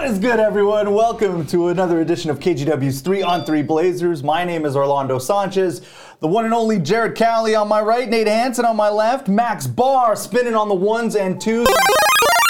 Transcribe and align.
And 0.00 0.08
what 0.08 0.14
is 0.14 0.18
good, 0.18 0.40
everyone? 0.40 0.94
Welcome 0.94 1.46
to 1.48 1.68
another 1.68 2.00
edition 2.00 2.30
of 2.30 2.38
KGW's 2.38 3.02
3 3.02 3.20
on 3.20 3.44
3 3.44 3.60
Blazers. 3.60 4.22
My 4.22 4.46
name 4.46 4.64
is 4.64 4.74
Orlando 4.74 5.18
Sanchez, 5.18 5.82
the 6.20 6.26
one 6.26 6.46
and 6.46 6.54
only 6.54 6.78
Jared 6.78 7.18
Cowley 7.18 7.54
on 7.54 7.68
my 7.68 7.82
right, 7.82 8.08
Nate 8.08 8.26
Hansen 8.26 8.64
on 8.64 8.76
my 8.76 8.88
left, 8.88 9.28
Max 9.28 9.66
Barr 9.66 10.16
spinning 10.16 10.54
on 10.54 10.70
the 10.70 10.74
ones 10.74 11.16
and 11.16 11.38
twos. 11.38 11.68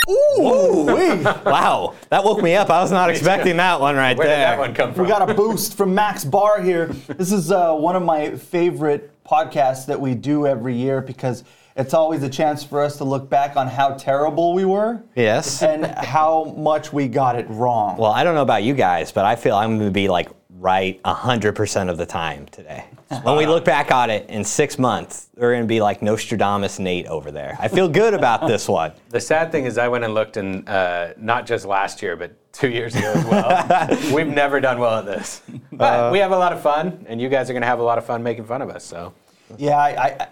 Ooh. 0.09 0.87
Wow, 1.45 1.97
that 2.11 2.23
woke 2.23 2.41
me 2.41 2.55
up. 2.55 2.71
I 2.71 2.81
was 2.83 2.93
not 2.93 3.11
expecting 3.11 3.57
that 3.57 3.81
one 3.81 3.97
right 3.97 4.17
Where 4.17 4.29
there. 4.29 4.37
did 4.37 4.43
that 4.45 4.59
one 4.59 4.73
come 4.73 4.95
from? 4.95 5.03
We 5.03 5.09
got 5.09 5.29
a 5.29 5.35
boost 5.35 5.77
from 5.77 5.93
Max 5.93 6.25
Barr 6.25 6.63
here. 6.63 6.95
This 7.17 7.33
is 7.33 7.51
uh, 7.51 7.75
one 7.75 7.97
of 7.97 8.05
my 8.05 8.37
favorite 8.37 9.11
podcasts 9.25 9.87
that 9.87 10.01
we 10.01 10.15
do 10.15 10.47
every 10.47 10.77
year 10.77 11.01
because 11.01 11.43
it's 11.77 11.95
always 11.95 12.23
a 12.23 12.29
chance 12.29 12.63
for 12.65 12.83
us 12.83 12.97
to 12.99 13.05
look 13.05 13.29
back 13.31 13.57
on 13.57 13.67
how 13.69 13.91
terrible 13.95 14.53
we 14.55 14.65
were 14.65 15.03
Yes. 15.15 15.63
and 15.63 15.87
how 15.87 16.55
much 16.57 16.93
we 16.93 17.09
got 17.09 17.37
it 17.37 17.47
wrong. 17.49 17.97
Well, 17.97 18.13
I 18.13 18.25
don't 18.25 18.35
know 18.35 18.43
about 18.43 18.63
you 18.63 18.75
guys, 18.75 19.13
but 19.13 19.25
I 19.25 19.37
feel 19.37 19.55
I'm 19.57 19.77
going 19.79 19.89
to 19.89 19.95
be 19.95 20.09
like 20.09 20.29
right 20.59 21.01
100% 21.05 21.89
of 21.89 21.97
the 21.97 22.07
time 22.07 22.47
today. 22.47 22.85
When 23.25 23.37
we 23.37 23.45
look 23.45 23.65
back 23.65 23.91
on 23.91 24.09
it 24.09 24.31
in 24.31 24.45
six 24.45 24.79
months, 24.79 25.31
we're 25.35 25.51
going 25.51 25.65
to 25.65 25.67
be 25.67 25.81
like 25.81 26.01
Nostradamus 26.01 26.79
Nate 26.79 27.07
over 27.09 27.33
there. 27.33 27.57
I 27.59 27.67
feel 27.67 27.89
good 27.89 28.15
about 28.15 28.47
this 28.47 28.69
one. 28.69 28.93
The 29.09 29.21
sad 29.21 29.51
thing 29.51 29.65
is, 29.65 29.79
I 29.79 29.89
went 29.89 30.05
and 30.05 30.15
looked, 30.15 30.37
and 30.37 30.69
uh, 30.69 31.15
not 31.17 31.45
just 31.45 31.65
last 31.67 32.03
year, 32.03 32.15
but 32.15 32.31
two 32.53 32.69
years 32.69 32.95
ago 32.95 33.13
as 33.13 33.25
well. 33.27 34.13
We've 34.15 34.29
never 34.29 34.61
done 34.61 34.79
well 34.79 35.01
at 35.01 35.07
this, 35.07 35.43
but 35.73 36.13
we 36.13 36.21
have 36.21 36.31
a 36.31 36.39
lot 36.39 36.53
of 36.53 36.63
fun, 36.63 37.05
and 37.09 37.21
you 37.21 37.29
guys 37.29 37.51
are 37.51 37.53
going 37.53 37.63
to 37.63 37.67
have 37.67 37.81
a 37.81 37.83
lot 37.83 37.99
of 37.99 38.05
fun 38.07 38.23
making 38.23 38.45
fun 38.45 38.63
of 38.63 38.71
us. 38.71 38.85
So 38.85 39.13
Yeah, 39.59 39.77
I, 39.77 39.89
I, 40.21 40.29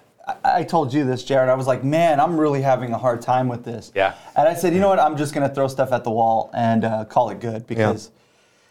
I, 0.57 0.65
told 0.65 0.93
you 0.93 1.05
this, 1.05 1.25
Jared. 1.25 1.49
I 1.49 1.55
was 1.55 1.67
like, 1.67 1.85
man, 1.85 2.21
I'm 2.21 2.39
really 2.39 2.63
having 2.63 2.93
a 2.93 2.99
hard 2.99 3.23
time 3.23 3.49
with 3.49 3.65
this. 3.65 3.93
Yeah. 3.95 4.15
And 4.37 4.49
I 4.49 4.55
said, 4.55 4.75
you 4.75 4.81
know 4.81 4.89
what? 4.89 4.99
I'm 4.99 5.17
just 5.17 5.35
going 5.35 5.49
to 5.49 5.55
throw 5.55 5.69
stuff 5.69 5.93
at 5.93 6.05
the 6.05 6.11
wall 6.11 6.51
and 6.55 6.85
uh, 6.85 7.05
call 7.05 7.31
it 7.31 7.41
good 7.41 7.67
because 7.67 8.11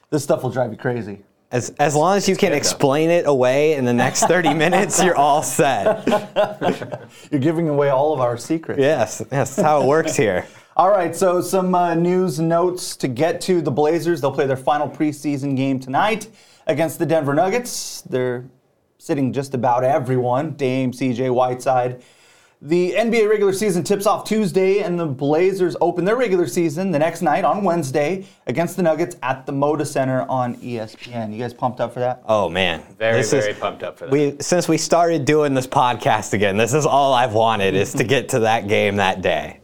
this 0.10 0.24
stuff 0.24 0.44
will 0.44 0.50
drive 0.50 0.72
you 0.72 0.78
crazy. 0.78 1.24
As, 1.50 1.70
as 1.80 1.96
long 1.96 2.18
as 2.18 2.28
you 2.28 2.36
can 2.36 2.52
explain 2.52 3.10
it 3.10 3.26
away 3.26 3.76
in 3.76 3.86
the 3.86 3.94
next 3.94 4.26
30 4.26 4.54
minutes, 4.54 5.02
you're 5.02 5.16
all 5.16 5.42
set. 5.42 6.06
You're 7.32 7.40
giving 7.40 7.70
away 7.70 7.90
all 7.90 8.14
of 8.14 8.20
our 8.20 8.38
secrets. 8.38 8.82
Yes, 8.82 9.22
yes, 9.32 9.56
that's 9.56 9.62
how 9.62 9.82
it 9.82 9.86
works 9.86 10.16
here. 10.16 10.46
All 10.78 10.92
right, 10.92 11.16
so 11.16 11.42
some 11.42 11.74
uh, 11.74 11.96
news 11.96 12.40
notes 12.40 12.96
to 12.98 13.08
get 13.08 13.42
to. 13.42 13.64
The 13.64 13.72
Blazers, 13.72 14.22
they'll 14.22 14.32
play 14.32 14.46
their 14.46 14.56
final 14.56 14.88
preseason 14.88 15.58
game 15.58 15.80
tonight 15.80 16.28
against 16.68 17.00
the 17.00 17.06
Denver 17.08 17.34
Nuggets. 17.34 18.02
They're 18.02 18.46
sitting 19.08 19.32
just 19.32 19.54
about 19.54 19.86
everyone 19.86 20.52
Dame, 20.52 20.92
CJ, 20.92 21.34
Whiteside. 21.34 22.04
The 22.62 22.94
NBA 22.94 23.30
regular 23.30 23.54
season 23.54 23.84
tips 23.84 24.06
off 24.08 24.26
Tuesday, 24.28 24.80
and 24.80 25.00
the 25.00 25.06
Blazers 25.06 25.78
open 25.80 26.04
their 26.06 26.16
regular 26.18 26.48
season 26.48 26.90
the 26.92 26.98
next 27.00 27.22
night 27.22 27.46
on 27.46 27.64
Wednesday 27.64 28.26
against 28.48 28.76
the 28.76 28.82
Nuggets 28.84 29.16
at 29.24 29.46
the 29.46 29.54
Moda 29.54 29.86
Center 29.86 30.24
on 30.24 30.56
ESPN. 30.56 31.32
You 31.32 31.38
guys 31.40 31.54
pumped 31.54 31.80
up 31.80 31.94
for 31.94 32.00
that? 32.00 32.24
Oh 32.28 32.50
man, 32.50 32.84
very, 32.98 33.18
This 33.18 33.32
is- 33.32 33.46
very 33.46 33.56
pumped 33.56 33.84
up 33.84 33.98
for 33.98 34.06
that. 34.08 34.12
We 34.12 34.36
since 34.42 34.68
we 34.68 34.78
started 34.78 35.24
doing 35.24 35.54
this 35.54 35.68
podcast 35.68 36.34
again, 36.34 36.58
this 36.58 36.74
is 36.74 36.86
all 36.86 37.14
I've 37.14 37.34
wanted 37.34 37.76
is 37.76 37.94
to 37.94 38.04
get 38.04 38.30
to 38.30 38.40
that 38.40 38.68
game 38.68 38.96
that 38.98 39.22
day. 39.22 39.60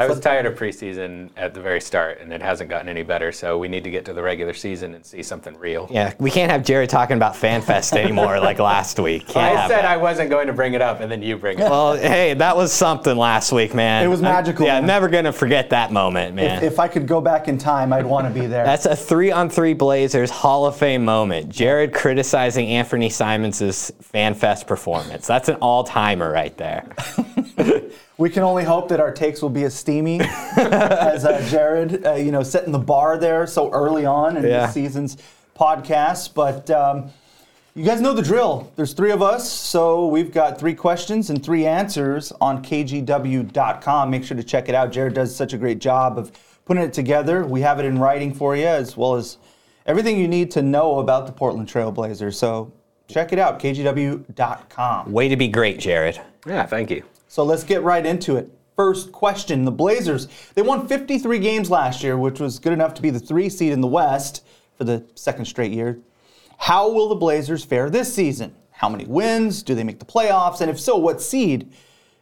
I 0.00 0.06
was 0.06 0.18
tired 0.18 0.46
of 0.46 0.58
preseason 0.58 1.28
at 1.36 1.52
the 1.52 1.60
very 1.60 1.80
start, 1.80 2.20
and 2.20 2.32
it 2.32 2.40
hasn't 2.40 2.70
gotten 2.70 2.88
any 2.88 3.02
better. 3.02 3.32
So 3.32 3.58
we 3.58 3.68
need 3.68 3.84
to 3.84 3.90
get 3.90 4.06
to 4.06 4.14
the 4.14 4.22
regular 4.22 4.54
season 4.54 4.94
and 4.94 5.04
see 5.04 5.22
something 5.22 5.54
real. 5.58 5.88
Yeah, 5.90 6.14
we 6.18 6.30
can't 6.30 6.50
have 6.50 6.64
Jared 6.64 6.88
talking 6.88 7.18
about 7.18 7.34
FanFest 7.34 7.96
anymore 7.96 8.40
like 8.40 8.58
last 8.58 8.98
week. 8.98 9.26
Can't 9.28 9.58
I 9.58 9.68
said 9.68 9.82
that. 9.82 9.84
I 9.84 9.98
wasn't 9.98 10.30
going 10.30 10.46
to 10.46 10.54
bring 10.54 10.72
it 10.72 10.80
up, 10.80 11.00
and 11.00 11.12
then 11.12 11.22
you 11.22 11.36
bring 11.36 11.58
it 11.58 11.62
up. 11.64 11.70
Well, 11.70 11.96
hey, 11.96 12.32
that 12.34 12.56
was 12.56 12.72
something 12.72 13.14
last 13.14 13.52
week, 13.52 13.74
man. 13.74 14.02
It 14.02 14.08
was 14.08 14.22
I'm- 14.22 14.32
magical, 14.32 14.64
yeah, 14.64 14.74
man. 14.74 14.82
I'm 14.84 14.86
never 14.86 15.08
gonna 15.08 15.32
forget 15.32 15.70
that 15.70 15.92
moment, 15.92 16.34
man. 16.34 16.58
If, 16.64 16.72
if 16.72 16.78
I 16.78 16.88
could 16.88 17.06
go 17.06 17.20
back 17.20 17.48
in 17.48 17.58
time, 17.58 17.92
I'd 17.92 18.06
want 18.06 18.26
to 18.26 18.32
be 18.32 18.46
there. 18.46 18.64
That's 18.64 18.86
a 18.86 18.96
three-on-three 18.96 19.74
Blazers 19.74 20.30
Hall 20.30 20.64
of 20.64 20.76
Fame 20.76 21.04
moment. 21.04 21.50
Jared 21.50 21.92
criticizing 21.92 22.68
Anthony 22.68 23.10
Simons' 23.10 23.92
FanFest 24.14 24.66
performance. 24.66 25.26
That's 25.26 25.48
an 25.48 25.56
all-timer 25.56 26.30
right 26.30 26.56
there. 26.56 26.88
We 28.18 28.28
can 28.28 28.42
only 28.42 28.64
hope 28.64 28.88
that 28.90 29.00
our 29.00 29.10
takes 29.12 29.40
will 29.40 29.48
be 29.48 29.64
as 29.64 29.72
steamy 29.74 30.20
as 30.56 31.24
uh, 31.24 31.40
Jared, 31.48 32.04
uh, 32.06 32.14
you 32.16 32.30
know, 32.32 32.42
setting 32.42 32.70
the 32.70 32.78
bar 32.78 33.16
there 33.16 33.46
so 33.46 33.70
early 33.72 34.04
on 34.04 34.36
in 34.36 34.44
Yeah. 34.44 34.66
this 34.66 34.74
season's 34.74 35.16
podcast. 35.58 36.34
But 36.34 36.68
um, 36.70 37.10
you 37.74 37.82
guys 37.82 38.02
know 38.02 38.12
the 38.12 38.20
drill. 38.22 38.70
There's 38.76 38.92
three 38.92 39.10
of 39.10 39.22
us, 39.22 39.50
so 39.50 40.06
we've 40.06 40.32
got 40.32 40.58
three 40.58 40.74
questions 40.74 41.30
and 41.30 41.42
three 41.42 41.64
answers 41.64 42.30
on 42.42 42.62
kgw.com. 42.62 44.10
Make 44.10 44.24
sure 44.24 44.36
to 44.36 44.42
check 44.44 44.68
it 44.68 44.74
out. 44.74 44.92
Jared 44.92 45.14
does 45.14 45.34
such 45.34 45.54
a 45.54 45.56
great 45.58 45.78
job 45.78 46.18
of 46.18 46.30
putting 46.66 46.82
it 46.82 46.92
together. 46.92 47.46
We 47.46 47.62
have 47.62 47.78
it 47.78 47.86
in 47.86 47.98
writing 47.98 48.34
for 48.34 48.54
you, 48.54 48.66
as 48.66 48.98
well 48.98 49.14
as 49.14 49.38
everything 49.86 50.18
you 50.18 50.28
need 50.28 50.50
to 50.50 50.62
know 50.62 50.98
about 50.98 51.26
the 51.26 51.32
Portland 51.32 51.68
Trailblazers. 51.68 52.34
So 52.34 52.70
check 53.08 53.32
it 53.32 53.38
out, 53.38 53.58
kgw.com. 53.60 55.10
Way 55.10 55.28
to 55.28 55.36
be 55.36 55.48
great, 55.48 55.78
Jared. 55.78 56.20
yeah, 56.46 56.66
thank 56.66 56.90
you. 56.90 57.02
So 57.30 57.44
let's 57.44 57.62
get 57.62 57.84
right 57.84 58.04
into 58.04 58.34
it. 58.34 58.50
First 58.74 59.12
question 59.12 59.64
The 59.64 59.70
Blazers, 59.70 60.26
they 60.54 60.62
won 60.62 60.88
53 60.88 61.38
games 61.38 61.70
last 61.70 62.02
year, 62.02 62.18
which 62.18 62.40
was 62.40 62.58
good 62.58 62.72
enough 62.72 62.92
to 62.94 63.02
be 63.02 63.10
the 63.10 63.20
three 63.20 63.48
seed 63.48 63.72
in 63.72 63.80
the 63.80 63.86
West 63.86 64.44
for 64.76 64.82
the 64.82 65.04
second 65.14 65.44
straight 65.44 65.70
year. 65.70 66.00
How 66.58 66.90
will 66.90 67.08
the 67.08 67.14
Blazers 67.14 67.64
fare 67.64 67.88
this 67.88 68.12
season? 68.12 68.52
How 68.72 68.88
many 68.88 69.04
wins? 69.04 69.62
Do 69.62 69.76
they 69.76 69.84
make 69.84 70.00
the 70.00 70.04
playoffs? 70.04 70.60
And 70.60 70.68
if 70.68 70.80
so, 70.80 70.96
what 70.96 71.22
seed? 71.22 71.72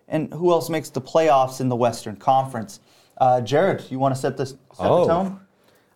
And 0.08 0.30
who 0.34 0.50
else 0.50 0.68
makes 0.68 0.90
the 0.90 1.00
playoffs 1.00 1.62
in 1.62 1.70
the 1.70 1.76
Western 1.76 2.16
Conference? 2.16 2.80
Uh, 3.16 3.40
Jared, 3.40 3.90
you 3.90 3.98
want 3.98 4.14
to 4.14 4.20
set 4.20 4.36
this 4.36 4.50
set 4.50 4.58
Oh. 4.80 5.06
the 5.06 5.06
tone? 5.06 5.40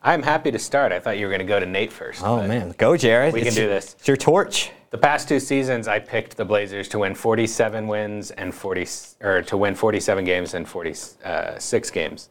I'm 0.05 0.23
happy 0.23 0.51
to 0.51 0.59
start. 0.59 0.91
I 0.91 0.99
thought 0.99 1.19
you 1.19 1.27
were 1.27 1.31
going 1.31 1.47
to 1.47 1.53
go 1.53 1.61
to 1.61 1.67
Nate 1.67 1.93
first. 1.93 2.23
Oh 2.25 2.47
man, 2.47 2.75
go 2.77 2.97
Jared. 2.97 3.33
We 3.33 3.43
can 3.43 3.55
do 3.55 3.69
this. 3.69 3.95
It's 3.99 4.09
your 4.09 4.17
torch. 4.17 4.71
The 4.91 4.99
past 4.99 5.29
two 5.29 5.41
seasons, 5.41 5.89
I 5.89 6.01
picked 6.01 6.37
the 6.37 6.45
Blazers 6.45 6.89
to 6.89 6.99
win 6.99 7.15
47 7.15 7.87
wins 7.87 8.31
and 8.33 8.55
40, 8.55 8.87
or 9.23 9.43
to 9.43 9.57
win 9.57 9.75
47 9.75 10.25
games 10.25 10.55
and 10.55 10.69
46 10.69 11.91
games. 11.91 12.29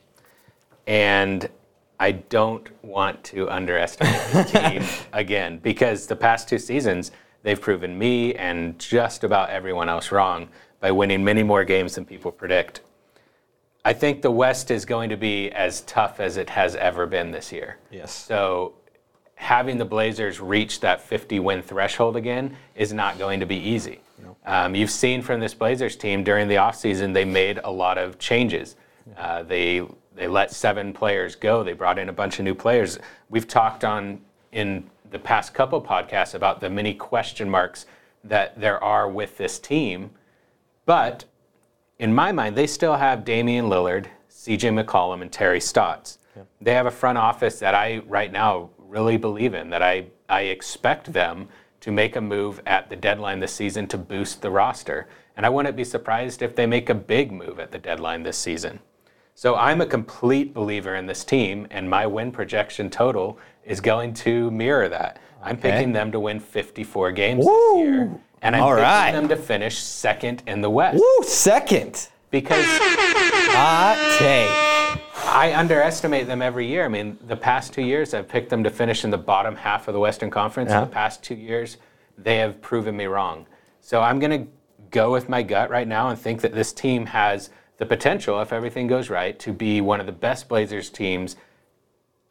And 0.85 1.49
I 1.99 2.11
don't 2.11 2.69
want 2.83 3.23
to 3.25 3.49
underestimate 3.49 4.21
this 4.31 4.51
team 4.51 4.83
again 5.13 5.57
because 5.59 6.07
the 6.07 6.15
past 6.15 6.49
two 6.49 6.59
seasons, 6.59 7.11
they've 7.41 7.59
proven 7.59 7.97
me 7.97 8.35
and 8.35 8.77
just 8.77 9.23
about 9.23 9.49
everyone 9.49 9.89
else 9.89 10.11
wrong 10.11 10.49
by 10.81 10.91
winning 10.91 11.23
many 11.23 11.43
more 11.43 11.63
games 11.63 11.95
than 11.95 12.05
people 12.05 12.31
predict. 12.31 12.81
I 13.83 13.93
think 13.93 14.21
the 14.21 14.31
West 14.31 14.69
is 14.69 14.85
going 14.85 15.09
to 15.09 15.17
be 15.17 15.51
as 15.51 15.81
tough 15.81 16.19
as 16.19 16.37
it 16.37 16.49
has 16.49 16.75
ever 16.75 17.07
been 17.07 17.31
this 17.31 17.51
year. 17.51 17.77
Yes. 17.89 18.13
So 18.13 18.73
having 19.35 19.77
the 19.77 19.85
Blazers 19.85 20.39
reach 20.39 20.81
that 20.81 21.01
50 21.01 21.39
win 21.39 21.61
threshold 21.63 22.15
again 22.15 22.55
is 22.75 22.93
not 22.93 23.17
going 23.17 23.39
to 23.39 23.45
be 23.45 23.57
easy. 23.57 23.99
Um, 24.45 24.75
you've 24.75 24.91
seen 24.91 25.21
from 25.21 25.39
this 25.39 25.53
Blazers 25.53 25.95
team 25.95 26.23
during 26.23 26.47
the 26.47 26.55
offseason, 26.55 27.13
they 27.13 27.25
made 27.25 27.59
a 27.63 27.71
lot 27.71 27.97
of 27.97 28.19
changes. 28.19 28.75
Uh, 29.17 29.43
they 29.43 29.85
they 30.13 30.27
let 30.27 30.51
seven 30.51 30.93
players 30.93 31.35
go. 31.35 31.63
They 31.63 31.73
brought 31.73 31.97
in 31.97 32.09
a 32.09 32.13
bunch 32.13 32.37
of 32.37 32.45
new 32.45 32.53
players. 32.53 32.99
We've 33.29 33.47
talked 33.47 33.83
on 33.83 34.21
in 34.51 34.89
the 35.09 35.19
past 35.19 35.53
couple 35.53 35.81
podcasts 35.81 36.35
about 36.35 36.59
the 36.59 36.69
many 36.69 36.93
question 36.93 37.49
marks 37.49 37.85
that 38.23 38.59
there 38.59 38.83
are 38.83 39.09
with 39.09 39.37
this 39.37 39.57
team, 39.57 40.11
but 40.85 41.25
in 42.01 42.11
my 42.15 42.31
mind, 42.31 42.55
they 42.55 42.65
still 42.65 42.95
have 42.95 43.23
Damian 43.23 43.65
Lillard, 43.65 44.07
CJ 44.27 44.83
McCollum, 44.83 45.21
and 45.21 45.31
Terry 45.31 45.61
Stotts. 45.61 46.17
They 46.59 46.73
have 46.73 46.87
a 46.87 46.91
front 46.91 47.19
office 47.19 47.59
that 47.59 47.75
I 47.75 47.99
right 48.07 48.31
now 48.31 48.71
really 48.79 49.17
believe 49.17 49.53
in, 49.53 49.69
that 49.69 49.83
I, 49.83 50.07
I 50.27 50.41
expect 50.41 51.13
them 51.13 51.47
to 51.81 51.91
make 51.91 52.15
a 52.15 52.21
move 52.21 52.59
at 52.65 52.89
the 52.89 52.95
deadline 52.95 53.39
this 53.39 53.53
season 53.53 53.85
to 53.87 53.99
boost 53.99 54.41
the 54.41 54.49
roster. 54.49 55.07
And 55.37 55.45
I 55.45 55.49
wouldn't 55.49 55.75
be 55.75 55.83
surprised 55.83 56.41
if 56.41 56.55
they 56.55 56.65
make 56.65 56.89
a 56.89 56.95
big 56.95 57.31
move 57.31 57.59
at 57.59 57.71
the 57.71 57.77
deadline 57.77 58.23
this 58.23 58.37
season. 58.37 58.79
So 59.35 59.55
I'm 59.55 59.79
a 59.79 59.85
complete 59.85 60.55
believer 60.55 60.95
in 60.95 61.05
this 61.05 61.23
team, 61.23 61.67
and 61.69 61.87
my 61.87 62.07
win 62.07 62.31
projection 62.31 62.89
total 62.89 63.37
is 63.63 63.79
going 63.79 64.15
to 64.15 64.49
mirror 64.49 64.89
that. 64.89 65.19
I'm 65.43 65.57
picking 65.57 65.91
them 65.91 66.11
to 66.11 66.19
win 66.19 66.39
54 66.39 67.11
games 67.11 67.45
Woo! 67.45 67.51
this 67.51 67.87
year, 67.87 68.19
and 68.41 68.55
I'm 68.55 68.63
All 68.63 68.69
picking 68.71 68.83
right. 68.83 69.11
them 69.11 69.27
to 69.29 69.35
finish 69.35 69.77
second 69.77 70.43
in 70.47 70.61
the 70.61 70.69
West 70.69 70.97
Woo, 70.99 71.23
second. 71.23 72.09
because 72.29 72.65
Hot 73.53 74.17
take. 74.19 74.49
I 75.33 75.53
underestimate 75.55 76.27
them 76.27 76.41
every 76.41 76.67
year. 76.67 76.85
I 76.85 76.87
mean, 76.87 77.17
the 77.27 77.35
past 77.35 77.73
two 77.73 77.81
years, 77.81 78.13
I've 78.13 78.27
picked 78.27 78.49
them 78.49 78.63
to 78.63 78.69
finish 78.69 79.03
in 79.03 79.09
the 79.09 79.17
bottom 79.17 79.55
half 79.55 79.87
of 79.87 79.93
the 79.93 79.99
Western 79.99 80.29
Conference. 80.29 80.71
In 80.71 80.79
the 80.81 80.85
past 80.87 81.23
two 81.23 81.35
years, 81.35 81.77
they 82.17 82.37
have 82.37 82.61
proven 82.61 82.95
me 82.95 83.05
wrong. 83.05 83.45
So 83.81 84.01
I'm 84.01 84.19
going 84.19 84.45
to 84.45 84.51
go 84.89 85.11
with 85.11 85.29
my 85.29 85.41
gut 85.43 85.69
right 85.69 85.87
now 85.87 86.09
and 86.09 86.19
think 86.19 86.41
that 86.41 86.53
this 86.53 86.73
team 86.73 87.05
has 87.07 87.49
the 87.77 87.85
potential, 87.85 88.41
if 88.41 88.53
everything 88.53 88.87
goes 88.87 89.09
right, 89.09 89.37
to 89.39 89.53
be 89.53 89.81
one 89.81 89.99
of 89.99 90.05
the 90.05 90.11
best 90.11 90.47
Blazers 90.47 90.89
teams 90.89 91.35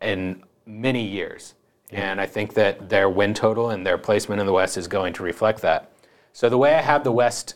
in 0.00 0.42
many 0.66 1.04
years. 1.06 1.54
And 1.92 2.20
I 2.20 2.26
think 2.26 2.54
that 2.54 2.88
their 2.88 3.08
win 3.08 3.34
total 3.34 3.70
and 3.70 3.86
their 3.86 3.98
placement 3.98 4.40
in 4.40 4.46
the 4.46 4.52
West 4.52 4.76
is 4.76 4.88
going 4.88 5.12
to 5.14 5.22
reflect 5.22 5.60
that. 5.62 5.90
So 6.32 6.48
the 6.48 6.58
way 6.58 6.74
I 6.74 6.80
have 6.80 7.02
the 7.04 7.12
West 7.12 7.54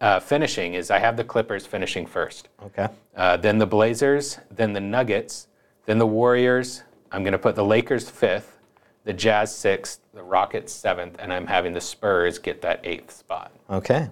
uh, 0.00 0.20
finishing 0.20 0.74
is 0.74 0.90
I 0.90 0.98
have 0.98 1.16
the 1.16 1.24
Clippers 1.24 1.66
finishing 1.66 2.06
first. 2.06 2.48
Okay. 2.62 2.88
Uh, 3.16 3.36
then 3.36 3.58
the 3.58 3.66
Blazers, 3.66 4.38
then 4.50 4.72
the 4.72 4.80
Nuggets, 4.80 5.46
Then 5.86 5.98
the 5.98 6.06
Warriors, 6.06 6.84
I'm 7.10 7.24
going 7.24 7.32
to 7.32 7.38
put 7.38 7.56
the 7.56 7.64
Lakers 7.64 8.08
fifth, 8.08 8.58
the 9.04 9.12
Jazz 9.12 9.52
sixth, 9.52 10.00
the 10.14 10.22
Rockets 10.22 10.72
seventh, 10.72 11.16
and 11.18 11.32
I'm 11.32 11.46
having 11.46 11.72
the 11.72 11.80
Spurs 11.80 12.38
get 12.38 12.62
that 12.62 12.80
eighth 12.84 13.10
spot. 13.10 13.50
Okay. 13.68 14.08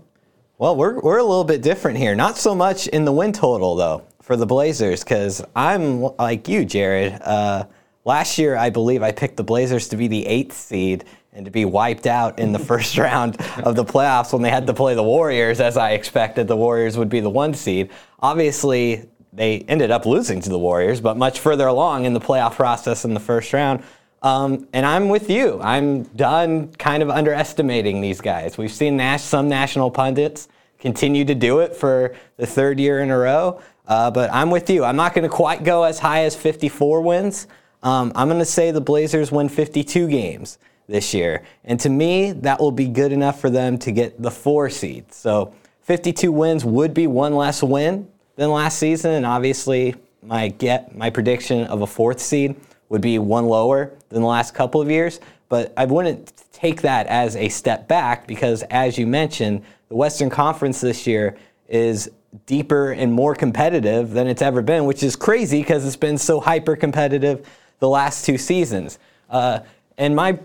Well, 0.56 0.74
we're, 0.74 0.98
we're 1.00 1.18
a 1.18 1.22
little 1.22 1.44
bit 1.44 1.62
different 1.62 1.98
here. 1.98 2.16
Not 2.16 2.36
so 2.36 2.54
much 2.54 2.88
in 2.88 3.04
the 3.04 3.12
win 3.12 3.32
total, 3.32 3.76
though, 3.76 4.02
for 4.22 4.36
the 4.36 4.46
Blazers, 4.46 5.04
because 5.04 5.44
I'm 5.54 6.00
like 6.16 6.48
you, 6.48 6.64
Jared. 6.64 7.20
Uh, 7.22 7.66
last 8.08 8.38
year, 8.38 8.56
I 8.56 8.70
believe 8.70 9.02
I 9.02 9.12
picked 9.12 9.36
the 9.36 9.44
Blazers 9.44 9.88
to 9.88 9.96
be 9.96 10.08
the 10.08 10.26
eighth 10.26 10.54
seed 10.54 11.04
and 11.34 11.44
to 11.44 11.50
be 11.50 11.66
wiped 11.66 12.06
out 12.06 12.38
in 12.38 12.52
the 12.52 12.58
first 12.70 12.96
round 12.96 13.36
of 13.62 13.76
the 13.76 13.84
playoffs 13.84 14.32
when 14.32 14.42
they 14.42 14.50
had 14.50 14.66
to 14.66 14.74
play 14.74 14.94
the 14.94 15.02
Warriors, 15.02 15.60
as 15.60 15.76
I 15.76 15.92
expected 15.92 16.48
the 16.48 16.56
Warriors 16.56 16.96
would 16.96 17.10
be 17.10 17.20
the 17.20 17.30
one 17.30 17.52
seed. 17.54 17.90
Obviously, 18.20 19.08
they 19.32 19.60
ended 19.68 19.90
up 19.90 20.06
losing 20.06 20.40
to 20.40 20.48
the 20.48 20.58
Warriors, 20.58 21.00
but 21.02 21.18
much 21.18 21.38
further 21.38 21.66
along 21.66 22.06
in 22.06 22.14
the 22.14 22.20
playoff 22.20 22.54
process 22.54 23.04
in 23.04 23.12
the 23.12 23.20
first 23.20 23.52
round. 23.52 23.84
Um, 24.22 24.66
and 24.72 24.84
I'm 24.84 25.10
with 25.10 25.30
you. 25.30 25.60
I'm 25.62 26.04
done 26.04 26.72
kind 26.72 27.02
of 27.02 27.10
underestimating 27.10 28.00
these 28.00 28.20
guys. 28.20 28.58
We've 28.58 28.72
seen 28.72 28.96
nas- 28.96 29.22
some 29.22 29.48
national 29.48 29.92
pundits 29.92 30.48
continue 30.80 31.24
to 31.26 31.34
do 31.34 31.60
it 31.60 31.76
for 31.76 32.16
the 32.36 32.46
third 32.46 32.80
year 32.80 33.00
in 33.00 33.10
a 33.10 33.18
row. 33.18 33.60
Uh, 33.86 34.10
but 34.10 34.32
I'm 34.32 34.50
with 34.50 34.70
you. 34.70 34.82
I'm 34.82 34.96
not 34.96 35.14
going 35.14 35.22
to 35.22 35.34
quite 35.34 35.62
go 35.62 35.84
as 35.84 35.98
high 35.98 36.24
as 36.24 36.34
54 36.34 37.02
wins. 37.02 37.46
Um, 37.82 38.12
I'm 38.14 38.28
going 38.28 38.40
to 38.40 38.44
say 38.44 38.70
the 38.70 38.80
Blazers 38.80 39.30
win 39.30 39.48
52 39.48 40.08
games 40.08 40.58
this 40.88 41.14
year. 41.14 41.42
And 41.64 41.78
to 41.80 41.88
me, 41.88 42.32
that 42.32 42.58
will 42.60 42.72
be 42.72 42.88
good 42.88 43.12
enough 43.12 43.40
for 43.40 43.50
them 43.50 43.78
to 43.78 43.92
get 43.92 44.20
the 44.20 44.30
four 44.30 44.68
seed. 44.70 45.12
So 45.12 45.54
52 45.82 46.32
wins 46.32 46.64
would 46.64 46.94
be 46.94 47.06
one 47.06 47.34
less 47.34 47.62
win 47.62 48.08
than 48.36 48.50
last 48.50 48.78
season. 48.78 49.12
And 49.12 49.26
obviously, 49.26 49.94
my 50.22 50.48
get 50.48 50.96
my 50.96 51.10
prediction 51.10 51.66
of 51.66 51.82
a 51.82 51.86
fourth 51.86 52.20
seed 52.20 52.56
would 52.88 53.00
be 53.00 53.18
one 53.18 53.46
lower 53.46 53.92
than 54.08 54.22
the 54.22 54.28
last 54.28 54.54
couple 54.54 54.80
of 54.80 54.90
years. 54.90 55.20
But 55.48 55.72
I 55.76 55.84
wouldn't 55.84 56.32
take 56.52 56.82
that 56.82 57.06
as 57.06 57.36
a 57.36 57.48
step 57.48 57.86
back 57.86 58.26
because, 58.26 58.62
as 58.64 58.98
you 58.98 59.06
mentioned, 59.06 59.62
the 59.88 59.94
Western 59.94 60.28
Conference 60.28 60.80
this 60.80 61.06
year 61.06 61.36
is 61.68 62.10
deeper 62.46 62.92
and 62.92 63.12
more 63.12 63.34
competitive 63.34 64.10
than 64.10 64.26
it's 64.26 64.42
ever 64.42 64.60
been, 64.60 64.84
which 64.84 65.02
is 65.02 65.16
crazy 65.16 65.60
because 65.60 65.86
it's 65.86 65.96
been 65.96 66.18
so 66.18 66.40
hyper 66.40 66.76
competitive 66.76 67.46
the 67.78 67.88
last 67.88 68.24
two 68.24 68.38
seasons. 68.38 68.98
Uh, 69.30 69.60
and 69.96 70.14
my 70.14 70.38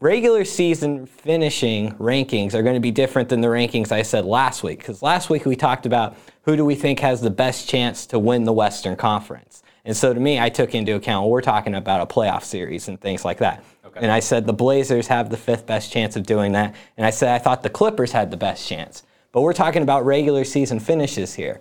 regular 0.00 0.44
season 0.44 1.06
finishing 1.06 1.92
rankings 1.96 2.54
are 2.54 2.62
going 2.62 2.74
to 2.74 2.80
be 2.80 2.90
different 2.90 3.28
than 3.28 3.40
the 3.40 3.48
rankings 3.48 3.92
I 3.92 4.02
said 4.02 4.24
last 4.24 4.62
week 4.62 4.78
because 4.78 5.02
last 5.02 5.28
week 5.28 5.44
we 5.44 5.56
talked 5.56 5.84
about 5.84 6.16
who 6.42 6.56
do 6.56 6.64
we 6.64 6.74
think 6.74 7.00
has 7.00 7.20
the 7.20 7.30
best 7.30 7.68
chance 7.68 8.06
to 8.06 8.18
win 8.18 8.44
the 8.44 8.52
Western 8.52 8.96
Conference. 8.96 9.62
And 9.84 9.96
so 9.96 10.12
to 10.14 10.20
me, 10.20 10.40
I 10.40 10.48
took 10.48 10.74
into 10.74 10.94
account 10.94 11.24
well, 11.24 11.30
we're 11.30 11.42
talking 11.42 11.74
about 11.74 12.00
a 12.00 12.06
playoff 12.06 12.44
series 12.44 12.88
and 12.88 13.00
things 13.00 13.24
like 13.24 13.38
that. 13.38 13.62
Okay. 13.84 14.00
And 14.00 14.10
I 14.10 14.20
said 14.20 14.46
the 14.46 14.52
Blazers 14.52 15.06
have 15.08 15.30
the 15.30 15.36
fifth 15.36 15.66
best 15.66 15.92
chance 15.92 16.16
of 16.16 16.24
doing 16.24 16.52
that. 16.52 16.74
And 16.96 17.06
I 17.06 17.10
said 17.10 17.34
I 17.34 17.38
thought 17.38 17.62
the 17.62 17.70
Clippers 17.70 18.12
had 18.12 18.30
the 18.30 18.36
best 18.36 18.66
chance. 18.66 19.02
But 19.32 19.42
we're 19.42 19.52
talking 19.52 19.82
about 19.82 20.04
regular 20.04 20.44
season 20.44 20.80
finishes 20.80 21.34
here. 21.34 21.60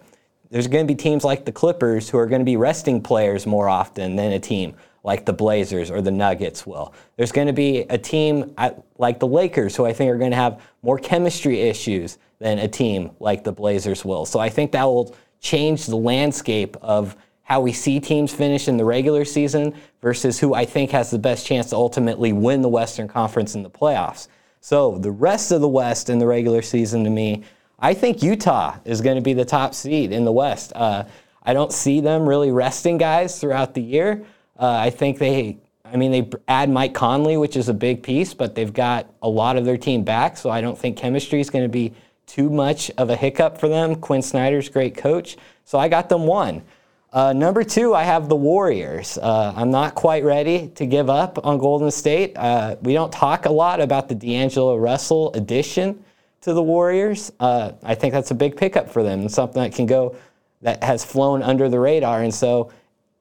There's 0.50 0.68
going 0.68 0.88
to 0.88 0.92
be 0.92 0.98
teams 0.98 1.24
like 1.24 1.46
the 1.46 1.52
Clippers 1.52 2.10
who 2.10 2.18
are 2.18 2.26
going 2.26 2.42
to 2.42 2.46
be 2.46 2.58
resting 2.58 3.02
players 3.02 3.46
more 3.46 3.70
often 3.70 4.16
than 4.16 4.32
a 4.32 4.40
team 4.40 4.76
like 5.04 5.26
the 5.26 5.34
Blazers 5.34 5.92
or 5.92 6.02
the 6.02 6.12
Nuggets 6.12 6.66
will. 6.66 6.94
There's 7.16 7.32
going 7.32 7.48
to 7.48 7.54
be 7.54 7.80
a 7.90 7.98
team 7.98 8.54
like 8.98 9.20
the 9.20 9.28
Lakers 9.28 9.76
who 9.76 9.86
I 9.86 9.94
think 9.94 10.12
are 10.12 10.18
going 10.18 10.32
to 10.32 10.38
have 10.38 10.62
more 10.82 11.00
chemistry 11.00 11.62
issues 11.62 12.18
than 12.40 12.60
a 12.60 12.68
team 12.68 13.12
like 13.20 13.44
the 13.44 13.52
Blazers 13.52 14.04
will. 14.04 14.26
So 14.26 14.40
I 14.40 14.50
think 14.50 14.72
that 14.72 14.84
will 14.84 15.16
change 15.40 15.86
the 15.86 15.96
landscape 15.96 16.76
of 16.82 17.16
how 17.44 17.62
we 17.62 17.74
see 17.74 18.00
teams 18.00 18.34
finish 18.34 18.68
in 18.68 18.78
the 18.78 18.86
regular 18.86 19.26
season 19.26 19.74
versus 20.02 20.40
who 20.40 20.54
I 20.54 20.66
think 20.66 20.92
has 20.92 21.10
the 21.10 21.18
best 21.18 21.48
chance 21.48 21.72
to 21.72 21.76
ultimately 21.76 22.32
win 22.32 22.62
the 22.62 22.70
Western 22.70 23.08
Conference 23.08 23.56
in 23.56 23.64
the 23.64 23.70
playoffs. 23.70 24.28
So 24.62 24.98
the 24.98 25.12
rest 25.12 25.52
of 25.52 25.62
the 25.62 25.68
West 25.68 26.10
in 26.10 26.20
the 26.20 26.28
regular 26.28 26.62
season 26.62 27.04
to 27.06 27.10
me, 27.10 27.44
I 27.80 27.94
think 27.94 28.22
Utah 28.22 28.76
is 28.86 29.02
going 29.02 29.16
to 29.16 29.22
be 29.22 29.34
the 29.34 29.46
top 29.46 29.74
seed 29.74 30.12
in 30.12 30.26
the 30.26 30.32
West. 30.32 30.74
Uh, 30.76 31.06
I 31.42 31.54
don't 31.54 31.72
see 31.72 32.02
them 32.02 32.28
really 32.28 32.52
resting 32.52 32.98
guys 32.98 33.40
throughout 33.40 33.74
the 33.74 33.82
year. 33.82 34.26
Uh, 34.60 34.68
I 34.68 34.90
think 34.90 35.18
they, 35.18 35.58
I 35.86 35.96
mean, 35.96 36.12
they 36.12 36.30
add 36.48 36.70
Mike 36.70 36.94
Conley, 36.94 37.38
which 37.38 37.56
is 37.56 37.70
a 37.70 37.74
big 37.74 38.04
piece, 38.04 38.34
but 38.34 38.54
they've 38.54 38.74
got 38.74 39.12
a 39.22 39.30
lot 39.30 39.56
of 39.56 39.66
their 39.66 39.78
team 39.78 40.04
back, 40.04 40.36
so 40.36 40.50
I 40.50 40.60
don't 40.60 40.78
think 40.78 40.98
chemistry 40.98 41.40
is 41.40 41.50
going 41.50 41.64
to 41.64 41.70
be 41.70 41.94
too 42.26 42.50
much 42.50 42.92
of 42.98 43.10
a 43.10 43.16
hiccup 43.16 43.58
for 43.58 43.70
them. 43.70 43.96
Quin 43.96 44.22
Snyder's 44.22 44.70
great 44.70 44.96
coach, 44.96 45.38
so 45.64 45.80
I 45.80 45.88
got 45.88 46.10
them 46.10 46.28
one. 46.28 46.62
Uh, 47.12 47.34
number 47.34 47.64
two, 47.64 47.96
I 47.96 48.04
have 48.04 48.30
the 48.30 48.36
Warriors. 48.36 49.18
Uh, 49.18 49.52
I'm 49.56 49.72
not 49.72 49.96
quite 49.96 50.24
ready 50.24 50.68
to 50.76 50.86
give 50.86 51.10
up 51.10 51.44
on 51.44 51.58
Golden 51.58 51.90
State. 51.90 52.38
Uh, 52.38 52.76
we 52.84 52.94
don't 52.94 53.12
talk 53.12 53.46
a 53.46 53.52
lot 53.52 53.82
about 53.82 54.10
the 54.10 54.14
D'Angelo 54.14 54.76
Russell 54.76 55.34
addition 55.34 56.04
to 56.42 56.54
the 56.54 56.62
Warriors. 56.62 57.32
Uh, 57.40 57.72
I 57.82 57.96
think 57.96 58.14
that's 58.14 58.30
a 58.30 58.36
big 58.36 58.56
pickup 58.56 58.90
for 58.90 59.02
them 59.02 59.28
something 59.28 59.64
that 59.64 59.74
can 59.74 59.88
go 59.88 60.16
that 60.62 60.84
has 60.84 61.04
flown 61.04 61.42
under 61.42 61.68
the 61.68 61.80
radar. 61.80 62.22
And 62.22 62.34
so 62.34 62.72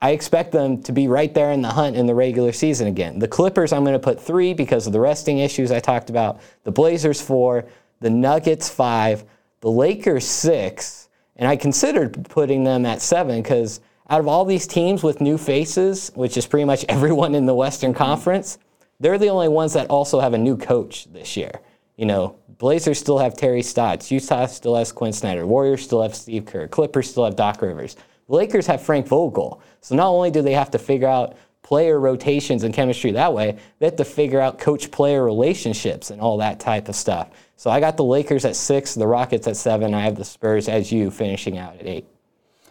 I 0.00 0.10
expect 0.10 0.52
them 0.52 0.82
to 0.84 0.92
be 0.92 1.08
right 1.08 1.32
there 1.34 1.50
in 1.50 1.60
the 1.60 1.68
hunt 1.68 1.96
in 1.96 2.06
the 2.06 2.14
regular 2.14 2.52
season 2.52 2.86
again. 2.86 3.18
The 3.18 3.26
Clippers, 3.26 3.72
I'm 3.72 3.82
going 3.82 3.94
to 3.94 3.98
put 3.98 4.20
three 4.20 4.54
because 4.54 4.86
of 4.86 4.92
the 4.92 5.00
resting 5.00 5.38
issues 5.38 5.72
I 5.72 5.80
talked 5.80 6.08
about. 6.08 6.40
The 6.64 6.70
Blazers, 6.70 7.20
four. 7.20 7.66
The 8.00 8.10
Nuggets, 8.10 8.68
five. 8.68 9.24
The 9.60 9.70
Lakers, 9.70 10.24
six. 10.24 11.08
And 11.34 11.48
I 11.48 11.56
considered 11.56 12.28
putting 12.28 12.62
them 12.62 12.86
at 12.86 13.02
seven 13.02 13.42
because 13.42 13.80
out 14.08 14.20
of 14.20 14.28
all 14.28 14.44
these 14.44 14.66
teams 14.66 15.02
with 15.02 15.20
new 15.20 15.36
faces, 15.36 16.12
which 16.14 16.36
is 16.36 16.46
pretty 16.46 16.64
much 16.64 16.84
everyone 16.88 17.34
in 17.34 17.46
the 17.46 17.54
Western 17.54 17.90
mm-hmm. 17.90 17.98
Conference, 17.98 18.58
they're 19.00 19.18
the 19.18 19.28
only 19.28 19.48
ones 19.48 19.72
that 19.72 19.88
also 19.90 20.20
have 20.20 20.34
a 20.34 20.38
new 20.38 20.56
coach 20.56 21.12
this 21.12 21.36
year. 21.36 21.60
You 21.96 22.06
know, 22.06 22.36
Blazers 22.58 22.98
still 22.98 23.18
have 23.18 23.36
Terry 23.36 23.62
Stotts, 23.62 24.10
Utah 24.10 24.46
still 24.46 24.76
has 24.76 24.92
Quin 24.92 25.12
Snyder, 25.12 25.46
Warriors 25.46 25.82
still 25.82 26.02
have 26.02 26.14
Steve 26.14 26.46
Kerr, 26.46 26.68
Clippers 26.68 27.10
still 27.10 27.24
have 27.24 27.36
Doc 27.36 27.60
Rivers. 27.62 27.96
The 28.28 28.34
Lakers 28.34 28.66
have 28.66 28.82
Frank 28.82 29.06
Vogel. 29.06 29.60
So 29.80 29.96
not 29.96 30.08
only 30.08 30.30
do 30.30 30.42
they 30.42 30.52
have 30.52 30.70
to 30.72 30.78
figure 30.78 31.08
out 31.08 31.36
player 31.62 31.98
rotations 31.98 32.62
and 32.62 32.72
chemistry 32.72 33.12
that 33.12 33.32
way, 33.32 33.58
they 33.78 33.86
have 33.86 33.96
to 33.96 34.04
figure 34.04 34.40
out 34.40 34.58
coach 34.58 34.90
player 34.90 35.24
relationships 35.24 36.10
and 36.10 36.20
all 36.20 36.38
that 36.38 36.60
type 36.60 36.88
of 36.88 36.94
stuff. 36.94 37.30
So 37.56 37.70
I 37.70 37.80
got 37.80 37.96
the 37.96 38.04
Lakers 38.04 38.44
at 38.44 38.54
six, 38.54 38.94
the 38.94 39.06
Rockets 39.06 39.46
at 39.46 39.56
seven. 39.56 39.94
I 39.94 40.02
have 40.02 40.16
the 40.16 40.24
Spurs 40.24 40.68
as 40.68 40.92
you 40.92 41.10
finishing 41.10 41.58
out 41.58 41.76
at 41.76 41.86
eight. 41.86 42.06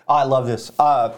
Oh, 0.07 0.15
I 0.15 0.23
love 0.23 0.47
this. 0.47 0.71
Uh, 0.79 1.13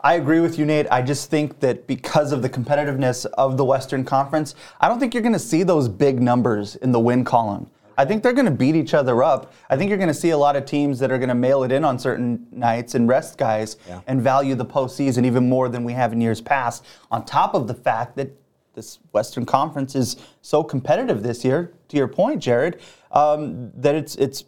I 0.00 0.14
agree 0.14 0.40
with 0.40 0.58
you, 0.58 0.66
Nate. 0.66 0.86
I 0.90 1.00
just 1.00 1.30
think 1.30 1.60
that 1.60 1.86
because 1.86 2.32
of 2.32 2.42
the 2.42 2.50
competitiveness 2.50 3.24
of 3.24 3.56
the 3.56 3.64
Western 3.64 4.04
Conference, 4.04 4.54
I 4.80 4.88
don't 4.88 5.00
think 5.00 5.14
you're 5.14 5.22
going 5.22 5.32
to 5.32 5.38
see 5.38 5.62
those 5.62 5.88
big 5.88 6.20
numbers 6.20 6.76
in 6.76 6.92
the 6.92 7.00
win 7.00 7.24
column. 7.24 7.70
I 7.96 8.04
think 8.04 8.22
they're 8.22 8.32
going 8.32 8.46
to 8.46 8.50
beat 8.50 8.74
each 8.74 8.94
other 8.94 9.22
up. 9.22 9.52
I 9.70 9.76
think 9.76 9.88
you're 9.88 9.98
going 9.98 10.08
to 10.08 10.14
see 10.14 10.30
a 10.30 10.38
lot 10.38 10.56
of 10.56 10.64
teams 10.64 10.98
that 10.98 11.10
are 11.10 11.18
going 11.18 11.28
to 11.28 11.34
mail 11.34 11.64
it 11.64 11.72
in 11.72 11.84
on 11.84 11.98
certain 11.98 12.46
nights 12.50 12.94
and 12.94 13.08
rest 13.08 13.38
guys 13.38 13.76
yeah. 13.88 14.00
and 14.06 14.20
value 14.20 14.54
the 14.54 14.66
postseason 14.66 15.24
even 15.24 15.48
more 15.48 15.68
than 15.68 15.84
we 15.84 15.92
have 15.92 16.12
in 16.12 16.20
years 16.20 16.40
past. 16.40 16.84
On 17.10 17.24
top 17.24 17.54
of 17.54 17.66
the 17.68 17.74
fact 17.74 18.16
that 18.16 18.30
this 18.74 18.98
Western 19.12 19.46
Conference 19.46 19.94
is 19.94 20.16
so 20.42 20.62
competitive 20.62 21.22
this 21.22 21.44
year, 21.44 21.72
to 21.88 21.96
your 21.96 22.08
point, 22.08 22.42
Jared, 22.42 22.80
um, 23.12 23.70
that 23.76 23.94
it's 23.94 24.16
it's 24.16 24.44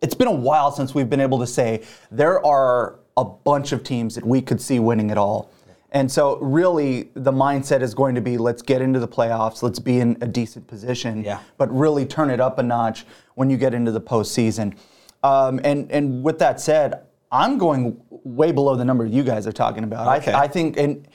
it's 0.00 0.14
been 0.14 0.28
a 0.28 0.32
while 0.32 0.70
since 0.70 0.94
we've 0.94 1.10
been 1.10 1.20
able 1.20 1.38
to 1.38 1.46
say 1.46 1.82
there 2.10 2.44
are 2.44 3.00
a 3.16 3.24
bunch 3.24 3.72
of 3.72 3.84
teams 3.84 4.14
that 4.14 4.24
we 4.24 4.40
could 4.40 4.60
see 4.60 4.78
winning 4.78 5.10
it 5.10 5.18
all. 5.18 5.50
And 5.92 6.10
so, 6.10 6.38
really, 6.38 7.10
the 7.14 7.32
mindset 7.32 7.82
is 7.82 7.94
going 7.94 8.14
to 8.14 8.20
be 8.20 8.38
let's 8.38 8.62
get 8.62 8.80
into 8.80 9.00
the 9.00 9.08
playoffs, 9.08 9.62
let's 9.62 9.80
be 9.80 9.98
in 9.98 10.16
a 10.20 10.26
decent 10.26 10.68
position, 10.68 11.24
yeah. 11.24 11.40
but 11.58 11.74
really 11.74 12.06
turn 12.06 12.30
it 12.30 12.40
up 12.40 12.58
a 12.58 12.62
notch 12.62 13.04
when 13.34 13.50
you 13.50 13.56
get 13.56 13.74
into 13.74 13.90
the 13.90 14.00
postseason. 14.00 14.76
Um, 15.22 15.60
and, 15.64 15.90
and 15.90 16.22
with 16.22 16.38
that 16.38 16.60
said, 16.60 17.02
I'm 17.32 17.58
going 17.58 18.00
way 18.08 18.52
below 18.52 18.76
the 18.76 18.84
number 18.84 19.04
you 19.04 19.22
guys 19.22 19.46
are 19.46 19.52
talking 19.52 19.84
about. 19.84 20.22
Okay. 20.22 20.32
I, 20.32 20.42
I 20.42 20.48
think, 20.48 20.76
and 20.76 21.06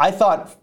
I 0.00 0.10
thought 0.10 0.56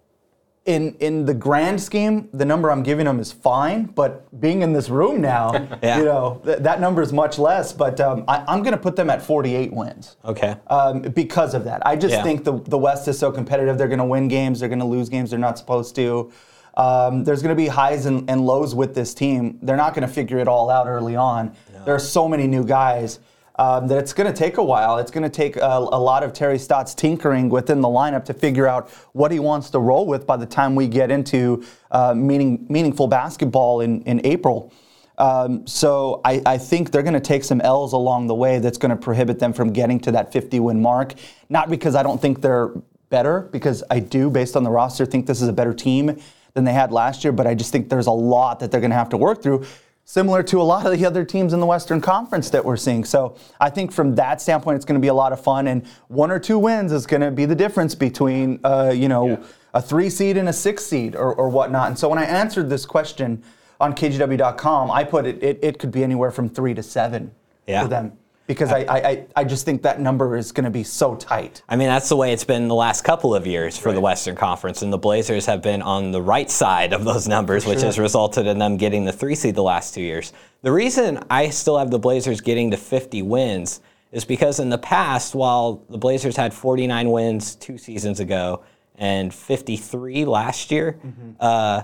in 0.66 0.96
in 1.00 1.26
the 1.26 1.34
grand 1.34 1.82
scheme, 1.82 2.30
the 2.34 2.46
number 2.46 2.70
I'm 2.70 2.84
giving 2.84 3.06
them 3.06 3.20
is 3.20 3.32
fine. 3.32 3.86
But 3.86 4.40
being 4.40 4.62
in 4.62 4.74
this 4.74 4.90
room 4.90 5.22
now, 5.22 5.52
yeah. 5.84 5.98
you 5.98 6.06
know, 6.06 6.42
th- 6.44 6.60
that 6.60 6.80
number 6.80 7.02
is 7.02 7.14
much 7.14 7.40
less. 7.40 7.74
But 7.74 8.00
um, 8.00 8.24
I, 8.28 8.54
am 8.54 8.62
going 8.62 8.74
to 8.74 8.78
put 8.78 8.96
them 8.96 9.10
at 9.10 9.22
48 9.22 9.74
wins. 9.74 10.18
Okay. 10.26 10.56
Um, 10.68 11.02
because 11.02 11.54
of 11.54 11.64
that, 11.64 11.86
I 11.86 11.96
just 11.96 12.14
yeah. 12.14 12.24
think 12.24 12.44
the 12.44 12.60
the 12.62 12.78
West 12.78 13.08
is 13.08 13.18
so 13.18 13.32
competitive. 13.32 13.78
They're 13.78 13.88
going 13.88 14.00
to 14.00 14.06
win 14.06 14.28
games. 14.28 14.60
They're 14.60 14.70
going 14.70 14.80
to 14.80 14.86
lose 14.86 15.10
games 15.10 15.32
they're 15.32 15.40
not 15.40 15.58
supposed 15.58 15.96
to. 15.96 16.32
Um, 16.78 17.24
there's 17.24 17.42
going 17.42 17.56
to 17.56 17.62
be 17.62 17.68
highs 17.68 18.06
and, 18.06 18.30
and, 18.30 18.46
lows 18.46 18.74
with 18.74 18.96
this 18.96 19.14
team. 19.14 19.60
They're 19.62 19.76
not 19.76 19.94
going 19.94 20.08
to 20.08 20.14
figure 20.14 20.38
it 20.38 20.48
all 20.48 20.70
out 20.70 20.88
early 20.88 21.16
on. 21.16 21.54
No. 21.74 21.84
There 21.84 21.96
are 21.96 22.00
so 22.00 22.30
many 22.30 22.48
new 22.48 22.64
guys 22.64 23.20
um, 23.60 23.88
that 23.90 23.98
it's 23.98 24.14
going 24.14 24.32
to 24.32 24.38
take 24.38 24.56
a 24.56 24.64
while. 24.64 24.98
It's 25.00 25.12
going 25.12 25.24
to 25.24 25.30
take 25.30 25.58
a, 25.58 25.60
a, 25.60 26.00
lot 26.00 26.24
of 26.24 26.32
Terry 26.32 26.58
Stotts 26.58 26.94
tinkering 26.96 27.50
within 27.50 27.82
the 27.82 27.90
lineup 27.90 28.24
to 28.26 28.34
figure 28.34 28.68
out 28.68 28.90
what 29.12 29.34
he 29.34 29.40
wants 29.40 29.70
to 29.72 29.80
roll 29.80 30.08
with 30.08 30.26
by 30.26 30.38
the 30.38 30.46
time 30.46 30.76
we 30.76 30.88
get 30.88 31.12
into 31.12 31.66
uh, 31.92 32.14
meaning, 32.14 32.66
meaningful 32.70 33.08
basketball 33.08 33.82
in, 33.82 34.02
in 34.04 34.26
April. 34.26 34.72
Um, 35.18 35.68
so 35.68 36.22
I, 36.24 36.42
I, 36.46 36.58
think 36.58 36.92
they're 36.92 37.04
going 37.04 37.14
to 37.14 37.20
take 37.20 37.44
some 37.44 37.60
L's 37.60 37.92
along 37.92 38.28
the 38.28 38.34
way 38.34 38.60
that's 38.60 38.78
going 38.78 38.92
to 38.92 38.96
prohibit 38.96 39.40
them 39.40 39.52
from 39.52 39.74
getting 39.74 40.00
to 40.02 40.14
that 40.14 40.32
50 40.32 40.62
win 40.62 40.82
mark. 40.82 41.16
Not 41.50 41.70
because 41.70 41.96
I 41.96 42.04
don't 42.04 42.22
think 42.22 42.40
they're 42.40 42.72
better 43.10 43.42
because 43.52 43.84
I 43.92 44.00
do, 44.00 44.30
based 44.30 44.56
on 44.56 44.64
the 44.64 44.70
roster, 44.70 45.06
think 45.06 45.26
this 45.28 45.42
is 45.42 45.50
a 45.50 45.54
better 45.54 45.74
team 45.74 46.18
than 46.54 46.64
they 46.64 46.72
had 46.72 46.94
last 46.94 47.26
year. 47.26 47.34
But 47.34 47.48
I 47.48 47.56
just 47.56 47.74
think 47.74 47.90
there's 47.90 48.08
a 48.08 48.12
lot 48.12 48.62
that 48.62 48.72
they're 48.72 48.80
going 48.80 48.92
to 48.92 48.98
have 48.98 49.10
to 49.10 49.18
work 49.18 49.44
through, 49.44 49.66
similar 50.10 50.42
to 50.42 50.60
a 50.60 50.64
lot 50.64 50.88
of 50.88 50.92
the 50.98 51.06
other 51.06 51.24
teams 51.24 51.54
in 51.54 51.60
the 51.60 51.68
Western 51.68 52.02
Conference 52.02 52.50
that 52.50 52.66
we're 52.66 52.76
seeing. 52.76 53.06
So 53.06 53.36
I 53.60 53.70
think 53.70 53.92
from 53.92 54.16
that 54.16 54.42
standpoint, 54.42 54.78
it's 54.78 54.84
going 54.86 55.00
to 55.00 55.02
be 55.02 55.10
a 55.10 55.14
lot 55.14 55.32
of 55.34 55.40
fun, 55.40 55.68
and 55.68 55.86
one 56.08 56.32
or 56.32 56.40
two 56.40 56.58
wins 56.58 56.92
is 56.92 57.06
going 57.06 57.22
to 57.22 57.30
be 57.30 57.46
the 57.46 57.54
difference 57.54 57.94
between, 57.94 58.60
uh, 58.64 58.92
you 58.96 59.08
know, 59.08 59.28
Yeah. 59.28 59.38
a 59.76 59.82
three 59.84 60.10
seed 60.10 60.36
and 60.36 60.50
a 60.50 60.54
six 60.54 60.84
seed 60.84 61.16
or, 61.16 61.32
or 61.36 61.48
whatnot. 61.50 61.90
And 61.90 62.00
so 62.00 62.10
when 62.10 62.18
I 62.18 62.24
answered 62.26 62.72
this 62.72 62.88
question 62.88 63.44
on 63.80 63.94
KGW.com, 63.94 64.90
I 64.90 65.04
put 65.04 65.28
it, 65.28 65.44
it, 65.44 65.60
it 65.62 65.78
could 65.78 65.92
be 65.92 66.04
anywhere 66.04 66.32
from 66.32 66.50
three 66.50 66.74
to 66.74 66.82
seven 66.82 67.32
Yeah. 67.68 67.84
for 67.84 67.88
them 67.90 68.14
because 68.50 68.72
I, 68.72 68.80
I, 68.80 68.98
I, 69.10 69.26
I 69.36 69.44
just 69.44 69.64
think 69.64 69.84
that 69.84 70.02
number 70.02 70.36
is 70.36 70.52
going 70.52 70.64
to 70.64 70.72
be 70.72 70.84
so 70.84 71.16
tight. 71.16 71.62
I 71.70 71.76
mean, 71.76 71.88
that's 71.88 72.10
the 72.10 72.16
way 72.16 72.34
it's 72.34 72.44
been 72.44 72.68
the 72.68 72.74
last 72.74 73.04
couple 73.04 73.36
of 73.36 73.46
years 73.46 73.78
for 73.78 73.94
the 73.94 74.02
Western 74.02 74.36
Conference, 74.36 74.82
and 74.82 74.92
the 74.92 74.98
Blazers 74.98 75.46
have 75.46 75.62
been 75.62 75.84
on 75.84 76.10
the 76.10 76.20
right 76.20 76.50
side 76.50 76.92
of 76.92 77.06
those 77.06 77.28
numbers, 77.28 77.68
which 77.68 77.82
has 77.84 78.00
resulted 78.00 78.48
in 78.48 78.58
them 78.58 78.76
getting 78.76 79.06
the 79.06 79.14
three 79.14 79.36
seed 79.36 79.54
the 79.54 79.62
last 79.62 79.94
two 79.94 80.02
years. 80.02 80.34
The 80.64 80.72
reason 80.72 81.20
I 81.30 81.52
still 81.52 81.78
have 81.78 81.92
the 81.92 82.00
Blazers 82.00 82.42
getting 82.42 82.72
to 82.72 82.78
50 82.78 83.22
wins 83.22 83.82
is 84.12 84.26
because 84.26 84.60
in 84.60 84.70
the 84.72 84.80
past, 84.80 85.36
while 85.36 85.84
the 85.88 86.00
Blazers 86.00 86.36
had 86.36 86.52
49 86.52 87.12
wins 87.12 87.54
two 87.54 87.78
seasons 87.78 88.20
ago 88.20 88.64
and 88.96 89.32
53 89.32 90.26
last 90.26 90.72
year, 90.72 91.00
uh, 91.40 91.84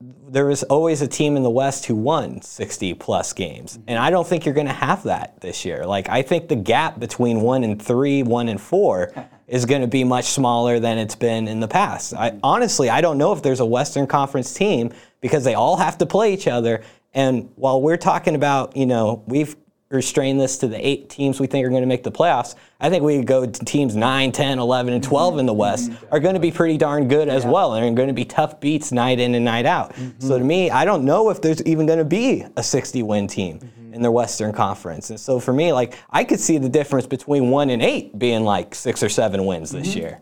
there 0.00 0.44
was 0.44 0.62
always 0.64 1.00
a 1.00 1.08
team 1.08 1.36
in 1.36 1.42
the 1.42 1.50
West 1.50 1.86
who 1.86 1.94
won 1.94 2.42
60 2.42 2.94
plus 2.94 3.32
games. 3.32 3.78
Mm-hmm. 3.78 3.88
And 3.88 3.98
I 3.98 4.10
don't 4.10 4.26
think 4.26 4.44
you're 4.44 4.54
going 4.54 4.66
to 4.66 4.72
have 4.72 5.04
that 5.04 5.40
this 5.40 5.64
year. 5.64 5.86
Like, 5.86 6.08
I 6.08 6.22
think 6.22 6.48
the 6.48 6.56
gap 6.56 6.98
between 6.98 7.40
one 7.40 7.64
and 7.64 7.80
three, 7.80 8.22
one 8.22 8.48
and 8.48 8.60
four 8.60 9.12
is 9.46 9.64
going 9.64 9.80
to 9.80 9.86
be 9.86 10.04
much 10.04 10.26
smaller 10.26 10.78
than 10.80 10.98
it's 10.98 11.14
been 11.14 11.48
in 11.48 11.60
the 11.60 11.68
past. 11.68 12.12
I, 12.14 12.30
mm-hmm. 12.30 12.40
honestly, 12.42 12.90
I 12.90 13.00
don't 13.00 13.16
know 13.16 13.32
if 13.32 13.42
there's 13.42 13.60
a 13.60 13.66
Western 13.66 14.06
Conference 14.06 14.52
team 14.52 14.92
because 15.20 15.44
they 15.44 15.54
all 15.54 15.76
have 15.76 15.96
to 15.98 16.06
play 16.06 16.34
each 16.34 16.46
other. 16.46 16.82
And 17.14 17.50
while 17.56 17.80
we're 17.80 17.96
talking 17.96 18.34
about, 18.34 18.76
you 18.76 18.84
know, 18.84 19.24
we've 19.26 19.56
restrained 19.88 20.40
this 20.40 20.58
to 20.58 20.68
the 20.68 20.86
eight 20.86 21.08
teams 21.08 21.38
we 21.38 21.46
think 21.46 21.64
are 21.64 21.68
going 21.68 21.82
to 21.82 21.86
make 21.86 22.02
the 22.02 22.10
playoffs, 22.10 22.56
I 22.80 22.90
think 22.90 23.04
we 23.04 23.16
could 23.18 23.26
go 23.26 23.46
to 23.46 23.64
teams 23.64 23.94
9, 23.94 24.32
10, 24.32 24.58
11, 24.58 24.94
and 24.94 25.02
12 25.02 25.38
in 25.38 25.46
the 25.46 25.52
mm-hmm. 25.52 25.58
West 25.60 25.92
are 26.10 26.18
going 26.18 26.34
to 26.34 26.40
be 26.40 26.50
pretty 26.50 26.76
darn 26.76 27.08
good 27.08 27.28
as 27.28 27.44
well. 27.44 27.74
And 27.74 27.84
they're 27.84 27.94
going 27.94 28.08
to 28.08 28.14
be 28.14 28.24
tough 28.24 28.60
beats 28.60 28.90
night 28.92 29.20
in 29.20 29.34
and 29.34 29.44
night 29.44 29.66
out. 29.66 29.92
Mm-hmm. 29.94 30.26
So 30.26 30.38
to 30.38 30.44
me, 30.44 30.70
I 30.70 30.84
don't 30.84 31.04
know 31.04 31.30
if 31.30 31.40
there's 31.40 31.62
even 31.62 31.86
going 31.86 31.98
to 31.98 32.04
be 32.04 32.44
a 32.56 32.62
60 32.62 33.02
win 33.04 33.28
team 33.28 33.60
mm-hmm. 33.60 33.94
in 33.94 34.02
the 34.02 34.10
Western 34.10 34.52
Conference. 34.52 35.10
And 35.10 35.20
so 35.20 35.38
for 35.38 35.52
me, 35.52 35.72
like, 35.72 35.96
I 36.10 36.24
could 36.24 36.40
see 36.40 36.58
the 36.58 36.68
difference 36.68 37.06
between 37.06 37.50
one 37.50 37.70
and 37.70 37.80
eight 37.80 38.18
being 38.18 38.44
like 38.44 38.74
six 38.74 39.02
or 39.02 39.08
seven 39.08 39.46
wins 39.46 39.70
this 39.70 39.94
year. 39.94 40.20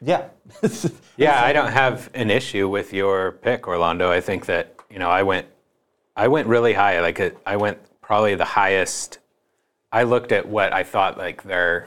Yeah. 0.00 0.28
Yeah, 1.16 1.44
I 1.44 1.52
don't 1.52 1.70
have 1.70 2.08
an 2.14 2.30
issue 2.30 2.66
with 2.66 2.94
your 2.94 3.32
pick, 3.32 3.68
Orlando. 3.68 4.10
I 4.10 4.22
think 4.22 4.46
that 4.46 4.74
you 4.88 4.98
know 4.98 5.10
I 5.10 5.22
went, 5.22 5.46
I 6.16 6.28
went 6.28 6.48
really 6.48 6.72
high. 6.72 6.98
Like 7.02 7.36
I 7.44 7.56
went 7.56 7.76
probably 8.10 8.34
the 8.34 8.44
highest. 8.44 9.20
I 9.92 10.02
looked 10.02 10.32
at 10.32 10.48
what 10.48 10.72
I 10.72 10.82
thought 10.82 11.16
like 11.16 11.44
their. 11.44 11.86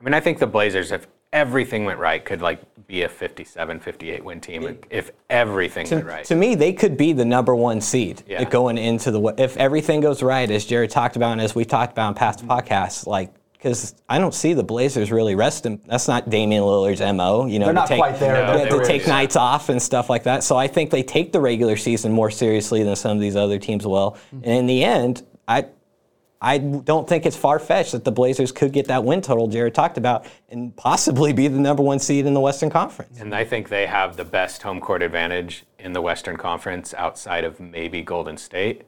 I 0.00 0.04
mean, 0.04 0.14
I 0.14 0.20
think 0.20 0.38
the 0.38 0.46
Blazers, 0.46 0.92
if 0.92 1.08
everything 1.32 1.84
went 1.84 1.98
right, 1.98 2.24
could 2.24 2.40
like 2.40 2.60
be 2.86 3.02
a 3.02 3.08
57, 3.08 3.80
58 3.80 4.24
win 4.24 4.40
team 4.40 4.78
if 4.88 5.10
everything 5.30 5.90
went 5.90 6.06
right. 6.06 6.24
To 6.26 6.36
me, 6.36 6.54
they 6.54 6.72
could 6.72 6.96
be 6.96 7.12
the 7.12 7.24
number 7.24 7.56
one 7.56 7.80
seed 7.80 8.22
Yeah. 8.28 8.44
going 8.44 8.78
into 8.78 9.10
the 9.10 9.34
if 9.36 9.56
everything 9.56 10.00
goes 10.00 10.22
right, 10.22 10.48
as 10.48 10.64
Jared 10.64 10.90
talked 10.90 11.16
about 11.16 11.32
and 11.32 11.40
as 11.40 11.56
we 11.56 11.64
talked 11.64 11.90
about 11.90 12.10
in 12.10 12.14
past 12.14 12.38
mm-hmm. 12.38 12.52
podcasts. 12.52 13.04
Like, 13.04 13.34
because 13.54 13.96
I 14.08 14.20
don't 14.20 14.34
see 14.34 14.54
the 14.54 14.62
Blazers 14.62 15.10
really 15.10 15.34
resting. 15.34 15.80
That's 15.86 16.06
not 16.06 16.30
Damian 16.30 16.62
Lillard's 16.62 17.00
mo. 17.00 17.46
You 17.46 17.58
know, 17.58 17.64
They're 17.64 17.74
to 17.74 17.80
not 17.80 17.88
take, 17.88 17.98
quite 17.98 18.20
there, 18.20 18.46
No, 18.46 18.52
but 18.52 18.62
they 18.62 18.68
to 18.68 18.76
were- 18.76 18.84
take 18.84 19.02
yeah. 19.02 19.08
nights 19.08 19.34
off 19.34 19.70
and 19.70 19.82
stuff 19.82 20.08
like 20.08 20.22
that. 20.22 20.44
So 20.44 20.56
I 20.56 20.68
think 20.68 20.90
they 20.90 21.02
take 21.02 21.32
the 21.32 21.40
regular 21.40 21.76
season 21.76 22.12
more 22.12 22.30
seriously 22.30 22.84
than 22.84 22.94
some 22.94 23.10
of 23.16 23.20
these 23.20 23.34
other 23.34 23.58
teams 23.58 23.84
will. 23.84 24.12
Mm-hmm. 24.12 24.44
And 24.44 24.52
in 24.52 24.66
the 24.66 24.84
end, 24.84 25.24
I. 25.48 25.66
I 26.40 26.58
don't 26.58 27.08
think 27.08 27.24
it's 27.24 27.36
far 27.36 27.58
fetched 27.58 27.92
that 27.92 28.04
the 28.04 28.12
Blazers 28.12 28.52
could 28.52 28.70
get 28.70 28.88
that 28.88 29.02
win 29.02 29.22
total 29.22 29.48
Jared 29.48 29.74
talked 29.74 29.96
about 29.96 30.26
and 30.50 30.76
possibly 30.76 31.32
be 31.32 31.48
the 31.48 31.58
number 31.58 31.82
one 31.82 31.98
seed 31.98 32.26
in 32.26 32.34
the 32.34 32.40
Western 32.40 32.68
Conference. 32.68 33.18
And 33.18 33.34
I 33.34 33.44
think 33.44 33.70
they 33.70 33.86
have 33.86 34.18
the 34.18 34.26
best 34.26 34.60
home 34.60 34.78
court 34.78 35.00
advantage 35.00 35.64
in 35.78 35.94
the 35.94 36.02
Western 36.02 36.36
Conference 36.36 36.92
outside 36.92 37.44
of 37.44 37.60
maybe 37.60 38.02
Golden 38.02 38.36
State. 38.36 38.82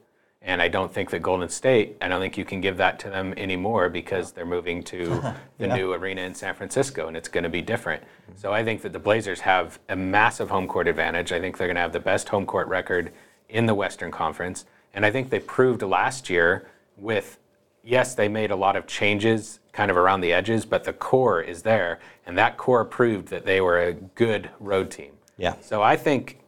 And 0.47 0.61
I 0.61 0.67
don't 0.67 0.93
think 0.93 1.09
that 1.09 1.19
Golden 1.23 1.49
State, 1.49 1.97
I 1.99 2.07
don't 2.07 2.21
think 2.21 2.37
you 2.37 2.45
can 2.45 2.61
give 2.61 2.77
that 2.77 2.99
to 2.99 3.09
them 3.09 3.33
anymore 3.37 3.89
because 3.89 4.31
they're 4.31 4.45
moving 4.45 4.83
to 4.83 5.35
the 5.57 5.67
new 5.67 5.93
arena 5.93 6.21
in 6.21 6.35
San 6.35 6.53
Francisco 6.53 7.07
and 7.07 7.17
it's 7.17 7.27
going 7.27 7.43
to 7.43 7.49
be 7.49 7.61
different. 7.61 8.03
So 8.35 8.53
I 8.53 8.63
think 8.63 8.83
that 8.83 8.93
the 8.93 8.99
Blazers 8.99 9.39
have 9.41 9.79
a 9.89 9.95
massive 9.95 10.49
home 10.49 10.67
court 10.67 10.87
advantage. 10.87 11.31
I 11.31 11.39
think 11.39 11.57
they're 11.57 11.67
going 11.67 11.75
to 11.75 11.81
have 11.81 11.91
the 11.91 11.99
best 11.99 12.29
home 12.29 12.45
court 12.45 12.67
record 12.67 13.11
in 13.49 13.65
the 13.65 13.73
Western 13.73 14.11
Conference. 14.11 14.65
And 14.97 15.05
I 15.05 15.11
think 15.11 15.29
they 15.29 15.39
proved 15.39 15.83
last 15.83 16.27
year 16.27 16.65
with 16.97 17.37
yes, 17.83 18.15
they 18.15 18.27
made 18.27 18.49
a 18.49 18.55
lot 18.55 18.75
of 18.75 18.87
changes 18.87 19.59
kind 19.71 19.91
of 19.91 19.95
around 19.95 20.21
the 20.21 20.33
edges, 20.33 20.65
but 20.65 20.85
the 20.85 20.91
core 20.91 21.39
is 21.39 21.61
there. 21.61 21.99
And 22.25 22.35
that 22.39 22.57
core 22.57 22.83
proved 22.83 23.27
that 23.27 23.45
they 23.45 23.61
were 23.61 23.79
a 23.79 23.93
good 23.93 24.49
road 24.59 24.89
team. 24.89 25.11
Yeah. 25.37 25.53
So 25.61 25.83
I 25.83 25.97
think 25.97 26.39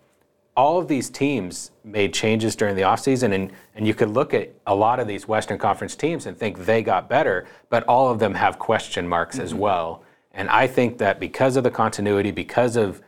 all 0.58 0.79
of 0.79 0.88
these 0.88 1.12
teams 1.12 1.70
made 1.84 2.12
changes 2.12 2.56
during 2.56 2.75
the 2.75 2.82
offseason, 2.82 3.36
and, 3.36 3.51
and 3.75 3.86
you 3.86 3.94
could 3.94 4.10
look 4.10 4.34
at 4.34 4.50
a 4.65 4.74
lot 4.74 5.00
of 5.00 5.08
these 5.08 5.27
Western 5.27 5.60
Conference 5.60 5.96
teams 5.96 6.25
and 6.25 6.36
think 6.36 6.65
they 6.65 6.82
got 6.82 7.08
better, 7.08 7.48
but 7.70 7.84
all 7.84 8.10
of 8.10 8.18
them 8.18 8.34
have 8.34 8.58
question 8.58 9.08
marks 9.08 9.38
as 9.38 9.51
mm-hmm. 9.51 9.60
well. 9.60 10.03
And 10.34 10.50
I 10.50 10.65
think 10.65 10.98
that 10.98 11.20
because 11.20 11.56
of 11.56 11.63
the 11.63 11.72
continuity, 11.72 12.32
because 12.32 12.77
of 12.77 13.00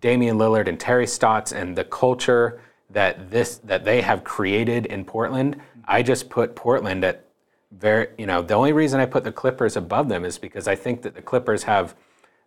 Damian 0.00 0.38
Lillard 0.38 0.66
and 0.66 0.78
Terry 0.78 1.06
Stotts 1.06 1.52
and 1.52 1.78
the 1.78 1.84
culture 1.84 2.60
that 2.90 3.30
this 3.30 3.58
that 3.58 3.84
they 3.84 4.00
have 4.02 4.24
created 4.24 4.86
in 4.86 5.04
Portland, 5.04 5.56
mm-hmm. 5.56 5.80
I 5.86 6.02
just 6.02 6.30
put 6.30 6.56
Portland 6.56 7.04
at 7.04 7.24
very 7.70 8.08
you 8.16 8.26
know, 8.26 8.42
the 8.42 8.54
only 8.54 8.72
reason 8.72 9.00
I 9.00 9.06
put 9.06 9.24
the 9.24 9.32
Clippers 9.32 9.76
above 9.76 10.08
them 10.08 10.24
is 10.24 10.38
because 10.38 10.66
I 10.66 10.74
think 10.74 11.02
that 11.02 11.14
the 11.14 11.22
Clippers 11.22 11.64
have 11.64 11.94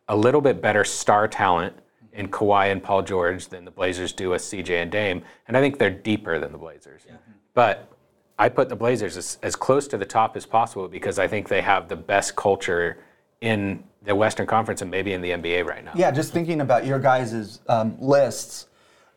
a 0.07 0.15
little 0.15 0.41
bit 0.41 0.61
better 0.61 0.83
star 0.83 1.27
talent 1.27 1.75
mm-hmm. 1.75 2.19
in 2.19 2.27
Kawhi 2.29 2.71
and 2.71 2.81
Paul 2.81 3.03
George 3.03 3.47
than 3.47 3.65
the 3.65 3.71
Blazers 3.71 4.13
do 4.13 4.31
with 4.31 4.41
CJ 4.41 4.81
and 4.81 4.91
Dame, 4.91 5.23
and 5.47 5.55
I 5.55 5.61
think 5.61 5.77
they're 5.77 5.89
deeper 5.89 6.39
than 6.39 6.51
the 6.51 6.57
Blazers. 6.57 7.03
Mm-hmm. 7.03 7.31
But 7.53 7.91
I 8.39 8.49
put 8.49 8.69
the 8.69 8.75
Blazers 8.75 9.17
as, 9.17 9.37
as 9.43 9.55
close 9.55 9.87
to 9.89 9.97
the 9.97 10.05
top 10.05 10.35
as 10.35 10.47
possible 10.47 10.87
because 10.87 11.19
I 11.19 11.27
think 11.27 11.47
they 11.47 11.61
have 11.61 11.87
the 11.87 11.95
best 11.95 12.35
culture 12.35 12.97
in 13.41 13.83
the 14.03 14.15
Western 14.15 14.47
Conference 14.47 14.81
and 14.81 14.89
maybe 14.89 15.13
in 15.13 15.21
the 15.21 15.29
NBA 15.29 15.65
right 15.65 15.83
now. 15.83 15.91
Yeah, 15.95 16.09
just 16.09 16.33
thinking 16.33 16.61
about 16.61 16.85
your 16.85 16.97
guys' 16.97 17.59
um, 17.67 17.95
lists, 17.99 18.67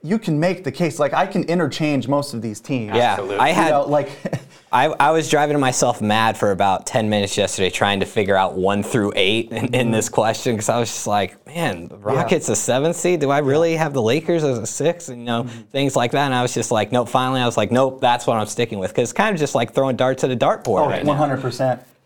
you 0.05 0.19
can 0.19 0.39
make 0.39 0.65
the 0.65 0.71
case. 0.71 0.99
Like, 0.99 1.15
I 1.15 1.27
can 1.27 1.45
interchange 1.45 2.09
most 2.09 2.35
of 2.35 2.43
these 2.43 2.61
teams. 2.61 2.95
Yeah, 2.95 3.13
Absolutely. 3.13 3.39
I 3.39 3.49
You 3.49 3.55
had 3.55 3.71
know, 3.71 3.87
like, 3.87 4.11
I, 4.73 4.89
I 4.89 5.13
was 5.13 5.31
driving 5.31 5.59
myself 5.59 6.03
mad 6.03 6.37
for 6.37 6.51
about 6.51 6.87
10 6.87 7.09
minutes 7.09 7.39
yesterday 7.39 7.71
trying 7.71 8.01
to 8.01 8.07
figure 8.07 8.37
out 8.37 8.55
one 8.55 8.83
through 8.83 9.15
eight 9.17 9.51
in, 9.51 9.75
in 9.75 9.91
this 9.91 10.07
mm-hmm. 10.07 10.15
question 10.15 10.53
because 10.55 10.69
I 10.69 10.79
was 10.79 10.91
just 10.91 11.07
like, 11.07 11.47
man, 11.47 11.89
the 11.89 11.97
Rockets 11.97 12.51
a 12.51 12.57
seventh 12.57 12.97
seed? 12.97 13.21
Do 13.21 13.31
I 13.31 13.39
really 13.39 13.77
have 13.77 13.95
the 13.95 14.03
Lakers 14.03 14.45
as 14.45 14.59
a 14.59 14.67
six? 14.67 15.09
And, 15.09 15.21
you 15.21 15.25
know, 15.25 15.45
mm-hmm. 15.45 15.63
things 15.71 15.97
like 15.97 16.11
that. 16.11 16.27
And 16.27 16.35
I 16.35 16.43
was 16.43 16.53
just 16.53 16.71
like, 16.71 16.93
nope, 16.93 17.09
finally, 17.09 17.41
I 17.41 17.47
was 17.47 17.57
like, 17.57 17.73
nope, 17.73 18.03
that's 18.03 18.27
what 18.27 18.37
I'm 18.37 18.47
sticking 18.47 18.79
with 18.79 18.91
because 18.91 19.05
it's 19.05 19.17
kind 19.17 19.35
of 19.35 19.41
just 19.41 19.55
like 19.55 19.73
throwing 19.73 19.97
darts 19.97 20.23
at 20.23 20.31
a 20.31 20.37
dartboard 20.37 20.81
oh, 20.81 20.89
right 20.89 21.03
now. 21.03 21.13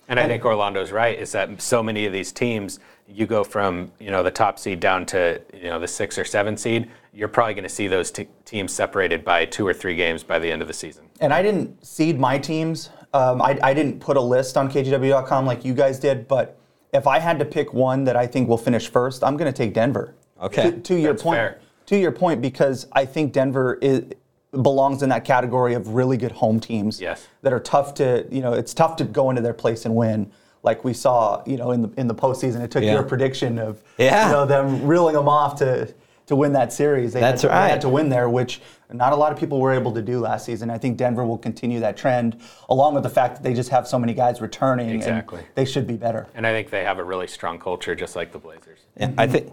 100%. 0.08 0.10
And 0.12 0.20
I 0.20 0.26
think 0.26 0.44
Orlando's 0.44 0.90
right 0.90 1.18
is 1.18 1.32
that 1.32 1.60
so 1.60 1.82
many 1.82 2.06
of 2.06 2.12
these 2.12 2.32
teams, 2.32 2.80
you 3.06 3.26
go 3.26 3.44
from 3.44 3.92
you 3.98 4.10
know 4.10 4.22
the 4.22 4.30
top 4.30 4.58
seed 4.58 4.80
down 4.80 5.06
to 5.06 5.40
you 5.54 5.64
know 5.64 5.78
the 5.78 5.88
six 5.88 6.18
or 6.18 6.24
seven 6.24 6.56
seed, 6.56 6.90
you're 7.12 7.28
probably 7.28 7.54
going 7.54 7.64
to 7.64 7.70
see 7.70 7.88
those 7.88 8.10
t- 8.10 8.28
teams 8.44 8.72
separated 8.72 9.24
by 9.24 9.44
two 9.44 9.66
or 9.66 9.74
three 9.74 9.96
games 9.96 10.22
by 10.22 10.38
the 10.38 10.50
end 10.50 10.62
of 10.62 10.68
the 10.68 10.74
season. 10.74 11.04
And 11.20 11.32
I 11.32 11.42
didn't 11.42 11.84
seed 11.84 12.18
my 12.18 12.38
teams. 12.38 12.90
Um, 13.14 13.40
I, 13.40 13.58
I 13.62 13.74
didn't 13.74 14.00
put 14.00 14.16
a 14.16 14.20
list 14.20 14.56
on 14.56 14.70
KGW.com 14.70 15.46
like 15.46 15.64
you 15.64 15.72
guys 15.72 15.98
did, 15.98 16.28
but 16.28 16.58
if 16.92 17.06
I 17.06 17.18
had 17.18 17.38
to 17.38 17.44
pick 17.44 17.72
one 17.72 18.04
that 18.04 18.16
I 18.16 18.26
think 18.26 18.48
will 18.48 18.58
finish 18.58 18.88
first, 18.88 19.24
I'm 19.24 19.36
going 19.36 19.50
to 19.50 19.56
take 19.56 19.74
Denver. 19.74 20.14
Okay. 20.40 20.70
To, 20.70 20.80
to 20.80 20.94
your 20.94 21.12
That's 21.12 21.22
point. 21.22 21.36
fair. 21.36 21.60
To 21.86 21.98
your 21.98 22.12
point, 22.12 22.42
because 22.42 22.86
I 22.92 23.06
think 23.06 23.32
Denver 23.32 23.78
is, 23.80 24.04
belongs 24.52 25.02
in 25.02 25.09
that 25.11 25.25
category 25.25 25.75
of 25.75 25.88
really 25.95 26.17
good 26.17 26.33
home 26.33 26.59
teams. 26.61 27.00
Yes. 27.00 27.26
That 27.43 27.52
are 27.52 27.61
tough 27.61 27.95
to, 27.95 28.26
you 28.31 28.40
know, 28.40 28.52
it's 28.55 28.73
tough 28.75 28.97
to 28.97 29.05
go 29.05 29.31
into 29.31 29.43
their 29.43 29.55
place 29.55 29.85
and 29.85 29.95
win. 29.95 30.31
Like 30.62 30.85
we 30.85 30.93
saw, 30.93 31.43
you 31.47 31.57
know, 31.57 31.71
in 31.71 31.83
the 31.83 31.90
in 31.97 32.09
the 32.09 32.14
postseason, 32.14 32.61
it 32.62 32.71
took 32.71 32.83
Yeah. 32.83 32.95
your 32.95 33.02
prediction 33.02 33.59
of, 33.59 33.83
Yeah. 33.99 34.26
you 34.26 34.33
know, 34.33 34.47
them 34.47 34.87
reeling 34.87 35.14
them 35.14 35.28
off 35.28 35.59
to 35.59 35.93
to 36.26 36.37
win 36.37 36.52
that 36.52 36.73
series. 36.75 37.14
They 37.14 37.21
That's 37.21 37.40
had 37.40 37.49
to, 37.49 37.55
They 37.55 37.71
had 37.71 37.81
to 37.83 37.88
win 37.88 38.11
there, 38.11 38.28
which 38.28 38.61
not 38.93 39.14
a 39.14 39.17
lot 39.17 39.33
of 39.33 39.38
people 39.38 39.61
were 39.61 39.73
able 39.73 39.93
to 39.93 40.02
do 40.02 40.21
last 40.21 40.45
season. 40.45 40.69
I 40.71 40.76
think 40.76 40.99
Denver 40.99 41.25
will 41.25 41.38
continue 41.38 41.81
that 41.81 41.97
trend, 41.97 42.38
along 42.69 42.93
with 42.93 43.02
the 43.02 43.09
fact 43.09 43.37
that 43.37 43.43
they 43.43 43.55
just 43.55 43.71
have 43.71 43.88
so 43.88 43.99
many 43.99 44.12
guys 44.12 44.43
returning. 44.43 44.88
and 44.88 44.97
Exactly. 44.97 45.40
they 45.55 45.64
should 45.64 45.87
be 45.87 45.97
better. 45.97 46.26
And 46.35 46.47
I 46.47 46.52
think 46.52 46.69
they 46.69 46.85
have 46.85 46.99
a 46.99 47.05
really 47.05 47.28
strong 47.28 47.59
culture, 47.59 47.95
just 47.95 48.14
like 48.14 48.33
the 48.33 48.38
Blazers. 48.38 48.81
Yeah, 48.99 49.11
I 49.17 49.26
think 49.26 49.52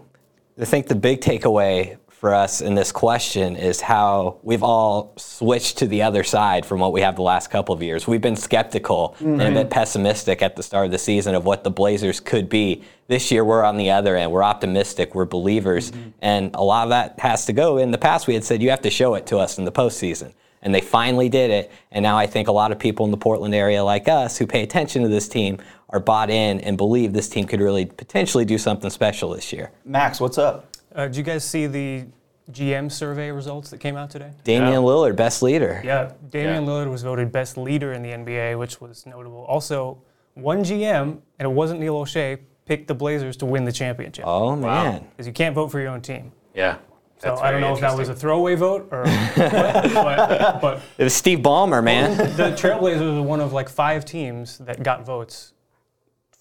I 0.60 0.64
think 0.66 0.88
the 0.88 0.94
big 0.94 1.20
takeaway 1.22 1.96
for 2.16 2.32
us 2.32 2.62
in 2.62 2.74
this 2.74 2.92
question 2.92 3.56
is 3.56 3.82
how 3.82 4.38
we've 4.42 4.62
all 4.62 5.12
switched 5.18 5.76
to 5.78 5.86
the 5.86 6.00
other 6.00 6.24
side 6.24 6.64
from 6.64 6.80
what 6.80 6.92
we 6.92 7.02
have 7.02 7.14
the 7.14 7.22
last 7.22 7.50
couple 7.50 7.74
of 7.74 7.82
years. 7.82 8.06
We've 8.06 8.22
been 8.22 8.36
skeptical 8.36 9.14
and 9.20 9.42
a 9.42 9.50
bit 9.50 9.68
pessimistic 9.68 10.40
at 10.40 10.56
the 10.56 10.62
start 10.62 10.86
of 10.86 10.92
the 10.92 10.98
season 10.98 11.34
of 11.34 11.44
what 11.44 11.62
the 11.62 11.70
Blazers 11.70 12.18
could 12.18 12.48
be. 12.48 12.82
This 13.06 13.30
year, 13.30 13.44
we're 13.44 13.62
on 13.62 13.76
the 13.76 13.90
other 13.90 14.16
end. 14.16 14.32
We're 14.32 14.42
optimistic. 14.42 15.14
We're 15.14 15.26
believers. 15.26 15.92
And 16.22 16.54
a 16.54 16.64
lot 16.64 16.84
of 16.84 16.88
that 16.90 17.20
has 17.20 17.44
to 17.46 17.52
go. 17.52 17.76
In 17.76 17.90
the 17.90 17.98
past, 17.98 18.26
we 18.26 18.32
had 18.32 18.44
said, 18.44 18.62
you 18.62 18.70
have 18.70 18.82
to 18.82 18.90
show 18.90 19.14
it 19.14 19.26
to 19.26 19.36
us 19.36 19.58
in 19.58 19.66
the 19.66 19.72
postseason. 19.72 20.32
And 20.62 20.74
they 20.74 20.80
finally 20.80 21.28
did 21.28 21.50
it. 21.50 21.70
And 21.92 22.02
now 22.02 22.16
I 22.16 22.26
think 22.26 22.48
a 22.48 22.52
lot 22.52 22.72
of 22.72 22.78
people 22.78 23.04
in 23.04 23.10
the 23.10 23.18
Portland 23.18 23.54
area 23.54 23.84
like 23.84 24.08
us 24.08 24.38
who 24.38 24.46
pay 24.46 24.62
attention 24.62 25.02
to 25.02 25.08
this 25.08 25.28
team 25.28 25.58
are 25.90 26.00
bought 26.00 26.30
in 26.30 26.60
and 26.60 26.78
believe 26.78 27.12
this 27.12 27.28
team 27.28 27.46
could 27.46 27.60
really 27.60 27.84
potentially 27.84 28.46
do 28.46 28.56
something 28.56 28.88
special 28.88 29.34
this 29.34 29.52
year. 29.52 29.70
Max, 29.84 30.18
what's 30.18 30.38
up? 30.38 30.75
Uh, 30.96 31.06
did 31.06 31.16
you 31.16 31.22
guys 31.22 31.44
see 31.44 31.66
the 31.66 32.06
GM 32.50 32.90
survey 32.90 33.30
results 33.30 33.70
that 33.70 33.78
came 33.78 33.96
out 33.96 34.10
today? 34.10 34.30
Damian 34.44 34.72
Yeah. 34.72 34.78
Lillard, 34.78 35.14
best 35.14 35.42
leader. 35.42 35.80
Yeah, 35.84 36.12
Damian 36.30 36.64
Yeah. 36.64 36.68
Lillard 36.70 36.90
was 36.90 37.02
voted 37.02 37.30
best 37.30 37.56
leader 37.58 37.92
in 37.92 38.02
the 38.02 38.10
NBA, 38.12 38.56
which 38.58 38.80
was 38.80 39.04
notable. 39.04 39.44
Also, 39.44 39.98
one 40.34 40.64
GM, 40.64 41.18
and 41.38 41.46
it 41.46 41.52
wasn't 41.52 41.80
Neil 41.80 41.94
Olshey, 41.94 42.38
picked 42.64 42.88
the 42.88 42.94
Blazers 42.94 43.36
to 43.38 43.46
win 43.46 43.64
the 43.64 43.72
championship. 43.72 44.24
Oh, 44.26 44.56
man. 44.56 45.06
Because 45.10 45.26
you 45.26 45.32
can't 45.32 45.54
vote 45.54 45.68
for 45.70 45.80
your 45.80 45.90
own 45.90 46.00
team. 46.00 46.32
Yeah. 46.54 46.78
So 47.18 47.34
I 47.36 47.50
don't 47.50 47.60
know 47.62 47.72
if 47.74 47.80
that 47.80 47.96
was 47.96 48.08
a 48.10 48.14
throwaway 48.14 48.54
vote 48.56 48.88
or 48.90 49.04
what, 49.06 49.34
but, 49.94 50.60
but 50.60 50.80
It 50.98 51.04
was 51.04 51.14
Steve 51.14 51.38
Ballmer, 51.38 51.82
man. 51.82 52.16
the 52.36 52.50
Trailblazers 52.52 53.16
were 53.16 53.22
one 53.22 53.40
of 53.40 53.52
like 53.54 53.68
five 53.70 54.04
teams 54.04 54.58
that 54.58 54.82
got 54.82 55.04
votes 55.06 55.52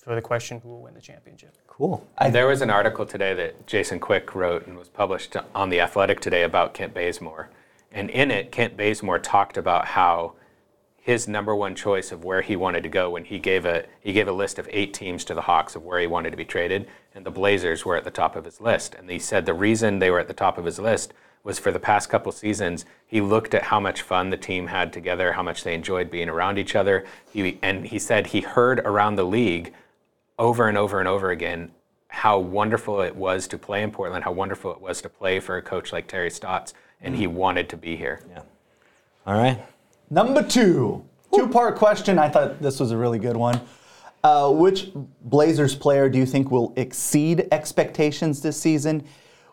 for 0.05 0.13
the 0.13 0.21
question 0.21 0.59
who 0.59 0.69
will 0.69 0.83
win 0.83 0.93
the 0.93 1.01
championship. 1.01 1.57
Cool. 1.67 2.07
there 2.29 2.45
was 2.45 2.61
an 2.61 2.69
article 2.69 3.07
today 3.07 3.33
that 3.33 3.65
Jason 3.65 3.99
Quick 3.99 4.35
wrote 4.35 4.67
and 4.67 4.77
was 4.77 4.87
published 4.87 5.35
on 5.55 5.69
The 5.69 5.81
Athletic 5.81 6.19
today 6.19 6.43
about 6.43 6.75
Kent 6.75 6.93
Bazemore. 6.93 7.49
And 7.91 8.11
in 8.11 8.29
it, 8.29 8.51
Kent 8.51 8.77
Bazemore 8.77 9.17
talked 9.17 9.57
about 9.57 9.87
how 9.87 10.33
his 11.01 11.27
number 11.27 11.55
one 11.55 11.73
choice 11.73 12.11
of 12.11 12.23
where 12.23 12.43
he 12.43 12.55
wanted 12.55 12.83
to 12.83 12.89
go 12.89 13.09
when 13.09 13.25
he 13.25 13.39
gave 13.39 13.65
a 13.65 13.85
he 13.99 14.13
gave 14.13 14.27
a 14.27 14.31
list 14.31 14.59
of 14.59 14.69
eight 14.71 14.93
teams 14.93 15.25
to 15.25 15.33
the 15.33 15.41
Hawks 15.41 15.75
of 15.75 15.83
where 15.83 15.99
he 15.99 16.07
wanted 16.07 16.31
to 16.31 16.37
be 16.37 16.45
traded, 16.45 16.87
and 17.15 17.25
the 17.25 17.31
Blazers 17.31 17.83
were 17.83 17.95
at 17.95 18.03
the 18.03 18.11
top 18.11 18.35
of 18.35 18.45
his 18.45 18.61
list. 18.61 18.95
And 18.95 19.09
he 19.09 19.19
said 19.19 19.45
the 19.45 19.53
reason 19.53 19.99
they 19.99 20.11
were 20.11 20.19
at 20.19 20.27
the 20.27 20.33
top 20.33 20.57
of 20.57 20.65
his 20.65 20.79
list 20.79 21.13
was 21.43 21.59
for 21.59 21.71
the 21.71 21.79
past 21.79 22.09
couple 22.09 22.31
seasons 22.31 22.85
he 23.07 23.21
looked 23.21 23.53
at 23.53 23.63
how 23.63 23.79
much 23.79 24.01
fun 24.01 24.29
the 24.29 24.37
team 24.37 24.67
had 24.67 24.91
together, 24.93 25.33
how 25.33 25.43
much 25.43 25.63
they 25.63 25.73
enjoyed 25.73 26.09
being 26.11 26.29
around 26.29 26.57
each 26.57 26.75
other. 26.75 27.05
He, 27.31 27.59
and 27.61 27.85
he 27.85 27.99
said 27.99 28.27
he 28.27 28.41
heard 28.41 28.79
around 28.79 29.15
the 29.15 29.25
league 29.25 29.73
over 30.37 30.67
and 30.67 30.77
over 30.77 30.99
and 30.99 31.07
over 31.07 31.31
again 31.31 31.71
how 32.07 32.39
wonderful 32.39 33.01
it 33.01 33.15
was 33.15 33.47
to 33.47 33.57
play 33.57 33.83
in 33.83 33.91
Portland, 33.91 34.23
how 34.23 34.31
wonderful 34.31 34.71
it 34.71 34.79
was 34.79 35.01
to 35.01 35.09
play 35.09 35.39
for 35.39 35.57
a 35.57 35.61
coach 35.61 35.91
like 35.91 36.07
Terry 36.07 36.29
Stotts, 36.31 36.73
and 37.01 37.13
he 37.15 37.27
wanted 37.27 37.67
to 37.69 37.77
be 37.77 37.97
here. 37.97 38.21
Yeah. 38.29 38.41
All 39.27 39.33
right. 39.37 39.59
Number 40.09 40.41
two, 40.41 41.03
two 41.33 41.47
part 41.49 41.75
question. 41.75 42.17
I 42.17 42.29
thought 42.29 42.61
this 42.61 42.79
was 42.79 42.91
a 42.91 42.97
really 42.97 43.19
good 43.19 43.35
one. 43.35 43.59
Uh, 44.23 44.49
which 44.49 44.91
Blazers 45.23 45.75
player 45.75 46.07
do 46.09 46.17
you 46.17 46.25
think 46.25 46.49
will 46.51 46.73
exceed 46.77 47.47
expectations 47.51 48.41
this 48.41 48.59
season? 48.59 49.03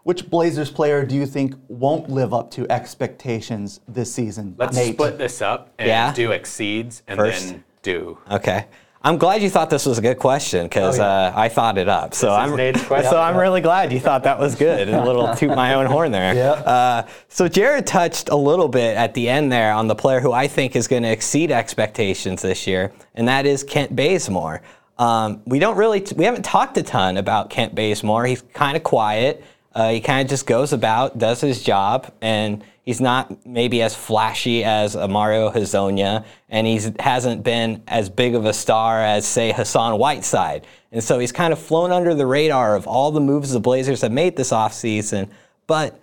Which 0.05 0.31
Blazers 0.31 0.71
player 0.71 1.05
do 1.05 1.15
you 1.17 1.27
think 1.27 1.55
won't 1.69 2.11
live 2.11 2.33
up 2.33 2.51
to 2.53 2.71
expectations 2.71 3.81
this 3.89 4.13
season? 4.15 4.55
Let's 4.57 4.77
Nate. 4.77 4.95
split 4.95 5.19
this 5.19 5.43
up 5.43 5.73
and 5.79 5.89
Yeah. 5.89 6.13
do 6.15 6.31
exceeds 6.31 7.03
and 7.09 7.19
First. 7.19 7.49
then 7.49 7.65
do. 7.83 8.19
Okay. 8.31 8.67
I'm 9.05 9.19
glad 9.19 9.43
you 9.43 9.51
thought 9.51 9.69
this 9.69 9.85
was 9.85 9.99
a 9.99 10.03
good 10.03 10.19
question 10.19 10.65
because 10.67 10.99
Oh, 10.99 11.03
yeah. 11.03 11.09
uh, 11.29 11.33
I 11.35 11.49
thought 11.49 11.77
it 11.77 11.89
up. 11.89 12.15
So 12.15 12.33
I'm 12.33 12.51
so 12.87 13.21
I'm 13.21 13.37
really 13.37 13.61
glad 13.61 13.93
you 13.93 13.99
thought 13.99 14.23
that 14.25 14.39
was 14.39 14.55
good. 14.55 14.89
A 14.89 15.05
little 15.05 15.35
toot 15.37 15.51
my 15.51 15.75
own 15.75 15.87
horn 15.87 16.13
there. 16.13 16.35
Yeah. 16.35 16.53
Uh, 16.53 17.07
so 17.29 17.49
Jared 17.49 17.87
touched 17.87 18.29
a 18.29 18.37
little 18.37 18.69
bit 18.69 18.97
at 18.97 19.15
the 19.15 19.29
end 19.29 19.51
there 19.51 19.73
on 19.73 19.89
the 19.89 19.95
player 19.97 20.21
who 20.21 20.33
I 20.33 20.47
think 20.47 20.77
is 20.77 20.87
going 20.87 21.03
to 21.03 21.11
exceed 21.11 21.51
expectations 21.51 22.43
this 22.43 22.67
year, 22.67 22.93
and 23.15 23.27
that 23.29 23.45
is 23.45 23.65
Kent 23.65 23.95
Bazemore. 23.97 24.63
Um, 24.99 25.43
we 25.47 25.59
don't 25.59 25.77
really 25.77 26.07
we 26.15 26.25
haven't 26.25 26.45
talked 26.45 26.77
a 26.77 26.83
ton 26.83 27.17
about 27.17 27.51
Kent 27.51 27.75
Bazemore. 27.75 28.27
He's 28.27 28.43
kind 28.55 28.77
of 28.77 28.85
quiet. 28.85 29.43
Uh, 29.75 29.91
he 29.91 30.01
kind 30.01 30.25
of 30.25 30.31
just 30.31 30.47
goes 30.47 30.73
about, 30.73 31.19
does 31.19 31.41
his 31.41 31.63
job, 31.63 32.13
and 32.21 32.63
he's 32.85 33.01
not 33.01 33.47
maybe 33.47 33.81
as 33.81 33.95
flashy 33.95 34.65
as 34.65 34.95
Mario 34.95 35.51
Hezonja, 35.51 36.25
and 36.49 36.67
he 36.67 36.81
hasn't 36.99 37.43
been 37.43 37.83
as 37.89 38.11
big 38.11 38.35
of 38.35 38.45
a 38.45 38.53
star 38.53 39.03
as, 39.03 39.27
say, 39.27 39.53
Hassan 39.53 39.99
Whiteside. 39.99 40.67
And 40.91 41.03
so 41.03 41.19
he's 41.19 41.33
kind 41.33 41.53
of 41.53 41.59
flown 41.59 41.91
under 41.91 42.15
the 42.15 42.27
radar 42.27 42.77
of 42.77 42.87
all 42.87 43.11
the 43.11 43.21
moves 43.21 43.53
the 43.53 43.61
Blazers 43.61 44.03
have 44.03 44.13
made 44.13 44.37
this 44.37 44.51
offseason. 44.51 45.31
But 45.67 45.99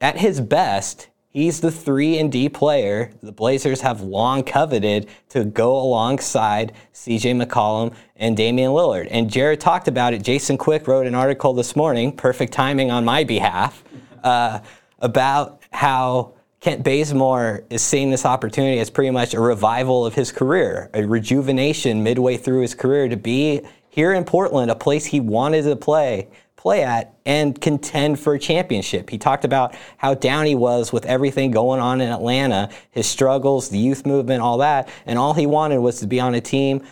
at 0.00 0.18
his 0.18 0.40
best, 0.40 1.08
he's 1.34 1.60
the 1.60 1.70
3 1.70 2.18
and 2.18 2.32
D 2.32 2.48
player 2.48 3.10
the 3.22 3.32
Blazers 3.32 3.82
have 3.82 4.00
long 4.00 4.42
coveted 4.42 5.08
to 5.28 5.44
go 5.44 5.76
alongside 5.76 6.72
CJ 6.94 7.44
McCollum 7.44 7.94
and 8.16 8.34
Damian 8.36 8.70
Lillard. 8.70 9.08
And 9.10 9.28
Jared 9.28 9.60
talked 9.60 9.88
about 9.88 10.14
it. 10.14 10.22
Jason 10.22 10.56
Quick 10.56 10.88
wrote 10.88 11.06
an 11.06 11.14
article 11.14 11.52
this 11.52 11.76
morning, 11.76 12.12
perfect 12.16 12.52
timing 12.54 12.90
on 12.90 13.04
my 13.04 13.24
behalf, 13.24 13.84
uh, 14.24 14.60
about 15.00 15.60
how 15.70 16.32
Kent 16.60 16.82
Bazemore 16.82 17.64
is 17.68 17.82
seeing 17.82 18.10
this 18.10 18.24
opportunity 18.24 18.78
as 18.78 18.88
pretty 18.88 19.10
much 19.10 19.34
a 19.34 19.40
revival 19.40 20.06
of 20.06 20.14
his 20.14 20.32
career, 20.32 20.88
a 20.94 21.04
rejuvenation 21.04 22.02
midway 22.02 22.38
through 22.38 22.62
his 22.62 22.74
career 22.74 23.08
to 23.08 23.16
be 23.16 23.60
here 23.90 24.14
in 24.14 24.24
Portland, 24.24 24.70
a 24.70 24.74
place 24.74 25.04
he 25.04 25.20
wanted 25.20 25.62
to 25.64 25.76
play 25.76 26.28
play 26.64 26.82
at 26.82 27.14
and 27.26 27.60
contend 27.60 28.18
for 28.18 28.32
a 28.34 28.38
championship. 28.38 29.10
He 29.10 29.18
talked 29.18 29.44
about 29.44 29.76
how 29.98 30.14
down 30.14 30.46
he 30.46 30.54
was 30.54 30.94
with 30.94 31.04
everything 31.04 31.50
going 31.50 31.78
on 31.78 32.00
in 32.00 32.10
Atlanta, 32.10 32.70
his 32.90 33.06
struggles, 33.06 33.68
the 33.68 33.76
youth 33.76 34.06
movement, 34.06 34.40
all 34.40 34.56
that, 34.58 34.88
and 35.04 35.18
all 35.18 35.34
he 35.34 35.44
wanted 35.44 35.80
was 35.80 36.00
to 36.00 36.06
be 36.06 36.18
on 36.20 36.34
a 36.34 36.40
team 36.40 36.82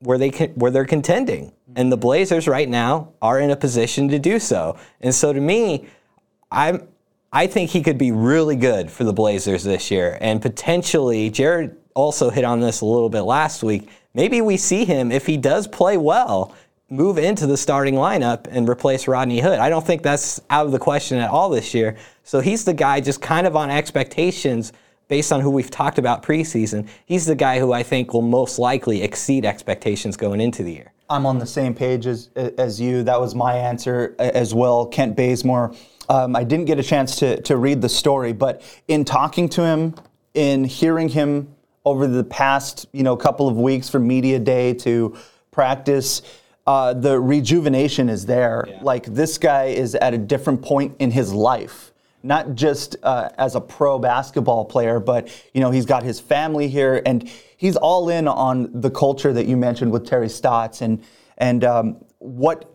where 0.00 0.18
they 0.18 0.28
where 0.56 0.70
they're 0.70 0.84
contending. 0.84 1.50
And 1.74 1.90
the 1.90 1.96
Blazers 1.96 2.46
right 2.46 2.68
now 2.68 3.14
are 3.22 3.40
in 3.40 3.50
a 3.50 3.56
position 3.56 4.10
to 4.10 4.18
do 4.18 4.38
so. 4.38 4.78
And 5.00 5.14
so 5.14 5.32
to 5.32 5.40
me, 5.40 5.88
I'm 6.50 6.86
I 7.32 7.46
think 7.46 7.70
he 7.70 7.82
could 7.82 7.98
be 7.98 8.12
really 8.12 8.56
good 8.56 8.90
for 8.90 9.04
the 9.04 9.12
Blazers 9.14 9.64
this 9.64 9.90
year. 9.90 10.18
And 10.20 10.42
potentially, 10.42 11.30
Jared 11.30 11.74
also 11.94 12.28
hit 12.28 12.44
on 12.44 12.60
this 12.60 12.82
a 12.82 12.86
little 12.86 13.08
bit 13.08 13.22
last 13.22 13.62
week. 13.62 13.88
Maybe 14.12 14.40
we 14.42 14.58
see 14.58 14.84
him, 14.84 15.10
if 15.12 15.26
he 15.26 15.36
does 15.36 15.66
play 15.66 15.96
well, 15.96 16.54
move 16.90 17.18
into 17.18 17.46
the 17.46 17.56
starting 17.56 17.94
lineup 17.94 18.46
and 18.50 18.68
replace 18.68 19.06
Rodney 19.06 19.40
Hood. 19.40 19.58
I 19.58 19.68
don't 19.68 19.86
think 19.86 20.02
that's 20.02 20.40
out 20.48 20.66
of 20.66 20.72
the 20.72 20.78
question 20.78 21.18
at 21.18 21.30
all 21.30 21.50
this 21.50 21.74
year. 21.74 21.96
So 22.24 22.40
he's 22.40 22.64
the 22.64 22.74
guy 22.74 23.00
just 23.00 23.20
kind 23.20 23.46
of 23.46 23.56
on 23.56 23.70
expectations 23.70 24.72
based 25.08 25.32
on 25.32 25.40
who 25.40 25.50
we've 25.50 25.70
talked 25.70 25.98
about 25.98 26.22
preseason. 26.22 26.88
He's 27.06 27.26
the 27.26 27.34
guy 27.34 27.58
who 27.58 27.72
I 27.72 27.82
think 27.82 28.12
will 28.12 28.22
most 28.22 28.58
likely 28.58 29.02
exceed 29.02 29.44
expectations 29.44 30.16
going 30.16 30.40
into 30.40 30.62
the 30.62 30.72
year. 30.72 30.92
I'm 31.10 31.24
on 31.24 31.38
the 31.38 31.46
same 31.46 31.74
page 31.74 32.06
as, 32.06 32.28
as 32.36 32.80
you. 32.80 33.02
That 33.02 33.20
was 33.20 33.34
my 33.34 33.54
answer 33.54 34.14
as 34.18 34.54
well. 34.54 34.86
Kent 34.86 35.16
Bazemore. 35.16 35.74
Um, 36.10 36.36
I 36.36 36.44
didn't 36.44 36.66
get 36.66 36.78
a 36.78 36.82
chance 36.82 37.16
to, 37.16 37.40
to 37.42 37.56
read 37.56 37.80
the 37.80 37.88
story, 37.88 38.32
but 38.32 38.62
in 38.88 39.04
talking 39.04 39.48
to 39.50 39.62
him, 39.62 39.94
in 40.34 40.64
hearing 40.64 41.08
him 41.08 41.54
over 41.84 42.06
the 42.06 42.24
past 42.24 42.86
you 42.92 43.02
know 43.02 43.16
couple 43.16 43.48
of 43.48 43.56
weeks 43.56 43.88
from 43.88 44.06
media 44.06 44.38
day 44.38 44.74
to 44.74 45.16
practice, 45.50 46.22
uh, 46.68 46.92
the 46.92 47.18
rejuvenation 47.18 48.10
is 48.10 48.26
there. 48.26 48.68
Like 48.82 49.06
this 49.06 49.38
guy 49.38 49.64
is 49.64 49.94
at 49.94 50.12
a 50.12 50.18
different 50.18 50.60
point 50.60 50.96
in 50.98 51.10
his 51.10 51.32
life 51.32 51.92
not 52.22 52.56
just 52.56 52.96
uh, 53.04 53.28
as 53.38 53.54
a 53.54 53.60
pro 53.60 53.96
basketball 53.96 54.64
player, 54.64 54.98
but 54.98 55.28
you 55.54 55.60
know 55.60 55.70
he's 55.70 55.86
got 55.86 56.02
his 56.02 56.18
family 56.18 56.68
here, 56.68 57.00
and 57.06 57.30
he's 57.56 57.76
all 57.76 58.08
in 58.08 58.26
on 58.26 58.68
the 58.80 58.90
culture 58.90 59.32
that 59.32 59.46
you 59.46 59.56
mentioned 59.56 59.92
with 59.92 60.06
Terry 60.06 60.28
Stotts, 60.28 60.82
and 60.82 61.02
and 61.38 61.64
um, 61.64 62.04
what 62.18 62.70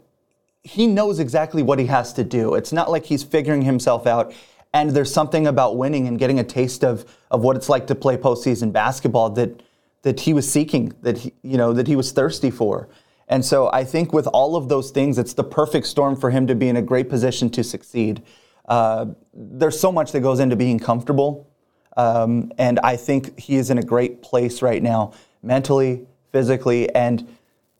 he 0.63 0.87
knows 0.87 1.19
exactly 1.19 1.61
what 1.61 1.77
he 1.77 1.85
has 1.85 2.13
to 2.13 2.23
do. 2.23 2.55
It's 2.55 2.71
not 2.71 2.89
like 2.89 3.05
he's 3.05 3.21
figuring 3.21 3.61
himself 3.61 4.07
out. 4.07 4.33
And 4.75 4.89
there's 4.89 5.13
something 5.13 5.45
about 5.45 5.77
winning 5.77 6.07
and 6.07 6.17
getting 6.17 6.39
a 6.39 6.43
taste 6.43 6.83
of 6.83 7.05
of 7.29 7.41
what 7.43 7.55
it's 7.55 7.69
like 7.69 7.85
to 7.87 7.95
play 7.95 8.17
postseason 8.17 8.71
basketball 8.71 9.29
that 9.31 9.61
that 10.01 10.21
he 10.21 10.33
was 10.33 10.49
seeking, 10.49 10.93
that 11.01 11.17
he, 11.17 11.33
you 11.43 11.57
know 11.57 11.73
that 11.73 11.85
he 11.87 11.95
was 11.95 12.11
thirsty 12.11 12.49
for. 12.49 12.87
And 13.27 13.43
so 13.43 13.69
I 13.71 13.83
think 13.83 14.13
with 14.13 14.27
all 14.27 14.55
of 14.55 14.69
those 14.69 14.91
things, 14.91 15.17
it's 15.17 15.33
the 15.33 15.43
perfect 15.43 15.87
storm 15.87 16.15
for 16.15 16.29
him 16.29 16.47
to 16.47 16.55
be 16.55 16.67
in 16.67 16.75
a 16.77 16.81
great 16.81 17.09
position 17.09 17.49
to 17.51 17.63
succeed. 17.63 18.21
Uh, 18.67 19.07
there's 19.33 19.79
so 19.79 19.91
much 19.91 20.11
that 20.11 20.21
goes 20.21 20.39
into 20.39 20.55
being 20.55 20.79
comfortable, 20.79 21.47
um, 21.97 22.51
and 22.57 22.79
I 22.79 22.95
think 22.95 23.37
he 23.39 23.55
is 23.55 23.69
in 23.69 23.77
a 23.77 23.83
great 23.83 24.21
place 24.21 24.61
right 24.61 24.81
now, 24.81 25.13
mentally, 25.41 26.05
physically, 26.31 26.93
and 26.95 27.27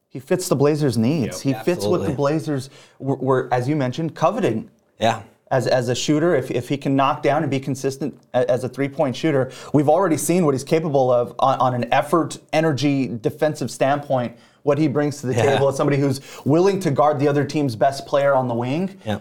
he 0.09 0.19
fits 0.19 0.47
the 0.47 0.55
Blazers' 0.55 0.97
needs. 0.97 1.41
he 1.41 1.53
fits 1.53 1.85
what 1.85 2.05
the 2.05 2.11
Blazers 2.13 2.69
were, 2.99 3.15
were, 3.15 3.49
as 3.51 3.67
you 3.67 3.75
mentioned, 3.75 4.13
coveting 4.13 4.69
Yeah. 4.99 5.23
as, 5.49 5.65
as 5.67 5.89
a 5.89 5.95
shooter, 5.95 6.35
if, 6.35 6.51
if 6.51 6.69
he 6.69 6.77
can 6.77 6.95
knock 6.95 7.23
down 7.23 7.41
and 7.43 7.49
be 7.49 7.59
consistent 7.59 8.19
as 8.33 8.63
a 8.63 8.69
three 8.69 8.89
point 8.89 9.15
shooter, 9.15 9.51
we've 9.73 9.89
already 9.89 10.17
seen 10.17 10.45
what 10.45 10.53
he's 10.53 10.63
capable 10.63 11.09
of 11.11 11.33
on, 11.39 11.59
on 11.59 11.73
an 11.73 11.91
effort, 11.91 12.37
energy, 12.51 13.07
defensive 13.07 13.71
standpoint, 13.71 14.37
what 14.63 14.77
he 14.77 14.87
brings 14.87 15.21
to 15.21 15.27
the 15.27 15.33
Yeah. 15.35 15.53
table 15.53 15.69
as 15.69 15.75
somebody 15.77 15.97
who's 15.97 16.21
willing 16.45 16.79
to 16.81 16.91
guard 16.91 17.19
the 17.19 17.27
other 17.27 17.43
team's 17.45 17.75
best 17.75 18.05
player 18.05 18.33
on 18.33 18.47
the 18.47 18.53
wing. 18.55 18.97
Yeah. 19.05 19.19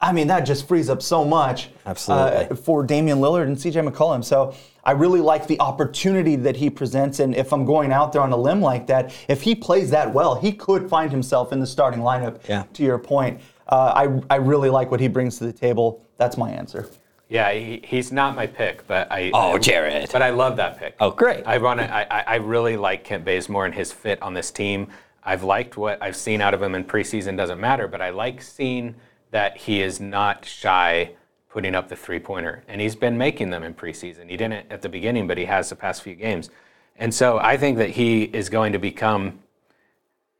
I 0.00 0.12
mean, 0.12 0.26
that 0.28 0.40
just 0.40 0.66
frees 0.66 0.90
up 0.90 1.00
so 1.00 1.24
much 1.24 1.70
Absolutely. 1.86 2.46
uh, 2.50 2.54
for 2.56 2.82
Damian 2.82 3.18
Lillard 3.20 3.44
and 3.44 3.56
CJ 3.56 3.88
McCollum. 3.88 4.24
So 4.24 4.52
I 4.84 4.90
really 4.92 5.20
like 5.20 5.46
the 5.46 5.60
opportunity 5.60 6.34
that 6.36 6.56
he 6.56 6.70
presents. 6.70 7.20
And 7.20 7.36
if 7.36 7.52
I'm 7.52 7.64
going 7.64 7.92
out 7.92 8.12
there 8.12 8.20
on 8.20 8.32
a 8.32 8.36
limb 8.36 8.60
like 8.60 8.88
that, 8.88 9.12
if 9.28 9.42
he 9.42 9.54
plays 9.54 9.90
that 9.90 10.12
well, 10.12 10.34
he 10.34 10.52
could 10.52 10.88
find 10.88 11.10
himself 11.12 11.52
in 11.52 11.60
the 11.60 11.66
starting 11.68 12.00
lineup, 12.00 12.40
Yeah. 12.48 12.64
to 12.72 12.82
your 12.82 12.98
point. 12.98 13.40
Uh, 13.68 13.92
I, 14.28 14.34
I 14.34 14.36
really 14.38 14.70
like 14.70 14.90
what 14.90 14.98
he 14.98 15.06
brings 15.08 15.38
to 15.38 15.44
the 15.44 15.52
table. 15.52 16.02
That's 16.18 16.36
my 16.36 16.50
answer. 16.50 16.88
Yeah, 17.32 17.50
he, 17.52 17.80
he's 17.82 18.12
not 18.12 18.36
my 18.36 18.46
pick, 18.46 18.86
but 18.86 19.10
I. 19.10 19.30
Oh, 19.32 19.56
Jared. 19.56 20.10
But 20.12 20.20
I 20.20 20.28
love 20.30 20.56
that 20.56 20.78
pick. 20.78 20.96
Oh, 21.00 21.10
great. 21.10 21.46
I 21.46 21.56
want 21.56 21.80
to. 21.80 21.90
I, 21.90 22.02
I- 22.02 22.24
I 22.26 22.34
really 22.36 22.76
like 22.76 23.04
Kent 23.04 23.24
Bazemore 23.24 23.64
and 23.64 23.74
his 23.74 23.90
fit 23.90 24.20
on 24.20 24.34
this 24.34 24.50
team. 24.50 24.88
I've 25.24 25.42
liked 25.42 25.78
what 25.78 26.02
I've 26.02 26.14
seen 26.16 26.42
out 26.42 26.52
of 26.52 26.62
him 26.62 26.74
in 26.74 26.84
preseason. 26.84 27.38
Doesn't 27.38 27.58
matter, 27.58 27.88
but 27.88 28.02
I 28.02 28.10
like 28.10 28.42
seeing 28.42 28.96
that 29.30 29.56
he 29.56 29.80
is 29.80 29.98
not 29.98 30.44
shy 30.44 31.12
putting 31.48 31.74
up 31.74 31.88
the 31.88 31.96
three 31.96 32.18
pointer, 32.18 32.64
and 32.68 32.82
he's 32.82 32.94
been 32.96 33.16
making 33.16 33.48
them 33.48 33.62
in 33.62 33.72
preseason. 33.72 34.28
He 34.28 34.36
didn't 34.36 34.70
at 34.70 34.82
the 34.82 34.90
beginning, 34.90 35.26
but 35.26 35.38
he 35.38 35.46
has 35.46 35.70
the 35.70 35.76
past 35.76 36.02
few 36.02 36.14
games, 36.14 36.50
and 36.96 37.14
so 37.14 37.38
I 37.38 37.56
think 37.56 37.78
that 37.78 37.90
he 37.90 38.24
is 38.24 38.50
going 38.50 38.74
to 38.74 38.78
become. 38.78 39.38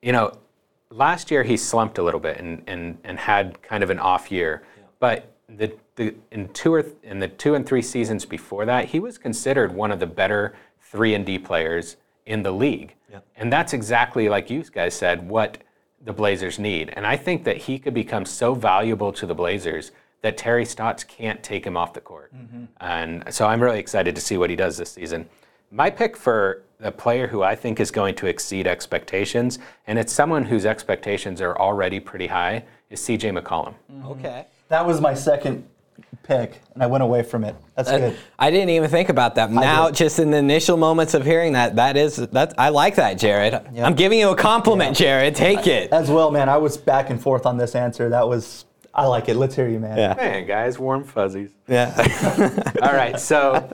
You 0.03 0.13
know, 0.13 0.37
last 0.91 1.31
year 1.31 1.43
he 1.43 1.57
slumped 1.57 1.97
a 1.97 2.03
little 2.03 2.21
bit 2.21 2.37
and 2.39 2.63
and, 2.67 2.99
and 3.03 3.19
had 3.19 3.63
kind 3.63 3.83
of 3.83 3.89
an 3.89 3.99
off 3.99 4.31
year, 4.31 4.63
but 5.01 5.33
the, 5.49 5.73
the 5.97 6.15
in 6.31 6.49
two 6.49 6.73
or 6.73 6.83
th- 6.83 6.95
in 7.03 7.19
the 7.19 7.29
two 7.29 7.55
and 7.55 7.67
three 7.67 7.83
seasons 7.83 8.25
before 8.25 8.65
that, 8.67 8.87
he 8.87 9.01
was 9.01 9.19
considered 9.19 9.75
one 9.75 9.93
of 9.93 10.01
the 10.01 10.07
better 10.07 10.55
three 10.81 11.15
and 11.15 11.25
D 11.25 11.39
players 11.39 11.97
in 12.27 12.43
the 12.43 12.53
league, 12.53 12.95
and 13.37 13.53
that's 13.53 13.73
exactly 13.73 14.29
like 14.29 14.49
you 14.51 14.63
guys 14.65 14.95
said 14.95 15.29
what 15.29 15.59
the 16.05 16.13
Blazers 16.13 16.59
need. 16.59 16.93
And 16.95 17.07
I 17.07 17.17
think 17.17 17.45
that 17.45 17.57
he 17.57 17.79
could 17.79 17.95
become 17.95 18.25
so 18.25 18.55
valuable 18.55 19.13
to 19.13 19.27
the 19.27 19.35
Blazers 19.35 19.93
that 20.23 20.37
Terry 20.37 20.65
Stotts 20.65 21.05
can't 21.05 21.43
take 21.43 21.65
him 21.65 21.77
off 21.77 21.93
the 21.93 22.01
court. 22.01 22.35
Mm-hmm. 22.35 22.65
And 22.81 23.25
so 23.35 23.47
I'm 23.47 23.63
really 23.63 23.79
excited 23.79 24.15
to 24.15 24.21
see 24.21 24.37
what 24.37 24.51
he 24.51 24.57
does 24.57 24.77
this 24.77 24.91
season. 24.91 25.29
My 25.71 25.91
pick 25.91 26.17
for 26.17 26.63
the 26.79 26.93
player 26.93 27.27
who 27.27 27.43
I 27.43 27.55
think 27.55 27.81
is 27.81 27.91
going 27.91 28.15
to 28.17 28.27
exceed 28.27 28.67
expectations, 28.67 29.59
and 29.87 29.99
it's 29.99 30.13
someone 30.13 30.45
whose 30.45 30.67
expectations 30.67 31.41
are 31.41 31.57
already 31.59 32.01
pretty 32.01 32.27
high, 32.27 32.65
is 32.91 33.01
CJ 33.01 33.39
McCollum. 33.39 33.75
Mm-hmm. 33.91 34.07
Okay. 34.07 34.47
That 34.69 34.87
was 34.87 35.01
my 35.01 35.15
second 35.15 35.67
pick, 36.23 36.61
and 36.75 36.83
I 36.83 36.87
went 36.87 37.03
away 37.03 37.23
from 37.23 37.45
it. 37.45 37.57
That's 37.75 37.89
uh, 37.89 37.99
good. 37.99 38.17
I 38.39 38.51
didn't 38.51 38.71
even 38.71 38.89
think 38.91 39.09
about 39.09 39.35
that. 39.37 39.51
Now, 39.51 39.91
just 39.91 40.19
in 40.19 40.31
the 40.31 40.39
initial 40.39 40.77
moments 40.77 41.15
of 41.15 41.25
hearing 41.25 41.53
that, 41.55 41.77
that 41.77 41.97
is 41.97 42.17
that 42.17 42.55
I 42.59 42.69
like 42.71 42.97
that, 42.97 43.19
Jared. 43.19 43.55
I'm 43.55 43.95
giving 43.95 44.19
you 44.19 44.31
a 44.31 44.37
compliment, 44.37 44.97
Jared. 44.97 45.35
Take 45.35 45.67
it. 45.67 45.93
As 45.93 46.11
well, 46.11 46.31
man. 46.31 46.49
I 46.49 46.57
was 46.57 46.77
back 46.77 47.11
and 47.11 47.21
forth 47.21 47.47
on 47.47 47.57
this 47.57 47.75
answer. 47.75 48.09
That 48.09 48.29
was, 48.29 48.65
I 48.95 49.07
like 49.07 49.29
it. 49.29 49.37
Let's 49.37 49.55
hear 49.55 49.69
you, 49.69 49.81
man. 49.81 49.99
Yeah. 49.99 50.15
Man, 50.15 50.47
guys, 50.47 50.79
warm 50.79 51.05
fuzzies. 51.05 51.51
Yeah. 51.69 51.95
All 52.83 52.93
right, 52.93 53.19
so 53.19 53.71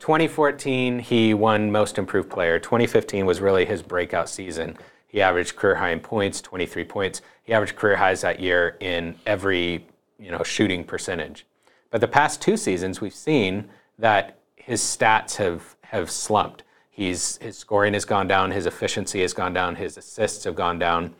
2014, 0.00 0.98
he 0.98 1.34
won 1.34 1.70
Most 1.70 1.98
Improved 1.98 2.30
Player. 2.30 2.58
2015 2.58 3.26
was 3.26 3.40
really 3.40 3.64
his 3.64 3.82
breakout 3.82 4.28
season. 4.28 4.76
He 5.06 5.20
averaged 5.20 5.56
career 5.56 5.74
high 5.74 5.90
in 5.90 6.00
points, 6.00 6.40
23 6.40 6.84
points. 6.84 7.20
He 7.42 7.52
averaged 7.52 7.76
career 7.76 7.96
highs 7.96 8.20
that 8.20 8.38
year 8.38 8.76
in 8.80 9.16
every 9.26 9.86
you 10.20 10.30
know 10.30 10.42
shooting 10.42 10.84
percentage. 10.84 11.46
But 11.90 12.00
the 12.00 12.08
past 12.08 12.40
two 12.40 12.56
seasons, 12.56 13.00
we've 13.00 13.14
seen 13.14 13.68
that 13.98 14.38
his 14.56 14.80
stats 14.80 15.36
have 15.36 15.76
have 15.82 16.10
slumped. 16.10 16.62
He's 16.88 17.36
his 17.38 17.58
scoring 17.58 17.94
has 17.94 18.04
gone 18.04 18.28
down, 18.28 18.50
his 18.50 18.66
efficiency 18.66 19.20
has 19.22 19.32
gone 19.32 19.52
down, 19.52 19.76
his 19.76 19.96
assists 19.96 20.44
have 20.44 20.54
gone 20.54 20.78
down. 20.78 21.14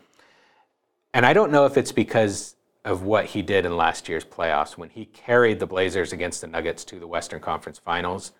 And 1.13 1.25
I 1.25 1.33
don't 1.33 1.51
know 1.51 1.65
if 1.65 1.77
it's 1.77 1.91
because 1.91 2.55
of 2.85 3.03
what 3.03 3.25
he 3.25 3.41
did 3.41 3.65
in 3.65 3.75
last 3.75 4.09
year's 4.09 4.25
playoffs 4.25 4.77
when 4.77 4.89
he 4.89 5.05
carried 5.05 5.59
the 5.59 5.67
Blazers 5.67 6.13
against 6.13 6.41
the 6.41 6.47
Nuggets 6.47 6.83
to 6.85 6.99
the 6.99 7.07
Western 7.07 7.39
Conference 7.39 7.77
Finals. 7.77 8.31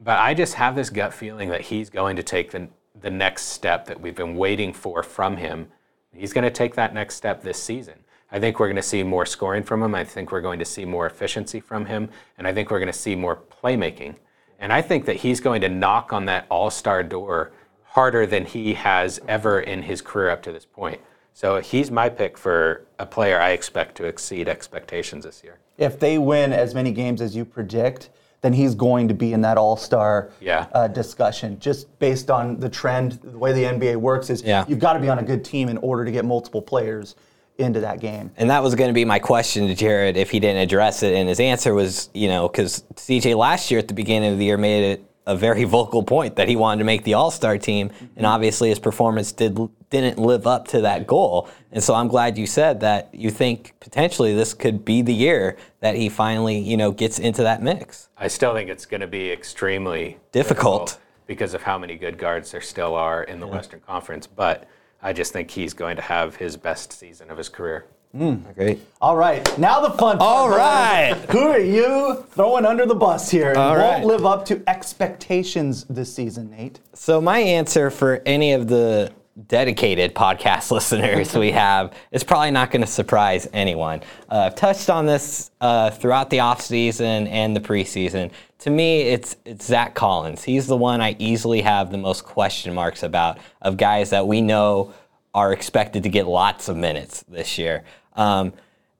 But 0.00 0.18
I 0.18 0.34
just 0.34 0.54
have 0.54 0.76
this 0.76 0.90
gut 0.90 1.12
feeling 1.12 1.48
that 1.48 1.62
he's 1.62 1.90
going 1.90 2.16
to 2.16 2.22
take 2.22 2.50
the, 2.52 2.68
the 3.00 3.10
next 3.10 3.46
step 3.46 3.86
that 3.86 4.00
we've 4.00 4.14
been 4.14 4.36
waiting 4.36 4.72
for 4.72 5.02
from 5.02 5.36
him. 5.36 5.68
He's 6.12 6.32
going 6.32 6.44
to 6.44 6.50
take 6.50 6.74
that 6.76 6.94
next 6.94 7.16
step 7.16 7.42
this 7.42 7.60
season. 7.62 8.04
I 8.32 8.38
think 8.38 8.60
we're 8.60 8.66
going 8.66 8.76
to 8.76 8.82
see 8.82 9.02
more 9.02 9.26
scoring 9.26 9.62
from 9.62 9.82
him. 9.82 9.94
I 9.94 10.04
think 10.04 10.30
we're 10.30 10.40
going 10.40 10.58
to 10.60 10.64
see 10.64 10.84
more 10.84 11.06
efficiency 11.06 11.60
from 11.60 11.86
him. 11.86 12.10
And 12.38 12.46
I 12.46 12.52
think 12.52 12.70
we're 12.70 12.78
going 12.78 12.92
to 12.92 12.98
see 12.98 13.16
more 13.16 13.36
playmaking. 13.36 14.16
And 14.58 14.72
I 14.72 14.82
think 14.82 15.06
that 15.06 15.16
he's 15.16 15.40
going 15.40 15.60
to 15.62 15.68
knock 15.68 16.12
on 16.12 16.26
that 16.26 16.46
all 16.50 16.70
star 16.70 17.02
door 17.02 17.52
harder 17.84 18.26
than 18.26 18.44
he 18.44 18.74
has 18.74 19.20
ever 19.26 19.60
in 19.60 19.82
his 19.82 20.00
career 20.00 20.30
up 20.30 20.42
to 20.42 20.52
this 20.52 20.64
point. 20.64 21.00
So 21.32 21.60
he's 21.60 21.90
my 21.90 22.08
pick 22.08 22.36
for 22.38 22.86
a 22.98 23.06
player 23.06 23.40
I 23.40 23.50
expect 23.50 23.96
to 23.96 24.04
exceed 24.04 24.48
expectations 24.48 25.24
this 25.24 25.42
year. 25.42 25.58
If 25.78 25.98
they 25.98 26.18
win 26.18 26.52
as 26.52 26.74
many 26.74 26.92
games 26.92 27.20
as 27.22 27.34
you 27.34 27.44
predict, 27.44 28.10
then 28.42 28.52
he's 28.52 28.74
going 28.74 29.08
to 29.08 29.14
be 29.14 29.32
in 29.32 29.40
that 29.40 29.56
All 29.58 29.76
Star 29.76 30.30
Yeah. 30.40 30.66
uh, 30.72 30.88
discussion. 30.88 31.58
Just 31.58 31.98
based 31.98 32.30
on 32.30 32.60
the 32.60 32.68
trend, 32.68 33.12
the 33.22 33.36
way 33.38 33.52
the 33.52 33.64
NBA 33.64 33.96
works 33.96 34.30
is 34.30 34.42
Yeah. 34.42 34.64
you've 34.68 34.78
got 34.78 34.92
to 34.92 35.00
be 35.00 35.08
on 35.08 35.18
a 35.18 35.22
good 35.22 35.44
team 35.44 35.68
in 35.68 35.78
order 35.78 36.04
to 36.04 36.10
get 36.12 36.24
multiple 36.24 36.62
players 36.62 37.16
into 37.60 37.80
that 37.80 38.00
game. 38.00 38.30
And 38.36 38.50
that 38.50 38.62
was 38.62 38.74
going 38.74 38.88
to 38.88 38.94
be 38.94 39.04
my 39.04 39.18
question 39.18 39.68
to 39.68 39.74
Jared 39.74 40.16
if 40.16 40.30
he 40.30 40.40
didn't 40.40 40.62
address 40.62 41.02
it. 41.02 41.14
And 41.14 41.28
his 41.28 41.40
answer 41.40 41.74
was, 41.74 42.10
you 42.14 42.28
know, 42.28 42.48
because 42.48 42.84
CJ 42.94 43.36
last 43.36 43.70
year 43.70 43.78
at 43.78 43.88
the 43.88 43.94
beginning 43.94 44.32
of 44.32 44.38
the 44.38 44.44
year 44.44 44.56
made 44.56 44.92
it 44.92 45.04
a 45.26 45.36
very 45.36 45.64
vocal 45.78 46.02
point 46.02 46.36
that 46.36 46.48
he 46.48 46.56
wanted 46.56 46.78
to 46.78 46.84
make 46.84 47.04
the 47.04 47.14
All 47.14 47.30
Star 47.30 47.58
team, 47.58 47.88
and 47.88 48.08
mm-hmm. 48.08 48.24
obviously 48.24 48.68
his 48.68 48.78
performance 48.78 49.32
did 49.32 49.58
didn't 49.90 50.18
live 50.18 50.46
up 50.46 50.68
to 50.68 50.82
that 50.82 51.06
goal. 51.06 51.48
And 51.72 51.82
so 51.82 51.94
I'm 51.94 52.06
glad 52.06 52.38
you 52.38 52.46
said 52.46 52.80
that 52.80 53.12
you 53.12 53.30
think 53.30 53.74
potentially 53.80 54.34
this 54.34 54.54
could 54.54 54.84
be 54.84 55.02
the 55.02 55.12
year 55.12 55.56
that 55.80 55.96
he 55.96 56.08
finally, 56.08 56.58
you 56.58 56.76
know, 56.76 56.92
gets 56.92 57.18
into 57.18 57.42
that 57.42 57.60
mix. 57.60 58.08
I 58.16 58.28
still 58.28 58.54
think 58.54 58.70
it's 58.70 58.86
going 58.86 59.00
to 59.00 59.08
be 59.08 59.30
extremely 59.32 60.18
Difficult. 60.30 60.98
because 61.26 61.54
of 61.54 61.62
how 61.62 61.76
many 61.76 61.96
good 61.96 62.18
guards 62.18 62.52
there 62.52 62.60
still 62.60 62.94
are 62.94 63.24
in 63.24 63.40
the 63.40 63.48
Western 63.48 63.80
Conference. 63.80 64.28
But 64.28 64.68
I 65.02 65.12
just 65.12 65.32
think 65.32 65.50
he's 65.50 65.72
going 65.74 65.96
to 65.96 66.02
have 66.02 66.36
his 66.36 66.56
best 66.56 66.92
season 66.92 67.30
of 67.30 67.38
his 67.38 67.48
career. 67.48 67.86
Hmm, 68.12 68.36
great. 68.56 68.80
All 69.00 69.16
right, 69.16 69.56
now 69.58 69.80
the 69.80 69.90
fun 69.90 70.18
part. 70.18 70.20
All 70.20 70.48
Brian. 70.48 71.16
right. 71.18 71.30
Who 71.30 71.38
are 71.48 71.60
you 71.60 72.26
throwing 72.30 72.66
under 72.66 72.84
the 72.84 72.94
bus 72.94 73.30
here? 73.30 73.50
and 73.50 73.58
All 73.58 73.76
won't 73.76 73.98
right. 73.98 74.04
live 74.04 74.26
up 74.26 74.44
to 74.46 74.60
expectations 74.68 75.84
this 75.84 76.12
season, 76.12 76.50
Nate. 76.50 76.80
So 76.92 77.20
my 77.20 77.38
answer 77.38 77.88
for 77.88 78.20
any 78.26 78.52
of 78.52 78.66
the 78.68 79.12
dedicated 79.46 80.14
podcast 80.14 80.70
listeners 80.72 81.34
we 81.34 81.50
have 81.52 81.94
it's 82.10 82.24
probably 82.24 82.50
not 82.50 82.70
going 82.70 82.82
to 82.82 82.86
surprise 82.86 83.48
anyone. 83.52 84.02
Uh, 84.30 84.38
I've 84.38 84.54
touched 84.54 84.90
on 84.90 85.06
this 85.06 85.50
uh, 85.60 85.90
throughout 85.90 86.30
the 86.30 86.38
offseason 86.38 87.28
and 87.28 87.54
the 87.56 87.60
preseason. 87.60 88.30
To 88.60 88.70
me, 88.70 89.02
it's 89.02 89.36
it's 89.44 89.66
Zach 89.66 89.94
Collins. 89.94 90.42
He's 90.42 90.66
the 90.66 90.76
one 90.76 91.00
I 91.00 91.16
easily 91.18 91.62
have 91.62 91.90
the 91.90 91.98
most 91.98 92.24
question 92.24 92.74
marks 92.74 93.02
about 93.02 93.38
of 93.62 93.76
guys 93.76 94.10
that 94.10 94.26
we 94.26 94.40
know 94.40 94.92
are 95.34 95.52
expected 95.52 96.02
to 96.02 96.08
get 96.08 96.26
lots 96.26 96.68
of 96.68 96.76
minutes 96.76 97.24
this 97.28 97.56
year. 97.56 97.84
Um, 98.14 98.52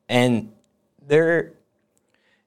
and 0.09 0.53
there 1.07 1.53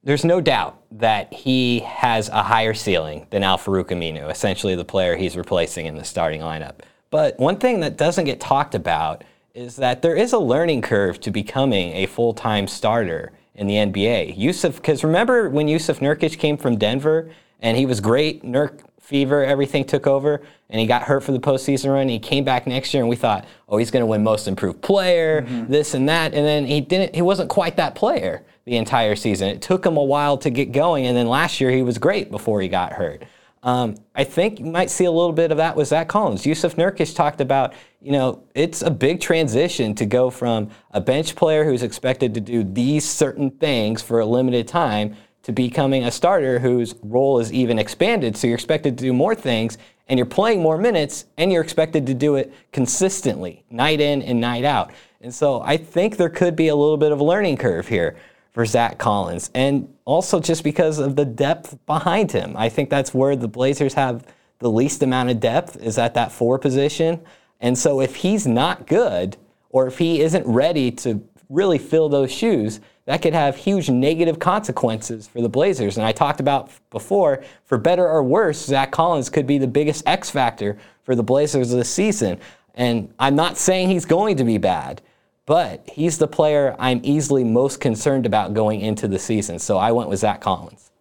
there's 0.04 0.26
no 0.26 0.42
doubt 0.42 0.82
that 0.92 1.34
he 1.34 1.80
has 1.80 2.30
a 2.30 2.44
higher 2.44 2.74
ceiling 2.74 3.26
than 3.30 3.42
Al-Farouq 3.42 3.86
Aminu, 3.86 4.30
essentially 4.30 4.76
the 4.76 4.84
player 4.84 5.16
he's 5.16 5.38
replacing 5.38 5.86
in 5.86 5.96
the 5.96 6.04
starting 6.04 6.42
lineup. 6.42 6.80
But 7.14 7.38
one 7.38 7.58
thing 7.58 7.82
that 7.82 7.96
doesn't 7.96 8.26
get 8.26 8.40
talked 8.40 8.74
about 8.74 9.24
is 9.54 9.76
that 9.76 10.02
there 10.02 10.16
is 10.16 10.34
a 10.34 10.40
learning 10.40 10.82
curve 10.82 11.20
to 11.20 11.30
becoming 11.30 11.94
a 11.94 12.08
full-time 12.08 12.66
starter 12.66 13.32
in 13.54 13.68
the 13.68 13.76
NBA. 13.76 14.36
Jusuf, 14.36 14.78
because 14.78 15.04
remember 15.04 15.48
when 15.48 15.68
Jusuf 15.68 16.00
Nurkic 16.00 16.40
came 16.40 16.58
from 16.58 16.76
Denver 16.76 17.30
and 17.60 17.78
he 17.78 17.86
was 17.86 18.02
great, 18.02 18.42
Nurk 18.42 18.80
fever, 19.00 19.44
everything 19.44 19.86
took 19.86 20.08
over, 20.08 20.42
and 20.72 20.82
he 20.82 20.88
got 20.88 21.04
hurt 21.04 21.22
for 21.22 21.34
the 21.34 21.40
postseason 21.40 21.94
run. 21.94 22.10
He 22.10 22.18
came 22.18 22.44
back 22.44 22.66
next 22.66 22.96
year, 22.96 23.04
and 23.04 23.10
we 23.12 23.16
thought, 23.16 23.46
oh, 23.70 23.78
he's 23.78 23.92
going 23.92 24.02
to 24.02 24.08
win 24.08 24.24
Most 24.24 24.48
Improved 24.48 24.82
Player, 24.82 25.44
mm-hmm. 25.44 25.72
this 25.72 25.94
and 25.94 26.10
that, 26.10 26.34
and 26.34 26.44
then 26.44 26.66
he 26.66 26.82
didn't. 26.82 27.14
He 27.14 27.22
wasn't 27.22 27.48
quite 27.48 27.76
that 27.76 27.94
player 27.94 28.44
the 28.66 28.78
entire 28.78 29.16
season. 29.16 29.50
It 29.50 29.62
took 29.62 29.86
him 29.86 29.98
a 29.98 30.04
while 30.04 30.36
to 30.40 30.50
get 30.50 30.72
going, 30.72 31.06
and 31.06 31.16
then 31.16 31.28
last 31.28 31.62
year 31.62 31.70
he 31.70 31.84
was 31.84 32.00
great 32.00 32.32
before 32.32 32.60
he 32.60 32.70
got 32.70 32.94
hurt. 32.94 33.22
Um, 33.64 33.96
I 34.14 34.26
think 34.26 34.60
you 34.60 34.66
might 34.66 34.90
see 34.90 35.06
a 35.06 35.12
little 35.12 35.32
bit 35.32 35.50
of 35.50 35.58
that 35.58 35.76
with 35.78 35.88
Zach 35.88 36.10
Collins. 36.10 36.44
Jusuf 36.44 36.76
Nurkic 36.76 37.16
talked 37.16 37.40
about, 37.40 37.74
you 38.02 38.12
know, 38.12 38.44
it's 38.54 38.82
a 38.82 38.92
big 38.92 39.22
transition 39.22 39.96
to 39.96 40.06
go 40.06 40.30
from 40.30 40.70
a 40.92 41.00
bench 41.00 41.34
player 41.36 41.64
who's 41.64 41.82
expected 41.82 42.34
to 42.34 42.42
do 42.42 42.64
these 42.66 43.10
certain 43.10 43.50
things 43.50 44.02
for 44.02 44.20
a 44.20 44.26
limited 44.26 44.68
time 44.68 45.16
to 45.44 45.54
becoming 45.54 46.04
a 46.04 46.12
starter 46.12 46.60
whose 46.60 46.94
role 47.04 47.40
is 47.40 47.54
even 47.54 47.80
expanded. 47.80 48.36
So 48.36 48.48
you're 48.48 48.56
expected 48.56 48.98
to 48.98 49.04
do 49.04 49.14
more 49.14 49.34
things 49.34 49.78
and 50.10 50.18
you're 50.18 50.26
playing 50.26 50.62
more 50.62 50.78
minutes 50.78 51.26
and 51.38 51.52
you're 51.52 51.64
expected 51.64 52.06
to 52.08 52.14
do 52.14 52.36
it 52.36 52.54
consistently, 52.74 53.64
night 53.70 54.02
in 54.02 54.22
and 54.24 54.42
night 54.42 54.66
out. 54.66 54.92
And 55.22 55.34
so 55.34 55.62
I 55.62 55.78
think 55.78 56.18
there 56.18 56.30
could 56.30 56.58
be 56.58 56.68
a 56.68 56.76
little 56.76 56.98
bit 56.98 57.14
of 57.14 57.22
a 57.22 57.24
learning 57.24 57.58
curve 57.58 57.88
here 57.88 58.18
for 58.54 58.66
Zach 58.66 58.98
Collins. 58.98 59.50
And 59.54 59.94
also 60.06 60.40
just 60.40 60.64
because 60.64 61.00
of 61.00 61.16
the 61.16 61.26
depth 61.26 61.78
behind 61.86 62.32
him. 62.32 62.56
I 62.56 62.70
think 62.70 62.90
that's 62.90 63.14
where 63.14 63.36
the 63.36 63.48
Blazers 63.48 63.94
have 63.96 64.26
the 64.60 64.70
least 64.70 65.04
amount 65.04 65.30
of 65.30 65.40
depth 65.40 65.76
is 65.78 65.98
at 65.98 66.14
that 66.14 66.32
four 66.32 66.58
position. 66.58 67.20
And 67.60 67.78
so 67.78 68.00
if 68.00 68.16
he's 68.16 68.48
not 68.48 68.88
good, 68.88 69.38
or 69.70 69.88
if 69.88 69.98
he 69.98 70.22
isn't 70.22 70.46
ready 70.46 70.92
to 70.92 71.22
really 71.50 71.78
fill 71.78 72.08
those 72.10 72.32
shoes, 72.32 72.80
that 73.06 73.22
could 73.22 73.34
have 73.34 73.58
huge 73.58 73.90
negative 73.90 74.40
consequences 74.40 75.28
for 75.28 75.42
the 75.42 75.50
Blazers. 75.50 75.98
And 75.98 76.06
I 76.06 76.12
talked 76.12 76.40
about 76.40 76.72
before, 76.90 77.44
for 77.66 77.78
better 77.78 78.08
or 78.08 78.24
worse, 78.24 78.66
Zach 78.66 78.92
Collins 78.92 79.30
could 79.30 79.46
be 79.46 79.58
the 79.58 79.68
biggest 79.68 80.08
X 80.08 80.30
factor 80.30 80.78
for 81.04 81.16
the 81.16 81.24
Blazers 81.24 81.72
this 81.72 81.94
season. 81.94 82.40
And 82.76 83.14
I'm 83.20 83.36
not 83.36 83.58
saying 83.58 83.90
he's 83.90 84.06
going 84.06 84.38
to 84.38 84.44
be 84.44 84.58
bad, 84.58 85.02
but 85.46 85.90
he's 85.90 86.18
the 86.18 86.28
player 86.28 86.76
I'm 86.80 87.02
easily 87.04 87.44
most 87.44 87.82
concerned 87.82 88.26
about 88.26 88.54
going 88.54 88.82
into 88.82 89.08
the 89.08 89.20
season. 89.20 89.60
So 89.60 89.78
I 89.78 89.92
went 89.92 90.10
with 90.10 90.20
Zach 90.20 90.42
Collins. 90.42 90.92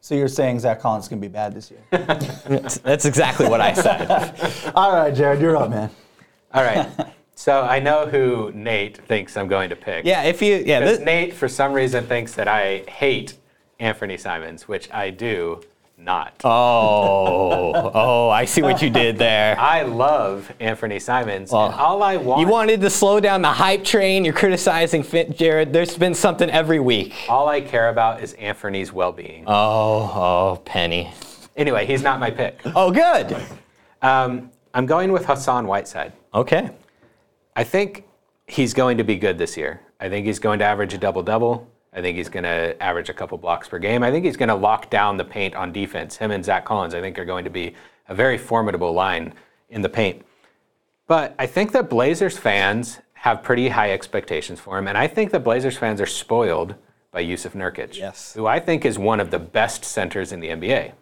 So 0.00 0.14
you're 0.14 0.28
saying 0.28 0.60
Zach 0.60 0.80
Collins 0.80 1.04
is 1.04 1.08
going 1.08 1.20
to 1.20 1.28
be 1.28 1.32
bad 1.32 1.54
this 1.54 1.70
year? 1.70 1.80
That's 1.90 3.04
exactly 3.04 3.48
what 3.48 3.60
I 3.60 3.74
said. 3.74 4.72
All 4.74 4.92
right, 4.92 5.14
Jared, 5.14 5.40
you're 5.40 5.56
up, 5.56 5.70
man. 5.70 5.90
All 6.52 6.62
right. 6.62 6.88
So 7.38 7.62
I 7.62 7.78
know 7.78 8.04
who 8.04 8.50
Nate 8.52 8.96
thinks 8.96 9.36
I'm 9.36 9.46
going 9.46 9.70
to 9.70 9.76
pick. 9.76 10.04
Yeah, 10.04 10.24
if 10.24 10.42
you 10.42 10.60
yeah, 10.66 10.80
this, 10.80 10.98
Nate, 10.98 11.32
for 11.32 11.46
some 11.46 11.72
reason, 11.72 12.04
thinks 12.04 12.34
that 12.34 12.48
I 12.48 12.78
hate 12.88 13.38
Anthony 13.78 14.16
Simons, 14.16 14.66
which 14.66 14.90
I 14.90 15.10
do 15.10 15.60
not. 15.98 16.34
oh, 16.44 17.90
oh, 17.94 18.30
I 18.30 18.44
see 18.44 18.62
what 18.62 18.80
you 18.80 18.90
did 18.90 19.18
there. 19.18 19.58
I 19.60 19.82
love 19.82 20.50
Anthony 20.60 20.98
Simons, 20.98 21.50
and 21.52 21.74
all 21.74 22.02
I 22.02 22.16
want, 22.16 22.40
You 22.40 22.46
wanted 22.46 22.80
to 22.80 22.90
slow 22.90 23.20
down 23.20 23.42
the 23.42 23.52
hype 23.52 23.84
train. 23.84 24.24
You're 24.24 24.34
criticizing 24.34 25.02
Fit 25.02 25.36
Jared. 25.36 25.72
There's 25.72 25.96
been 25.96 26.14
something 26.14 26.48
every 26.50 26.80
week. 26.80 27.14
all 27.28 27.48
I 27.48 27.60
care 27.60 27.88
about 27.88 28.22
is 28.22 28.32
Anthony's 28.34 28.92
well-being. 28.92 29.44
Oh, 29.46 29.52
oh, 30.54 30.62
Penny. 30.64 31.12
Anyway, 31.56 31.86
he's 31.86 32.02
not 32.02 32.20
my 32.20 32.30
pick. 32.30 32.60
Oh, 32.76 32.90
good. 32.90 33.36
Um, 34.00 34.50
I'm 34.74 34.86
going 34.86 35.10
with 35.12 35.26
Hassan 35.26 35.66
Whiteside. 35.66 36.12
Okay. 36.32 36.70
I 37.56 37.64
think 37.64 38.04
he's 38.46 38.72
going 38.72 38.98
to 38.98 39.04
be 39.04 39.16
good 39.16 39.38
this 39.38 39.56
year. 39.56 39.80
I 40.00 40.08
think 40.08 40.26
he's 40.26 40.38
going 40.38 40.60
to 40.60 40.64
average 40.64 40.94
a 40.94 40.98
double 40.98 41.22
double. 41.24 41.68
I 41.92 42.00
think 42.02 42.16
he's 42.16 42.28
going 42.28 42.44
to 42.44 42.80
average 42.82 43.08
a 43.08 43.14
couple 43.14 43.38
blocks 43.38 43.68
per 43.68 43.78
game. 43.78 44.02
I 44.02 44.10
think 44.10 44.24
he's 44.24 44.36
going 44.36 44.50
to 44.50 44.54
lock 44.54 44.90
down 44.90 45.16
the 45.16 45.24
paint 45.24 45.54
on 45.54 45.72
defense. 45.72 46.16
Him 46.16 46.30
and 46.30 46.44
Zach 46.44 46.64
Collins, 46.64 46.94
I 46.94 47.00
think, 47.00 47.18
are 47.18 47.24
going 47.24 47.44
to 47.44 47.50
be 47.50 47.74
a 48.08 48.14
very 48.14 48.38
formidable 48.38 48.92
line 48.92 49.34
in 49.70 49.82
the 49.82 49.88
paint. 49.88 50.24
But 51.06 51.34
I 51.38 51.46
think 51.46 51.72
that 51.72 51.88
Blazers 51.88 52.36
fans 52.36 52.98
have 53.14 53.42
pretty 53.42 53.68
high 53.70 53.92
expectations 53.92 54.60
for 54.60 54.78
him, 54.78 54.86
and 54.86 54.96
I 54.96 55.06
think 55.08 55.30
that 55.32 55.40
Blazers 55.42 55.76
fans 55.76 56.00
are 56.00 56.06
spoiled 56.06 56.74
by 57.10 57.24
Jusuf 57.24 57.52
Nurkic, 57.52 57.96
Yes. 57.96 58.34
who 58.34 58.46
I 58.46 58.60
think 58.60 58.84
is 58.84 58.98
one 58.98 59.18
of 59.18 59.30
the 59.30 59.38
best 59.38 59.84
centers 59.84 60.30
in 60.30 60.40
the 60.40 60.48
NBA. 60.48 60.92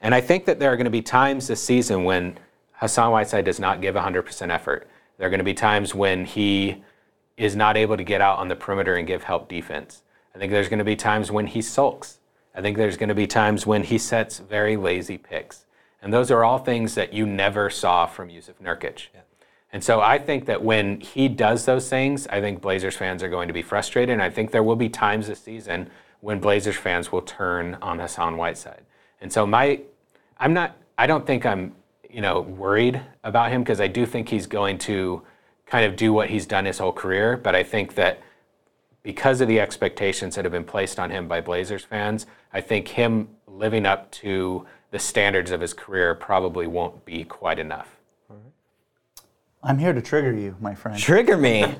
And 0.00 0.14
I 0.14 0.20
think 0.20 0.44
that 0.44 0.58
there 0.60 0.70
are 0.72 0.76
going 0.76 0.84
to 0.84 0.90
be 0.90 1.02
times 1.02 1.46
this 1.48 1.62
season 1.62 2.04
when 2.04 2.38
Hassan 2.74 3.10
Whiteside 3.10 3.44
does 3.44 3.58
not 3.58 3.80
give 3.80 3.94
100% 3.94 4.50
effort. 4.50 4.86
There 5.16 5.26
are 5.26 5.30
going 5.30 5.38
to 5.38 5.44
be 5.44 5.54
times 5.54 5.94
when 5.94 6.26
he 6.26 6.82
is 7.36 7.56
not 7.56 7.76
able 7.76 7.96
to 7.96 8.04
get 8.04 8.20
out 8.20 8.38
on 8.38 8.48
the 8.48 8.56
perimeter 8.56 8.94
and 8.94 9.06
give 9.06 9.24
help 9.24 9.48
defense. 9.48 10.02
I 10.34 10.38
think 10.38 10.52
there's 10.52 10.68
going 10.68 10.78
to 10.78 10.84
be 10.84 10.96
times 10.96 11.30
when 11.30 11.46
he 11.46 11.62
sulks. 11.62 12.18
I 12.54 12.60
think 12.60 12.76
there's 12.76 12.96
going 12.96 13.08
to 13.08 13.14
be 13.14 13.26
times 13.26 13.66
when 13.66 13.82
he 13.82 13.98
sets 13.98 14.38
very 14.38 14.76
lazy 14.76 15.18
picks. 15.18 15.64
And 16.02 16.12
those 16.12 16.30
are 16.30 16.44
all 16.44 16.58
things 16.58 16.94
that 16.96 17.12
you 17.12 17.26
never 17.26 17.70
saw 17.70 18.06
from 18.06 18.28
Jusuf 18.28 18.54
Nurkic. 18.62 19.06
And 19.72 19.82
so 19.82 20.00
I 20.00 20.18
think 20.18 20.46
that 20.46 20.62
when 20.62 21.00
he 21.00 21.28
does 21.28 21.64
those 21.64 21.88
things, 21.88 22.26
I 22.26 22.40
think 22.40 22.60
Blazers 22.60 22.96
fans 22.96 23.22
are 23.22 23.28
going 23.28 23.48
to 23.48 23.54
be 23.54 23.62
frustrated. 23.62 24.12
And 24.12 24.22
I 24.22 24.28
think 24.28 24.50
there 24.50 24.62
will 24.62 24.76
be 24.76 24.88
times 24.88 25.28
this 25.28 25.40
season 25.40 25.90
when 26.20 26.40
Blazers 26.40 26.76
fans 26.76 27.10
will 27.10 27.22
turn 27.22 27.78
on 27.80 27.98
Hassan 27.98 28.36
Whiteside. 28.36 28.82
And 29.20 29.32
so 29.32 29.46
my, 29.46 29.80
I'm 30.38 30.52
not, 30.52 30.76
I 30.98 31.06
don't 31.06 31.26
think 31.26 31.46
I'm, 31.46 31.74
you 32.10 32.20
know, 32.20 32.40
worried 32.40 33.00
about 33.24 33.50
him 33.50 33.62
because 33.62 33.80
I 33.80 33.86
do 33.86 34.04
think 34.04 34.28
he's 34.28 34.46
going 34.46 34.76
to 34.78 35.22
kind 35.72 35.86
of 35.86 35.96
do 35.96 36.12
what 36.12 36.28
he's 36.28 36.44
done 36.44 36.66
his 36.66 36.76
whole 36.76 36.92
career. 36.92 37.34
But 37.34 37.54
I 37.54 37.62
think 37.62 37.94
that 37.94 38.20
because 39.02 39.40
of 39.40 39.48
the 39.48 39.58
expectations 39.58 40.34
that 40.34 40.44
have 40.44 40.52
been 40.52 40.64
placed 40.64 41.00
on 41.00 41.08
him 41.08 41.26
by 41.26 41.40
Blazers 41.40 41.82
fans, 41.82 42.26
I 42.52 42.60
think 42.60 42.88
him 42.88 43.30
living 43.46 43.86
up 43.86 44.10
to 44.22 44.66
the 44.90 44.98
standards 44.98 45.50
of 45.50 45.62
his 45.62 45.72
career 45.72 46.14
probably 46.14 46.66
won't 46.66 47.06
be 47.06 47.24
quite 47.24 47.58
enough. 47.58 47.96
I'm 49.62 49.78
here 49.78 49.94
to 49.94 50.02
trigger 50.02 50.34
you, 50.34 50.56
my 50.60 50.74
friend. 50.74 50.98
Trigger 50.98 51.38
me. 51.38 51.64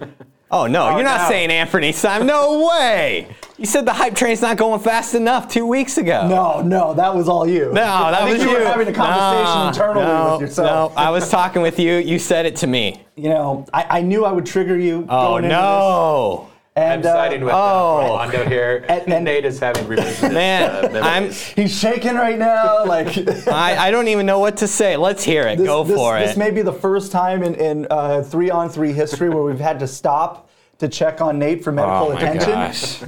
Oh 0.52 0.66
no, 0.66 0.88
oh, 0.88 0.96
you're 0.96 1.04
not 1.04 1.22
no. 1.22 1.28
saying 1.28 1.50
Anthony 1.50 1.92
Simon. 1.92 2.26
No 2.26 2.68
way. 2.68 3.26
You 3.56 3.64
said 3.64 3.86
the 3.86 3.92
hype 3.92 4.14
train's 4.14 4.42
not 4.42 4.58
going 4.58 4.80
fast 4.80 5.14
enough 5.14 5.48
two 5.48 5.66
weeks 5.66 5.96
ago. 5.96 6.28
No, 6.28 6.60
no, 6.60 6.92
that 6.92 7.14
was 7.14 7.26
all 7.26 7.48
you. 7.48 7.66
No, 7.66 7.72
that 7.72 8.14
I 8.14 8.24
think 8.26 8.38
was 8.38 8.44
you. 8.44 8.50
you. 8.50 8.58
were 8.58 8.64
having 8.64 8.88
a 8.88 8.92
conversation 8.92 9.44
No, 9.44 9.68
internally 9.68 10.06
no, 10.06 10.32
with 10.32 10.40
yourself. 10.42 10.94
No, 10.94 11.00
I 11.00 11.08
was 11.08 11.30
talking 11.30 11.62
with 11.62 11.78
you. 11.78 11.94
You 11.94 12.18
said 12.18 12.44
it 12.44 12.56
to 12.56 12.66
me. 12.66 13.02
You 13.16 13.30
know, 13.30 13.66
I, 13.72 13.98
I 13.98 14.00
knew 14.02 14.26
I 14.26 14.32
would 14.32 14.44
trigger 14.44 14.78
you. 14.78 15.06
Oh 15.08 15.38
no. 15.38 16.50
And 16.74 17.04
I'm 17.06 17.12
uh, 17.12 17.14
siding 17.14 17.44
with 17.44 17.52
oh. 17.52 17.56
uh, 17.56 18.08
Orlando 18.10 18.48
here. 18.48 18.84
And- 18.88 19.12
and- 19.12 19.24
Nate 19.24 19.44
is 19.44 19.58
having 19.58 19.86
revisited 19.86 20.32
Man, 20.34 20.96
uh. 20.96 21.00
I'm. 21.00 21.30
he's 21.30 21.78
shaking 21.78 22.14
right 22.14 22.38
now. 22.38 22.84
Like 22.86 23.16
I, 23.48 23.88
I 23.88 23.90
don't 23.90 24.08
even 24.08 24.24
know 24.24 24.38
what 24.38 24.56
to 24.58 24.68
say. 24.68 24.96
Let's 24.96 25.22
hear 25.22 25.46
it. 25.48 25.58
this, 25.58 25.66
Go 25.66 25.84
this, 25.84 25.94
for 25.96 26.14
This 26.18 26.24
it. 26.24 26.26
This 26.28 26.36
may 26.38 26.50
be 26.50 26.62
the 26.62 26.72
first 26.72 27.12
time 27.12 27.42
in, 27.42 27.54
in 27.56 27.86
uh, 27.90 28.22
three 28.22 28.50
on 28.50 28.70
three 28.70 28.92
history 28.92 29.28
where 29.28 29.42
we've 29.42 29.60
had 29.60 29.78
to 29.80 29.86
stop 29.86 30.50
to 30.78 30.88
check 30.88 31.20
on 31.20 31.38
Nate 31.38 31.62
for 31.62 31.72
medical 31.72 32.08
oh 32.08 32.14
my 32.14 32.20
attention. 32.20 32.50
gosh. 32.50 33.02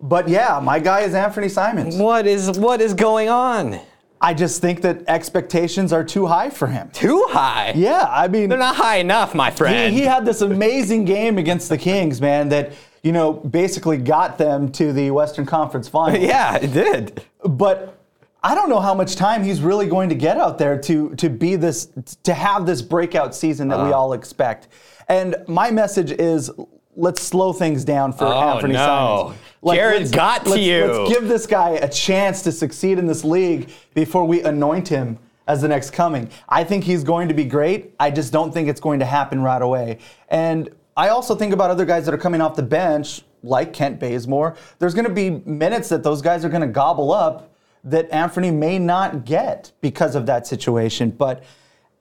But 0.00 0.28
yeah, 0.28 0.60
my 0.62 0.78
guy 0.78 1.00
is 1.00 1.14
Anthony 1.14 1.48
Simons. 1.48 1.96
What 1.96 2.26
is 2.26 2.58
what 2.58 2.80
is 2.80 2.94
going 2.94 3.28
on? 3.28 3.80
I 4.20 4.34
just 4.34 4.60
think 4.60 4.82
that 4.82 5.04
expectations 5.06 5.92
are 5.92 6.02
too 6.02 6.26
high 6.26 6.50
for 6.50 6.66
him. 6.66 6.90
Too 6.92 7.24
high. 7.28 7.72
Yeah, 7.76 8.04
I 8.10 8.26
mean, 8.26 8.48
They're 8.48 8.58
not 8.58 8.74
high 8.74 8.96
enough, 8.96 9.32
my 9.32 9.50
he, 9.50 9.56
friend. 9.56 9.94
he 9.94 10.00
had 10.02 10.26
this 10.26 10.40
amazing 10.40 11.04
game 11.04 11.38
against 11.38 11.68
the 11.68 11.78
Kings, 11.78 12.20
man, 12.20 12.48
that 12.48 12.72
you 13.02 13.12
know 13.12 13.32
basically 13.32 13.96
got 13.96 14.38
them 14.38 14.70
to 14.72 14.92
the 14.92 15.10
Western 15.10 15.46
Conference 15.46 15.88
Finals. 15.96 16.24
yeah, 16.24 16.56
it 16.56 16.72
did. 16.72 17.22
but 17.44 17.94
I 18.42 18.54
don't 18.54 18.68
know 18.68 18.80
how 18.80 18.94
much 18.94 19.16
time 19.16 19.42
he's 19.42 19.60
really 19.60 19.86
going 19.86 20.08
to 20.10 20.14
get 20.14 20.36
out 20.38 20.58
there 20.58 20.78
to 20.82 21.14
to 21.16 21.28
be 21.28 21.56
this 21.56 21.88
to 22.24 22.34
have 22.34 22.66
this 22.66 22.82
breakout 22.82 23.34
season 23.34 23.68
that 23.68 23.78
we 23.84 23.92
Uh. 23.92 23.96
all 23.98 24.12
expect. 24.12 24.68
And 25.08 25.36
my 25.48 25.70
message 25.70 26.12
is 26.12 26.50
let's 26.96 27.22
slow 27.22 27.52
things 27.52 27.84
down 27.84 28.12
for 28.12 28.24
Oh, 28.26 28.32
Anthony 28.56 28.74
no. 28.74 29.34
Simons. 29.62 29.76
Jared 29.78 29.98
let's- 30.02 30.10
got 30.10 30.44
to 30.44 30.50
let's- 30.50 30.62
you. 30.62 30.84
Let's 30.86 31.12
give 31.12 31.28
this 31.28 31.46
guy 31.46 31.70
a 31.70 31.88
chance 31.88 32.42
to 32.42 32.52
succeed 32.52 32.98
in 32.98 33.06
this 33.06 33.24
league 33.24 33.70
before 33.94 34.24
we 34.24 34.42
anoint 34.42 34.88
him 34.88 35.18
as 35.46 35.62
the 35.62 35.68
next 35.68 35.90
coming. 35.90 36.28
I 36.48 36.62
think 36.64 36.84
he's 36.84 37.02
going 37.04 37.28
to 37.28 37.34
be 37.34 37.44
great. 37.44 37.94
I 37.98 38.10
just 38.10 38.32
don't 38.32 38.52
think 38.52 38.68
it's 38.68 38.80
going 38.80 38.98
to 38.98 39.06
happen 39.06 39.42
right 39.42 39.62
away. 39.62 39.98
And 40.28 40.68
I 40.98 41.10
also 41.10 41.36
think 41.36 41.52
about 41.52 41.70
other 41.70 41.84
guys 41.84 42.04
that 42.06 42.12
are 42.12 42.18
coming 42.18 42.40
off 42.40 42.56
the 42.56 42.62
bench, 42.64 43.22
like 43.44 43.72
Kent 43.72 44.00
Bazemore. 44.00 44.56
There's 44.80 44.94
going 44.94 45.06
to 45.06 45.12
be 45.14 45.30
minutes 45.30 45.88
that 45.90 46.02
those 46.02 46.20
guys 46.20 46.44
are 46.44 46.48
going 46.48 46.60
to 46.62 46.66
gobble 46.66 47.12
up 47.12 47.54
that 47.84 48.10
Anthony 48.10 48.50
may 48.50 48.80
not 48.80 49.24
get 49.24 49.70
because 49.80 50.16
of 50.16 50.26
that 50.26 50.44
situation. 50.48 51.10
But 51.10 51.44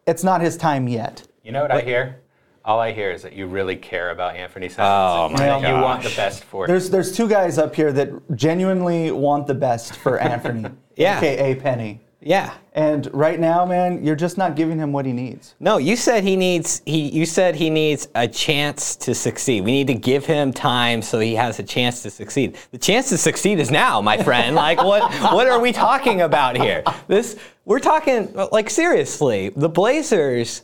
it's 0.08 0.24
not 0.24 0.42
his 0.42 0.58
time 0.58 0.88
yet. 0.88 1.28
You 1.44 1.52
know 1.52 1.62
what 1.62 1.72
I 1.72 1.82
hear? 1.82 2.22
All 2.66 2.80
I 2.80 2.92
hear 2.92 3.12
is 3.12 3.22
that 3.22 3.34
you 3.34 3.46
really 3.46 3.76
care 3.76 4.10
about 4.10 4.36
Anthony 4.36 4.68
Simons. 4.68 4.90
Oh, 4.92 5.26
and 5.28 5.34
my 5.34 5.62
that 5.62 5.76
You 5.78 5.82
want 5.82 6.02
the 6.04 6.14
best 6.16 6.44
for 6.44 6.66
him. 6.66 6.70
There's 6.70 6.90
there's 6.90 7.16
two 7.16 7.30
guys 7.30 7.60
up 7.60 7.76
here 7.76 7.94
that 7.94 8.10
genuinely 8.36 9.12
want 9.12 9.46
the 9.46 9.54
best 9.54 9.96
for 9.96 10.18
Anthony, 10.34 10.70
Yeah. 10.96 11.20
aka 11.20 11.54
Penny. 11.56 12.02
Yeah. 12.28 12.56
And 12.74 13.10
right 13.14 13.40
now, 13.40 13.66
man, 13.66 14.04
you're 14.04 14.18
just 14.18 14.38
not 14.38 14.58
giving 14.58 14.78
him 14.78 14.92
what 14.92 15.06
he 15.06 15.14
needs. 15.14 15.56
No, 15.62 15.78
you 15.78 15.96
said 15.96 16.26
he 16.26 16.36
needs 16.36 16.82
he 16.86 17.10
you 17.10 17.26
said 17.26 17.56
he 17.56 17.70
needs 17.70 18.10
a 18.16 18.28
chance 18.28 18.98
to 18.98 19.16
succeed. 19.16 19.64
We 19.64 19.72
need 19.72 19.88
to 19.88 19.94
give 19.94 20.26
him 20.26 20.52
time 20.52 21.02
so 21.02 21.20
he 21.20 21.36
has 21.36 21.58
a 21.60 21.64
chance 21.64 22.04
to 22.04 22.10
succeed. 22.10 22.58
The 22.72 22.80
chance 22.80 23.08
to 23.10 23.18
succeed 23.18 23.60
is 23.60 23.72
now, 23.72 24.02
my 24.02 24.22
friend. 24.22 24.56
like 24.68 24.84
what 24.84 25.10
what 25.34 25.48
are 25.48 25.62
we 25.62 25.72
talking 25.72 26.20
about 26.20 26.58
here? 26.58 26.84
This 27.08 27.38
we're 27.64 27.80
talking 27.80 28.34
like 28.52 28.70
seriously. 28.70 29.54
The 29.56 29.70
Blazers 29.70 30.64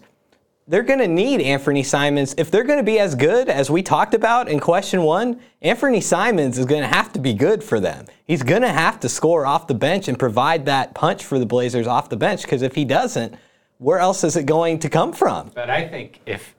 they're 0.67 0.83
going 0.83 0.99
to 0.99 1.07
need 1.07 1.41
Anthony 1.41 1.83
Simons. 1.83 2.33
If 2.37 2.49
they're 2.49 2.63
going 2.63 2.79
to 2.79 2.83
be 2.83 2.99
as 2.99 3.15
good 3.15 3.49
as 3.49 3.69
we 3.69 3.83
talked 3.83 4.13
about 4.13 4.47
in 4.47 4.59
question 4.59 5.03
one, 5.03 5.39
Anthony 5.61 5.99
Simons 5.99 6.57
is 6.57 6.65
going 6.65 6.81
to 6.81 6.87
have 6.87 7.11
to 7.13 7.19
be 7.19 7.33
good 7.33 7.63
for 7.63 7.79
them. 7.79 8.05
He's 8.25 8.43
going 8.43 8.61
to 8.61 8.71
have 8.71 8.99
to 9.01 9.09
score 9.09 9.45
off 9.45 9.67
the 9.67 9.73
bench 9.73 10.07
and 10.07 10.17
provide 10.17 10.65
that 10.65 10.93
punch 10.93 11.25
for 11.25 11.37
the 11.37 11.45
Blazers 11.45 11.87
off 11.87 12.09
the 12.09 12.17
bench 12.17 12.43
because 12.43 12.61
if 12.61 12.75
he 12.75 12.85
doesn't, 12.85 13.35
where 13.77 13.99
else 13.99 14.23
is 14.23 14.37
it 14.37 14.45
going 14.45 14.79
to 14.79 14.89
come 14.89 15.11
from? 15.11 15.51
But 15.53 15.69
I 15.69 15.87
think 15.87 16.21
if 16.25 16.55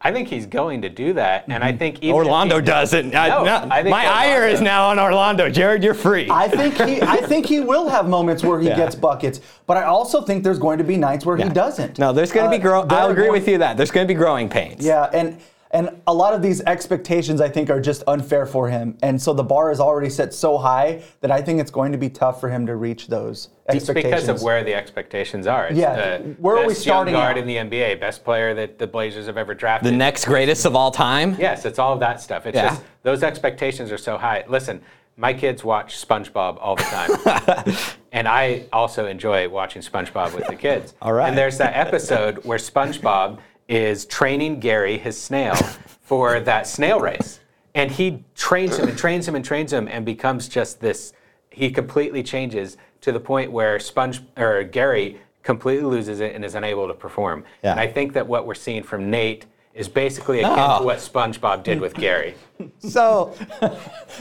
I 0.00 0.12
think 0.12 0.28
he's 0.28 0.46
going 0.46 0.82
to 0.82 0.88
do 0.88 1.12
that, 1.14 1.44
and 1.48 1.64
I 1.64 1.72
think 1.72 1.96
even 1.96 2.10
Mm-hmm. 2.10 2.14
Orlando 2.26 2.56
he- 2.60 2.62
doesn't. 2.66 3.14
I- 3.16 3.28
No, 3.30 3.42
no, 3.44 3.66
I 3.68 3.82
think 3.82 3.90
my 3.90 4.06
ire 4.06 4.46
is 4.46 4.60
now 4.60 4.88
on 4.90 4.98
Orlando. 5.00 5.50
Jared, 5.50 5.82
you're 5.82 5.92
free. 5.92 6.28
I 6.30 6.46
think 6.46 6.74
he 6.80 7.02
I 7.02 7.16
think 7.16 7.46
he 7.46 7.58
will 7.60 7.88
have 7.88 8.08
moments 8.08 8.44
where 8.44 8.60
he 8.60 8.68
Yeah. 8.68 8.76
gets 8.76 8.94
buckets, 8.94 9.40
but 9.66 9.76
I 9.76 9.82
also 9.84 10.20
think 10.22 10.44
there's 10.44 10.60
going 10.60 10.78
to 10.78 10.84
be 10.84 10.96
nights 10.96 11.26
where 11.26 11.36
Yeah. 11.36 11.46
he 11.48 11.50
doesn't. 11.52 11.98
No, 11.98 12.12
there's 12.12 12.30
going 12.30 12.48
to 12.48 12.56
be 12.56 12.62
Uh, 12.62 12.68
grow. 12.68 12.84
there 12.84 12.98
I'll 13.00 13.08
are 13.08 13.10
agree 13.10 13.24
going- 13.24 13.32
with 13.40 13.48
you 13.48 13.58
that 13.58 13.76
there's 13.76 13.90
going 13.90 14.06
to 14.06 14.12
be 14.14 14.16
growing 14.18 14.48
pains. 14.48 14.86
Yeah, 14.86 15.10
and 15.12 15.36
And 15.70 16.00
a 16.06 16.14
lot 16.14 16.32
of 16.32 16.40
these 16.40 16.62
expectations, 16.62 17.40
I 17.42 17.48
think, 17.48 17.68
are 17.68 17.80
just 17.80 18.02
unfair 18.06 18.46
for 18.46 18.68
him. 18.70 18.96
And 19.02 19.20
so 19.20 19.34
the 19.34 19.42
bar 19.44 19.70
is 19.70 19.80
already 19.80 20.08
set 20.08 20.32
so 20.32 20.56
high 20.56 21.02
that 21.20 21.30
I 21.30 21.42
think 21.42 21.60
it's 21.60 21.70
going 21.70 21.92
to 21.92 21.98
be 21.98 22.08
tough 22.08 22.40
for 22.40 22.48
him 22.48 22.66
to 22.66 22.76
reach 22.76 23.08
those 23.08 23.50
It's 23.66 23.76
expectations. 23.76 24.22
because 24.22 24.28
of 24.28 24.42
where 24.42 24.64
the 24.64 24.74
expectations 24.74 25.46
are. 25.46 25.66
It's 25.66 25.78
Yeah, 25.78 26.18
the 26.18 26.24
where 26.38 26.56
are 26.56 26.62
we 26.62 26.68
best 26.72 26.86
young 26.86 26.94
starting 26.94 27.14
guard 27.14 27.36
at? 27.36 27.42
in 27.42 27.46
the 27.46 27.56
NBA, 27.56 28.00
best 28.00 28.24
player 28.24 28.54
that 28.54 28.78
the 28.78 28.86
Blazers 28.86 29.26
have 29.26 29.36
ever 29.36 29.52
drafted. 29.54 29.92
The 29.92 29.96
next 29.96 30.24
greatest 30.24 30.64
of 30.64 30.74
all 30.74 30.90
time. 30.90 31.36
Yes, 31.38 31.66
it's 31.66 31.78
all 31.78 31.92
of 31.92 32.00
that 32.00 32.22
stuff. 32.22 32.46
It's 32.46 32.56
Yeah. 32.56 32.70
just 32.70 32.82
those 33.02 33.22
expectations 33.22 33.92
are 33.92 33.98
so 33.98 34.16
high. 34.16 34.44
Listen, 34.48 34.80
my 35.18 35.34
kids 35.34 35.64
watch 35.64 35.98
SpongeBob 36.06 36.56
all 36.60 36.76
the 36.76 36.84
time. 36.84 37.74
and 38.12 38.26
I 38.26 38.64
also 38.72 39.04
enjoy 39.06 39.48
watching 39.50 39.82
SpongeBob 39.82 40.32
with 40.34 40.46
the 40.46 40.56
kids. 40.56 40.94
All 41.02 41.12
right. 41.12 41.28
And 41.28 41.36
there's 41.36 41.58
that 41.58 41.76
episode 41.76 42.42
where 42.46 42.56
SpongeBob 42.58 43.38
is 43.68 44.06
training 44.06 44.60
Gary, 44.60 44.98
his 44.98 45.20
snail, 45.20 45.54
for 46.00 46.40
that 46.40 46.66
snail 46.66 47.00
race. 47.00 47.40
And 47.74 47.90
he 47.90 48.24
trains 48.34 48.78
him 48.78 48.88
and 48.88 48.98
trains 48.98 49.28
him 49.28 49.34
and 49.34 49.44
trains 49.44 49.72
him 49.72 49.86
and 49.88 50.04
becomes 50.04 50.48
just 50.48 50.80
this 50.80 51.12
he 51.50 51.70
completely 51.70 52.22
changes 52.22 52.76
to 53.00 53.12
the 53.12 53.20
point 53.20 53.50
where 53.50 53.78
Sponge 53.78 54.22
or 54.36 54.62
Gary 54.64 55.20
completely 55.42 55.84
loses 55.84 56.20
it 56.20 56.34
and 56.34 56.44
is 56.44 56.54
unable 56.54 56.86
to 56.88 56.94
perform. 56.94 57.44
Yeah. 57.62 57.72
And 57.72 57.80
I 57.80 57.86
think 57.86 58.12
that 58.12 58.26
what 58.26 58.46
we're 58.46 58.54
seeing 58.54 58.82
from 58.82 59.10
Nate 59.10 59.46
is 59.74 59.88
basically 59.88 60.40
akin 60.40 60.52
Oh. 60.52 60.56
to 60.56 60.60
ah. 60.60 60.82
what 60.82 60.98
SpongeBob 60.98 61.62
did 61.62 61.80
with 61.80 61.94
Gary. 61.94 62.34
So, 62.80 63.34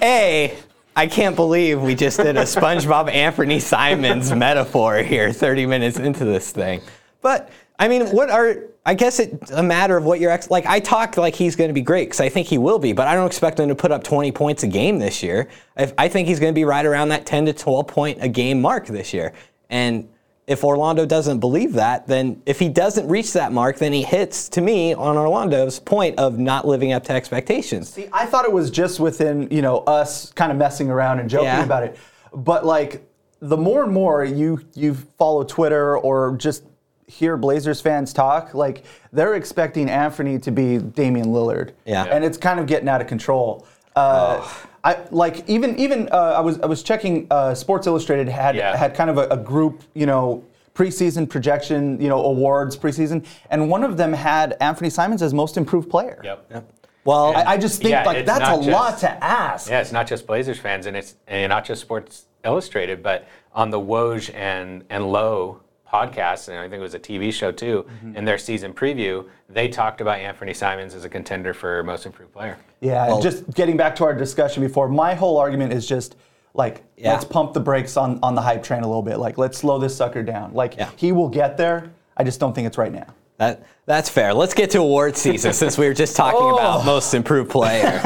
A, 0.01 0.55
I 0.95 1.07
can't 1.07 1.35
believe 1.35 1.81
we 1.81 1.95
just 1.95 2.17
did 2.17 2.37
a 2.37 2.43
SpongeBob 2.43 3.11
Anthony 3.11 3.59
Simons 3.59 4.31
metaphor 4.31 4.97
here 4.97 5.33
30 5.33 5.65
minutes 5.65 5.97
into 5.97 6.23
this 6.23 6.51
thing. 6.51 6.81
But, 7.21 7.49
I 7.79 7.87
mean, 7.87 8.07
what 8.11 8.29
are, 8.29 8.57
I 8.87 8.93
guess 8.93 9.19
it's 9.19 9.51
a 9.51 9.61
matter 9.61 9.97
of 9.97 10.05
what 10.05 10.21
your 10.21 10.31
ex, 10.31 10.49
like, 10.49 10.65
I 10.65 10.79
talk 10.79 11.17
like 11.17 11.35
he's 11.35 11.57
going 11.57 11.67
to 11.67 11.73
be 11.73 11.81
great 11.81 12.05
because 12.05 12.21
I 12.21 12.29
think 12.29 12.47
he 12.47 12.57
will 12.57 12.79
be, 12.79 12.93
but 12.93 13.05
I 13.05 13.15
don't 13.15 13.27
expect 13.27 13.59
him 13.59 13.67
to 13.67 13.75
put 13.75 13.91
up 13.91 14.01
20 14.01 14.31
points 14.31 14.63
a 14.63 14.67
game 14.67 14.97
this 14.97 15.21
year. 15.21 15.49
I, 15.77 15.93
I 15.97 16.07
think 16.07 16.29
he's 16.29 16.39
going 16.39 16.53
to 16.53 16.55
be 16.55 16.63
right 16.63 16.85
around 16.85 17.09
that 17.09 17.25
10 17.25 17.47
to 17.47 17.53
12 17.53 17.85
point 17.85 18.19
a 18.21 18.29
game 18.29 18.61
mark 18.61 18.87
this 18.87 19.13
year. 19.13 19.33
And 19.69 20.07
if 20.47 20.63
Orlando 20.63 21.05
doesn't 21.05 21.39
believe 21.41 21.73
that, 21.73 22.07
then 22.07 22.41
if 22.45 22.59
he 22.59 22.69
doesn't 22.69 23.09
reach 23.09 23.33
that 23.33 23.51
mark, 23.51 23.77
then 23.77 23.91
he 23.91 24.03
hits, 24.03 24.47
to 24.47 24.61
me, 24.61 24.93
on 24.93 25.17
Orlando's 25.17 25.79
point 25.81 26.17
of 26.17 26.39
not 26.39 26.65
living 26.65 26.93
up 26.93 27.03
to 27.03 27.11
expectations. 27.11 27.89
See, 27.89 28.07
I 28.13 28.25
thought 28.25 28.45
it 28.45 28.53
was 28.53 28.71
just 28.71 29.01
within, 29.01 29.49
you 29.51 29.61
know, 29.61 29.79
us 29.79 30.31
kind 30.31 30.49
of 30.49 30.57
messing 30.57 30.89
around 30.89 31.19
and 31.19 31.29
joking 31.29 31.47
Yeah. 31.47 31.63
about 31.65 31.83
it. 31.83 31.97
But 32.33 32.65
like 32.65 33.05
the 33.41 33.57
more 33.57 33.83
and 33.83 33.91
more 33.91 34.23
you 34.23 34.61
you 34.75 34.93
follow 35.17 35.43
Twitter 35.43 35.97
or 35.97 36.37
just 36.37 36.63
hear 37.07 37.37
Blazers 37.37 37.81
fans 37.81 38.13
talk, 38.13 38.53
like 38.53 38.83
they're 39.11 39.35
expecting 39.35 39.89
Anthony 39.89 40.37
to 40.39 40.51
be 40.51 40.77
Damian 40.77 41.27
Lillard. 41.27 41.71
Yeah. 41.85 42.03
And 42.03 42.23
it's 42.23 42.37
kind 42.37 42.59
of 42.59 42.67
getting 42.67 42.89
out 42.89 43.01
of 43.01 43.07
control. 43.07 43.65
Uh, 43.95 44.47
I 44.83 44.99
like 45.09 45.47
even 45.49 45.77
even 45.79 46.07
uh, 46.11 46.33
I 46.37 46.39
was 46.41 46.59
I 46.59 46.67
was 46.67 46.83
checking 46.83 47.25
uh, 47.31 47.55
Sports 47.55 47.87
Illustrated 47.87 48.27
had 48.29 48.55
Yeah. 48.55 48.75
had 48.77 48.93
kind 48.93 49.09
of 49.09 49.17
a, 49.17 49.27
a 49.29 49.37
group, 49.37 49.81
you 49.95 50.05
know, 50.05 50.43
preseason 50.75 51.27
projection, 51.27 51.99
you 51.99 52.07
know, 52.07 52.23
awards 52.23 52.77
preseason, 52.77 53.25
and 53.49 53.69
one 53.69 53.83
of 53.83 53.97
them 53.97 54.13
had 54.13 54.55
Anthony 54.61 54.91
Simons 54.91 55.23
as 55.23 55.33
most 55.33 55.57
improved 55.57 55.89
player. 55.89 56.21
Yep. 56.23 56.71
Well, 57.05 57.35
I, 57.35 57.53
I 57.53 57.57
just 57.57 57.77
think 57.81 57.91
Yeah, 57.91 58.03
like 58.03 58.25
that's 58.25 58.47
a 58.49 58.57
just- 58.57 58.67
lot 58.69 58.99
to 58.99 59.23
ask. 59.23 59.69
Yeah, 59.69 59.79
it's 59.81 59.91
not 59.93 60.05
just 60.07 60.27
Blazers 60.27 60.59
fans, 60.59 60.85
and 60.85 60.95
it's 60.95 61.15
and 61.25 61.49
not 61.49 61.65
just 61.65 61.81
Sports 61.81 62.25
Illustrated, 62.45 63.01
but 63.01 63.27
on 63.53 63.71
the 63.71 63.79
Woj 63.79 64.31
and 64.35 64.83
and 64.91 65.11
Lowe 65.11 65.61
podcast, 65.91 66.49
and 66.49 66.57
I 66.57 66.63
think 66.63 66.75
it 66.75 66.79
was 66.79 66.93
a 66.93 66.99
TV 66.99 67.31
show 67.31 67.51
too. 67.51 67.85
Mm-hmm. 67.87 68.15
In 68.17 68.25
their 68.25 68.37
season 68.37 68.73
preview, 68.73 69.25
they 69.49 69.67
talked 69.67 70.01
about 70.01 70.19
Anthony 70.19 70.53
Simons 70.53 70.93
as 70.93 71.05
a 71.05 71.09
contender 71.09 71.53
for 71.53 71.83
most 71.83 72.05
improved 72.05 72.33
player. 72.33 72.57
Yeah, 72.81 73.07
Well- 73.07 73.21
just 73.21 73.49
getting 73.53 73.77
back 73.77 73.95
to 73.97 74.03
our 74.03 74.13
discussion 74.13 74.61
before, 74.63 74.87
my 74.89 75.13
whole 75.15 75.37
argument 75.37 75.73
is 75.73 75.87
just 75.87 76.15
like 76.53 76.83
Yeah. 76.97 77.13
let's 77.13 77.25
pump 77.25 77.53
the 77.53 77.59
brakes 77.59 77.97
on 77.97 78.19
on 78.23 78.33
the 78.35 78.41
hype 78.41 78.63
train 78.63 78.81
a 78.83 78.87
little 78.87 79.01
bit. 79.03 79.17
Like 79.17 79.37
let's 79.37 79.57
slow 79.57 79.77
this 79.77 79.95
sucker 79.95 80.23
down. 80.23 80.53
Like 80.53 80.75
Yeah. 80.77 80.89
he 80.95 81.11
will 81.11 81.29
get 81.29 81.57
there. 81.57 81.91
I 82.15 82.23
just 82.23 82.39
don't 82.39 82.53
think 82.53 82.65
it's 82.67 82.77
right 82.77 82.91
now. 82.91 83.05
That 83.37 83.63
that's 83.85 84.09
fair. 84.09 84.33
Let's 84.33 84.53
get 84.53 84.71
to 84.71 84.79
award 84.79 85.15
season 85.15 85.53
since 85.53 85.77
we 85.77 85.87
were 85.87 85.93
just 85.93 86.15
talking 86.15 86.39
Oh. 86.41 86.55
about 86.57 86.85
most 86.85 87.13
improved 87.13 87.49
player. 87.51 87.99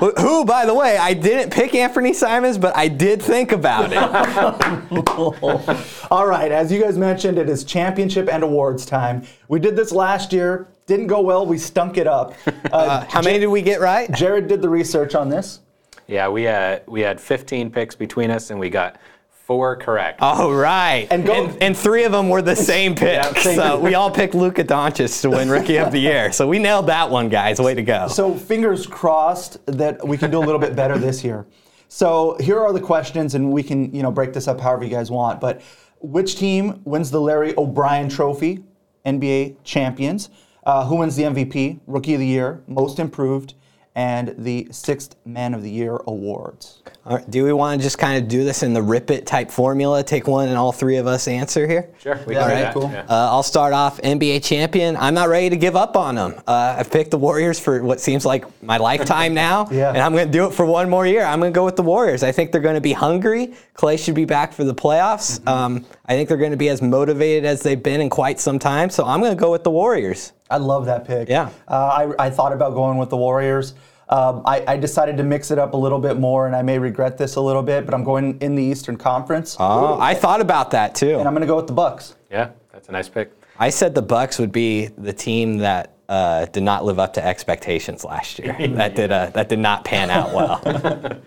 who, 0.00 0.10
who, 0.18 0.44
by 0.44 0.66
the 0.66 0.74
way, 0.74 0.96
I 0.98 1.14
didn't 1.14 1.50
pick 1.52 1.74
Anthony 1.74 2.12
Simons, 2.12 2.58
but 2.58 2.76
I 2.76 2.88
did 2.88 3.22
think 3.22 3.52
about 3.52 3.92
it. 3.92 3.98
All 6.10 6.26
right, 6.26 6.50
as 6.52 6.70
you 6.72 6.82
guys 6.82 6.98
mentioned, 6.98 7.38
it 7.38 7.48
is 7.48 7.64
championship 7.64 8.28
and 8.30 8.42
awards 8.42 8.84
time. 8.84 9.24
We 9.48 9.60
did 9.60 9.76
this 9.76 9.92
last 9.92 10.32
year. 10.32 10.68
Didn't 10.86 11.06
go 11.06 11.22
well. 11.22 11.46
We 11.46 11.56
stunk 11.58 11.96
it 11.96 12.06
up. 12.06 12.34
Uh, 12.72 13.04
How 13.08 13.22
many 13.22 13.38
did 13.38 13.46
we 13.46 13.62
get 13.62 13.80
right? 13.80 14.10
Jared 14.10 14.48
did 14.48 14.60
the 14.60 14.68
research 14.68 15.14
on 15.14 15.28
this. 15.28 15.60
Yeah, 16.08 16.28
we 16.28 16.42
had 16.42 16.82
we 16.88 17.02
had 17.02 17.20
15 17.20 17.70
picks 17.70 17.94
between 17.94 18.32
us, 18.32 18.50
and 18.50 18.58
we 18.58 18.68
got 18.68 18.96
four 19.44 19.76
correct. 19.76 20.22
All 20.22 20.52
right. 20.52 21.06
And 21.10 21.24
and, 21.24 21.26
go- 21.26 21.58
and, 21.60 21.76
three 21.76 22.04
of 22.04 22.12
them 22.12 22.28
were 22.28 22.42
the 22.42 22.56
same 22.56 22.94
pick. 22.94 23.22
thank 23.22 23.56
so 23.56 23.78
we 23.78 23.94
all 23.94 24.10
picked 24.10 24.34
Luka 24.34 24.64
Doncic 24.64 25.20
to 25.22 25.30
win 25.30 25.50
Rookie 25.50 25.78
of 25.78 25.92
the 25.92 25.98
Year. 26.10 26.32
So 26.32 26.48
we 26.48 26.58
nailed 26.58 26.86
that 26.86 27.10
one, 27.10 27.28
guys. 27.28 27.60
Way 27.60 27.74
to 27.74 27.82
go. 27.82 28.08
So 28.08 28.34
fingers 28.34 28.86
crossed 28.86 29.64
that 29.66 30.06
we 30.06 30.16
can 30.16 30.30
do 30.30 30.38
a 30.38 30.44
little 30.44 30.58
bit 30.58 30.74
better 30.74 30.98
this 30.98 31.22
year. 31.22 31.46
So 31.88 32.36
here 32.40 32.58
are 32.58 32.72
the 32.72 32.80
questions, 32.80 33.34
and 33.34 33.52
we 33.52 33.62
can 33.62 33.94
you 33.94 34.02
know 34.02 34.10
break 34.10 34.32
this 34.32 34.48
up 34.48 34.60
however 34.60 34.84
you 34.84 34.90
guys 34.90 35.10
want. 35.10 35.40
But 35.40 35.60
which 36.00 36.36
team 36.36 36.80
wins 36.84 37.10
the 37.10 37.20
Larry 37.20 37.54
O'Brien 37.56 38.08
Trophy, 38.08 38.64
NBA 39.06 39.56
champions? 39.62 40.30
Uh, 40.64 40.86
who 40.86 40.96
wins 40.96 41.14
the 41.14 41.24
MVP, 41.24 41.80
Rookie 41.86 42.14
of 42.14 42.20
the 42.20 42.26
Year, 42.26 42.62
Most 42.66 42.98
Improved, 42.98 43.52
and 43.96 44.34
the 44.38 44.66
Sixth 44.72 45.14
Man 45.24 45.54
of 45.54 45.62
the 45.62 45.70
Year 45.70 45.96
awards? 46.06 46.82
All 47.06 47.16
right, 47.16 47.30
do 47.30 47.44
we 47.44 47.52
want 47.52 47.78
to 47.80 47.82
just 47.84 47.98
kind 47.98 48.20
of 48.22 48.28
do 48.28 48.44
this 48.44 48.62
in 48.62 48.72
the 48.72 48.82
rip 48.82 49.10
it 49.10 49.26
type 49.26 49.50
formula? 49.50 50.02
Take 50.02 50.26
one 50.26 50.48
and 50.48 50.56
all 50.56 50.72
three 50.72 50.96
of 50.96 51.06
us 51.06 51.28
answer 51.28 51.66
here. 51.68 51.90
Sure, 52.00 52.18
we 52.26 52.34
Yeah, 52.34 52.40
can 52.40 52.48
do 52.48 52.54
right, 52.54 52.60
that. 52.62 52.74
cool. 52.74 52.90
yeah. 52.90 53.02
Uh, 53.02 53.28
I'll 53.30 53.42
start 53.42 53.72
off 53.74 54.00
NBA 54.00 54.42
champion. 54.42 54.96
I'm 54.96 55.12
not 55.14 55.28
ready 55.28 55.50
to 55.50 55.56
give 55.56 55.76
up 55.76 55.96
on 55.96 56.14
them. 56.14 56.34
Uh, 56.46 56.76
I've 56.78 56.90
picked 56.90 57.10
the 57.10 57.18
Warriors 57.18 57.60
for 57.60 57.82
what 57.82 58.00
seems 58.00 58.24
like 58.24 58.46
my 58.62 58.78
lifetime 58.78 59.34
now, 59.34 59.68
Yeah. 59.70 59.90
and 59.90 59.98
I'm 59.98 60.12
going 60.12 60.26
to 60.26 60.32
do 60.32 60.46
it 60.46 60.54
for 60.54 60.64
one 60.64 60.88
more 60.88 61.06
year. 61.06 61.22
I'm 61.24 61.40
going 61.40 61.52
to 61.52 61.56
go 61.56 61.64
with 61.64 61.76
the 61.76 61.82
Warriors. 61.82 62.22
I 62.22 62.32
think 62.32 62.52
they're 62.52 62.60
going 62.62 62.74
to 62.76 62.80
be 62.80 62.92
hungry. 62.94 63.54
Clay 63.74 63.96
should 63.98 64.14
be 64.14 64.24
back 64.24 64.52
for 64.54 64.64
the 64.64 64.74
playoffs. 64.74 65.38
Mm-hmm. 65.40 65.48
Um, 65.48 65.84
I 66.06 66.14
think 66.14 66.28
they're 66.28 66.38
going 66.38 66.50
to 66.50 66.56
be 66.56 66.68
as 66.68 66.82
motivated 66.82 67.44
as 67.44 67.62
they've 67.62 67.82
been 67.82 68.00
in 68.00 68.10
quite 68.10 68.38
some 68.38 68.58
time. 68.58 68.90
So 68.90 69.04
I'm 69.04 69.20
going 69.20 69.32
to 69.32 69.40
go 69.40 69.50
with 69.50 69.64
the 69.64 69.70
Warriors. 69.70 70.32
I 70.50 70.58
love 70.58 70.84
that 70.86 71.06
pick. 71.06 71.28
Yeah. 71.28 71.48
Uh, 71.66 72.12
I, 72.18 72.26
I 72.26 72.30
thought 72.30 72.52
about 72.52 72.74
going 72.74 72.98
with 72.98 73.08
the 73.10 73.16
Warriors. 73.16 73.74
Um, 74.10 74.42
I, 74.44 74.62
I 74.68 74.76
decided 74.76 75.16
to 75.16 75.22
mix 75.22 75.50
it 75.50 75.58
up 75.58 75.72
a 75.72 75.76
little 75.78 75.98
bit 75.98 76.18
more, 76.18 76.46
and 76.46 76.54
I 76.54 76.60
may 76.60 76.78
regret 76.78 77.16
this 77.16 77.36
a 77.36 77.40
little 77.40 77.62
bit, 77.62 77.86
but 77.86 77.94
I'm 77.94 78.04
going 78.04 78.38
in 78.40 78.54
the 78.54 78.62
Eastern 78.62 78.98
Conference, 78.98 79.56
Oh, 79.58 79.98
I 79.98 80.12
thought 80.12 80.42
about 80.42 80.72
that 80.72 80.94
too. 80.94 81.18
and 81.18 81.26
I'm 81.26 81.32
going 81.32 81.40
to 81.40 81.46
go 81.46 81.56
with 81.56 81.68
the 81.68 81.72
Bucks. 81.72 82.14
yeah, 82.30 82.50
that's 82.70 82.90
a 82.90 82.92
nice 82.92 83.08
pick. 83.08 83.32
I 83.58 83.70
said 83.70 83.94
the 83.94 84.02
Bucks 84.02 84.38
would 84.38 84.52
be 84.52 84.88
the 84.98 85.12
team 85.14 85.56
that 85.58 85.94
uh, 86.10 86.44
did 86.46 86.64
not 86.64 86.84
live 86.84 86.98
up 86.98 87.14
to 87.14 87.24
expectations 87.24 88.04
last 88.04 88.38
year. 88.38 88.54
that 88.74 88.94
did 88.94 89.10
uh, 89.10 89.30
that 89.30 89.48
did 89.48 89.58
not 89.60 89.86
pan 89.86 90.10
out 90.10 90.34
well. 90.34 90.60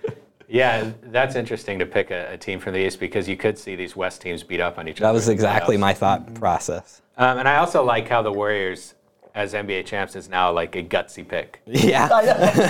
Yeah, 0.48 0.92
that's 1.04 1.36
interesting 1.36 1.78
to 1.80 1.86
pick 1.86 2.10
a, 2.12 2.34
a 2.34 2.38
team 2.38 2.60
from 2.60 2.74
the 2.74 2.80
East 2.86 3.00
because 3.00 3.28
you 3.28 3.36
could 3.36 3.58
see 3.58 3.76
these 3.76 3.96
West 3.96 4.22
teams 4.22 4.44
beat 4.44 4.60
up 4.62 4.78
on 4.78 4.88
each 4.88 5.00
that 5.00 5.06
other. 5.06 5.14
That 5.14 5.16
was 5.16 5.30
exactly 5.30 5.76
my 5.78 5.94
thought 5.94 6.34
process. 6.36 7.02
Um, 7.18 7.40
and 7.40 7.48
I 7.48 7.58
also 7.58 7.84
like 7.84 8.08
how 8.08 8.22
the 8.22 8.32
Warriors, 8.32 8.94
as 9.36 9.54
NBA 9.54 9.86
champs, 9.86 10.16
is 10.16 10.30
now 10.30 10.52
like 10.52 10.76
a 10.76 10.84
gutsy 10.84 11.28
pick. 11.28 11.62
Yeah, 11.68 12.08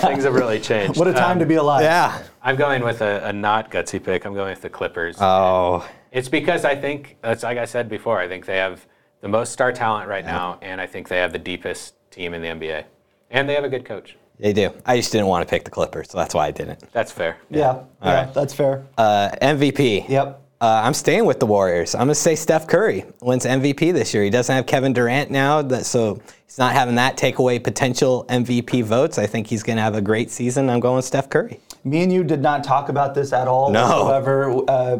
Things 0.00 0.24
have 0.24 0.34
really 0.34 0.60
changed. 0.60 0.98
What 0.98 1.08
a 1.08 1.12
time 1.12 1.32
Um, 1.32 1.38
to 1.40 1.46
be 1.46 1.56
alive. 1.56 1.82
yeah. 1.82 2.22
I'm 2.42 2.56
going 2.56 2.82
with 2.82 3.00
a, 3.02 3.26
a 3.26 3.32
not 3.32 3.70
gutsy 3.70 4.02
pick. 4.02 4.24
I'm 4.24 4.34
going 4.34 4.50
with 4.50 4.62
the 4.62 4.70
Clippers. 4.70 5.16
Oh, 5.20 5.86
It's 6.10 6.28
because 6.28 6.64
I 6.64 6.74
think 6.74 7.16
that's 7.20 7.42
like 7.42 7.58
I 7.58 7.64
said 7.66 7.88
before. 7.88 8.18
I 8.18 8.28
think 8.28 8.46
they 8.46 8.56
have 8.56 8.86
the 9.20 9.28
most 9.28 9.52
star 9.52 9.72
talent 9.72 10.08
right 10.08 10.24
now, 10.24 10.58
and 10.62 10.80
I 10.80 10.86
think 10.86 11.08
they 11.08 11.18
have 11.18 11.32
the 11.32 11.38
deepest 11.38 11.94
team 12.10 12.32
in 12.32 12.40
the 12.40 12.48
NBA, 12.48 12.84
and 13.30 13.48
they 13.48 13.54
have 13.54 13.64
a 13.64 13.68
good 13.68 13.84
coach. 13.84 14.16
They 14.40 14.52
do. 14.52 14.70
I 14.86 14.96
just 14.96 15.12
didn't 15.12 15.26
want 15.26 15.46
to 15.46 15.50
pick 15.50 15.64
the 15.64 15.70
Clippers, 15.70 16.10
so 16.10 16.18
that's 16.18 16.34
why 16.34 16.46
I 16.46 16.50
didn't. 16.50 16.80
That's 16.92 17.10
fair. 17.12 17.36
Yeah, 17.50 17.82
yeah, 18.02 18.14
right. 18.24 18.34
that's 18.34 18.54
fair. 18.54 18.86
Uh, 18.96 19.30
MVP. 19.42 20.08
Yep. 20.08 20.42
Uh, 20.60 20.82
I'm 20.84 20.94
staying 20.94 21.24
with 21.24 21.38
the 21.38 21.46
Warriors. 21.46 21.94
I'm 21.94 22.00
going 22.00 22.08
to 22.08 22.14
say 22.16 22.34
Steph 22.34 22.66
Curry 22.66 23.04
wins 23.20 23.44
MVP 23.44 23.92
this 23.92 24.12
year. 24.12 24.24
He 24.24 24.30
doesn't 24.30 24.52
have 24.54 24.66
Kevin 24.66 24.92
Durant 24.92 25.30
now, 25.30 25.62
that, 25.62 25.86
so 25.86 26.20
he's 26.46 26.58
not 26.58 26.72
having 26.72 26.96
that 26.96 27.16
take 27.16 27.38
away 27.38 27.60
potential 27.60 28.24
MVP 28.28 28.82
votes. 28.82 29.18
I 29.18 29.26
think 29.26 29.46
he's 29.46 29.62
going 29.62 29.76
to 29.76 29.82
have 29.82 29.94
a 29.94 30.00
great 30.00 30.30
season. 30.32 30.68
I'm 30.68 30.80
going 30.80 31.02
Steph 31.02 31.30
Curry. 31.30 31.60
Me 31.84 32.02
and 32.02 32.12
you 32.12 32.24
did 32.24 32.42
not 32.42 32.64
talk 32.64 32.88
about 32.88 33.14
this 33.14 33.32
at 33.32 33.46
all 33.46 33.70
No. 33.70 33.82
whatsoever. 34.04 34.62
Uh, 34.66 34.98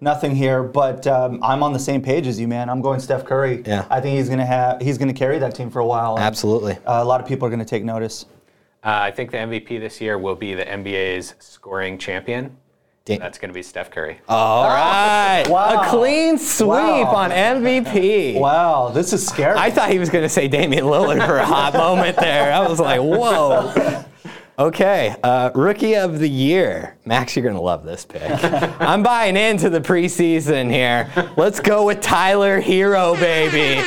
nothing 0.00 0.34
here, 0.34 0.64
but 0.64 1.06
um, 1.06 1.38
I'm 1.42 1.62
on 1.62 1.72
the 1.72 1.78
same 1.78 2.02
page 2.02 2.26
as 2.26 2.38
you, 2.40 2.48
man. 2.48 2.68
I'm 2.68 2.80
going 2.82 2.98
Steph 2.98 3.24
Curry. 3.24 3.62
Yeah. 3.64 3.86
I 3.88 4.00
think 4.00 4.16
he's 4.18 4.28
gonna 4.28 4.44
have 4.44 4.82
he's 4.82 4.98
gonna 4.98 5.14
carry 5.14 5.38
that 5.38 5.54
team 5.54 5.70
for 5.70 5.78
a 5.78 5.86
while. 5.86 6.18
Absolutely. 6.18 6.72
uh, 6.84 7.00
a 7.00 7.04
lot 7.04 7.20
of 7.20 7.28
people 7.28 7.46
are 7.46 7.50
gonna 7.50 7.64
take 7.64 7.84
notice. 7.84 8.26
Uh, 8.86 9.00
I 9.02 9.10
think 9.10 9.32
the 9.32 9.38
MVP 9.38 9.80
this 9.80 10.00
year 10.00 10.16
will 10.16 10.36
be 10.36 10.54
the 10.54 10.64
NBA's 10.64 11.34
scoring 11.40 11.98
champion, 11.98 12.56
Da- 13.04 13.18
That's 13.18 13.36
going 13.38 13.48
to 13.50 13.54
be 13.54 13.62
Steph 13.62 13.90
Curry. 13.90 14.18
All 14.28 14.68
right. 14.68 15.44
Wow. 15.48 15.82
A 15.82 15.88
clean 15.90 16.38
sweep 16.38 16.68
Wow. 16.68 17.14
on 17.16 17.30
MVP. 17.30 18.38
Wow, 18.38 18.90
this 18.90 19.12
is 19.12 19.26
scary. 19.26 19.56
I 19.58 19.70
thought 19.70 19.90
he 19.90 19.98
was 19.98 20.08
going 20.10 20.22
to 20.24 20.28
say 20.28 20.46
Damian 20.48 20.84
Lillard 20.84 21.24
for 21.26 21.36
a 21.36 21.44
hot 21.44 21.72
moment 21.74 22.16
there. 22.16 22.52
I 22.52 22.66
was 22.68 22.78
like, 22.80 23.00
whoa. 23.00 24.04
Okay, 24.58 25.14
uh, 25.22 25.50
rookie 25.54 25.96
of 25.96 26.18
the 26.18 26.28
year. 26.28 26.96
Max, 27.04 27.36
you're 27.36 27.42
going 27.42 27.56
to 27.56 27.60
love 27.60 27.84
this 27.84 28.06
pick. 28.06 28.22
I'm 28.80 29.02
buying 29.02 29.36
into 29.36 29.68
the 29.68 29.82
preseason 29.82 30.70
here. 30.70 31.10
Let's 31.36 31.60
go 31.60 31.84
with 31.84 32.00
Tyler 32.00 32.62
Herro, 32.62 33.20
baby. 33.20 33.82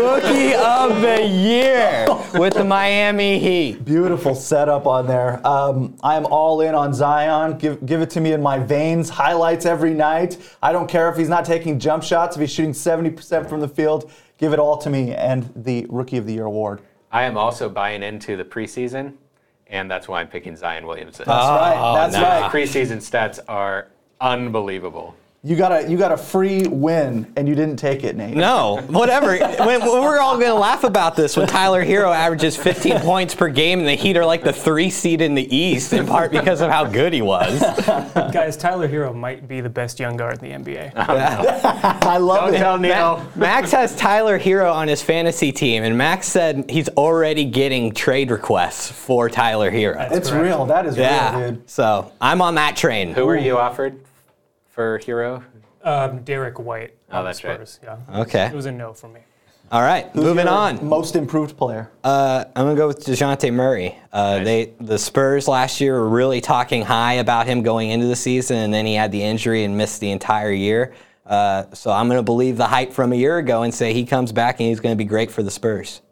rookie 0.00 0.54
of 0.54 1.00
the 1.02 1.26
year 1.26 2.06
with 2.40 2.54
the 2.54 2.62
Miami 2.62 3.40
Heat. 3.40 3.84
Beautiful 3.84 4.36
setup 4.36 4.86
on 4.86 5.08
there. 5.08 5.44
Um, 5.44 5.96
I'm 6.04 6.26
all 6.26 6.60
in 6.60 6.76
on 6.76 6.94
Zion. 6.94 7.58
Give, 7.58 7.84
give 7.84 8.00
it 8.00 8.10
to 8.10 8.20
me 8.20 8.32
in 8.32 8.40
my 8.40 8.60
veins. 8.60 9.10
Highlights 9.10 9.66
every 9.66 9.92
night. 9.92 10.38
I 10.62 10.70
don't 10.70 10.88
care 10.88 11.10
if 11.10 11.16
he's 11.16 11.28
not 11.28 11.44
taking 11.44 11.80
jump 11.80 12.04
shots, 12.04 12.36
if 12.36 12.40
he's 12.40 12.52
shooting 12.52 12.74
70% 12.74 13.48
from 13.48 13.58
the 13.58 13.66
field. 13.68 14.08
Give 14.38 14.52
it 14.52 14.60
all 14.60 14.78
to 14.78 14.88
me 14.88 15.14
and 15.14 15.52
the 15.56 15.84
Rookie 15.88 16.16
of 16.16 16.26
the 16.26 16.34
Year 16.34 16.44
award. 16.44 16.80
I 17.10 17.24
am 17.24 17.36
also 17.36 17.68
buying 17.68 18.04
into 18.04 18.36
the 18.36 18.44
preseason, 18.44 19.14
and 19.72 19.90
that's 19.90 20.06
why 20.06 20.20
I'm 20.20 20.28
picking 20.28 20.54
Zion 20.54 20.86
Williamson. 20.86 21.24
That's 21.26 21.48
right. 21.48 21.74
Oh, 21.76 21.94
that's 21.94 22.14
nah. 22.14 22.20
right. 22.22 22.52
Preseason 22.52 22.98
stats 22.98 23.40
are 23.48 23.88
unbelievable. 24.20 25.16
You 25.44 25.56
got 25.56 25.72
a 25.72 25.90
you 25.90 25.98
got 25.98 26.12
a 26.12 26.16
free 26.16 26.68
win 26.68 27.32
and 27.36 27.48
you 27.48 27.56
didn't 27.56 27.74
take 27.78 28.04
it, 28.04 28.14
Nate. 28.14 28.36
No, 28.36 28.76
whatever. 28.86 29.36
when, 29.58 29.80
when 29.80 30.00
we're 30.02 30.20
all 30.20 30.36
going 30.36 30.52
to 30.52 30.54
laugh 30.54 30.84
about 30.84 31.16
this 31.16 31.36
when 31.36 31.48
Tyler 31.48 31.84
Herro 31.84 32.14
averages 32.14 32.56
15 32.56 33.00
points 33.00 33.34
per 33.34 33.48
game 33.48 33.80
and 33.80 33.88
the 33.88 33.96
Heat 33.96 34.16
are 34.16 34.24
like 34.24 34.44
the 34.44 34.52
three 34.52 34.88
seed 34.88 35.20
in 35.20 35.34
the 35.34 35.52
East, 35.52 35.92
in 35.94 36.06
part 36.06 36.30
because 36.30 36.60
of 36.60 36.70
how 36.70 36.84
good 36.84 37.12
he 37.12 37.22
was. 37.22 37.58
Guys, 38.14 38.56
Tyler 38.56 38.86
Herro 38.86 39.12
might 39.12 39.48
be 39.48 39.60
the 39.60 39.68
best 39.68 39.98
young 39.98 40.16
guard 40.16 40.40
in 40.40 40.62
the 40.64 40.70
NBA. 40.70 40.92
I 40.94 42.18
love 42.18 42.44
Don't 42.44 42.54
it. 42.54 42.58
tell 42.58 42.78
Neil. 42.78 43.16
Ma- 43.16 43.26
Max 43.34 43.72
has 43.72 43.96
Tyler 43.96 44.38
Herro 44.38 44.72
on 44.72 44.86
his 44.86 45.02
fantasy 45.02 45.50
team, 45.50 45.82
and 45.82 45.98
Max 45.98 46.28
said 46.28 46.70
he's 46.70 46.88
already 46.90 47.46
getting 47.46 47.90
trade 47.92 48.30
requests 48.30 48.92
for 48.92 49.28
Tyler 49.28 49.72
Herro. 49.72 50.08
It's 50.12 50.30
correct. 50.30 50.44
real. 50.44 50.66
That 50.66 50.86
is 50.86 50.96
Yeah. 50.96 51.36
real, 51.36 51.50
dude. 51.50 51.68
So 51.68 52.12
I'm 52.20 52.40
on 52.40 52.54
that 52.54 52.76
train. 52.76 53.12
Who 53.12 53.26
were 53.26 53.36
you 53.36 53.58
offered 53.58 53.98
for 54.82 54.98
Herro? 54.98 55.42
Um, 55.84 56.22
Derrick 56.24 56.58
White. 56.58 56.94
Oh, 57.10 57.18
on 57.18 57.24
the 57.24 57.28
that's 57.28 57.44
right. 57.44 57.54
Spurs. 57.68 57.80
Yeah. 57.82 58.20
Okay. 58.22 58.46
It 58.46 58.54
was 58.54 58.66
a 58.66 58.72
no 58.72 58.92
for 58.92 59.08
me. 59.08 59.20
All 59.70 59.80
right. 59.80 60.08
Who's 60.12 60.24
moving 60.24 60.44
your 60.46 60.54
on. 60.54 60.84
Most 60.86 61.16
improved 61.16 61.56
player. 61.56 61.90
Uh, 62.04 62.44
I'm 62.54 62.66
gonna 62.66 62.76
go 62.76 62.86
with 62.88 63.04
Dejounte 63.04 63.52
Murray. 63.52 63.96
Uh, 64.12 64.36
Nice. 64.38 64.44
They 64.44 64.72
the 64.80 64.98
Spurs 64.98 65.48
last 65.48 65.80
year 65.80 65.94
were 65.94 66.08
really 66.08 66.40
talking 66.40 66.82
high 66.82 67.14
about 67.14 67.46
him 67.46 67.62
going 67.62 67.90
into 67.90 68.06
the 68.06 68.16
season, 68.16 68.56
and 68.58 68.74
then 68.74 68.84
he 68.86 68.94
had 68.94 69.12
the 69.12 69.22
injury 69.22 69.64
and 69.64 69.76
missed 69.78 70.00
the 70.00 70.10
entire 70.10 70.52
year. 70.52 70.92
Uh, 71.24 71.64
so 71.72 71.90
I'm 71.90 72.08
gonna 72.08 72.22
believe 72.22 72.56
the 72.56 72.66
hype 72.66 72.92
from 72.92 73.12
a 73.12 73.16
year 73.16 73.38
ago 73.38 73.62
and 73.62 73.72
say 73.72 73.92
he 73.94 74.04
comes 74.04 74.30
back 74.32 74.60
and 74.60 74.68
he's 74.68 74.80
gonna 74.80 74.96
be 74.96 75.04
great 75.06 75.30
for 75.30 75.42
the 75.42 75.50
Spurs. 75.50 76.02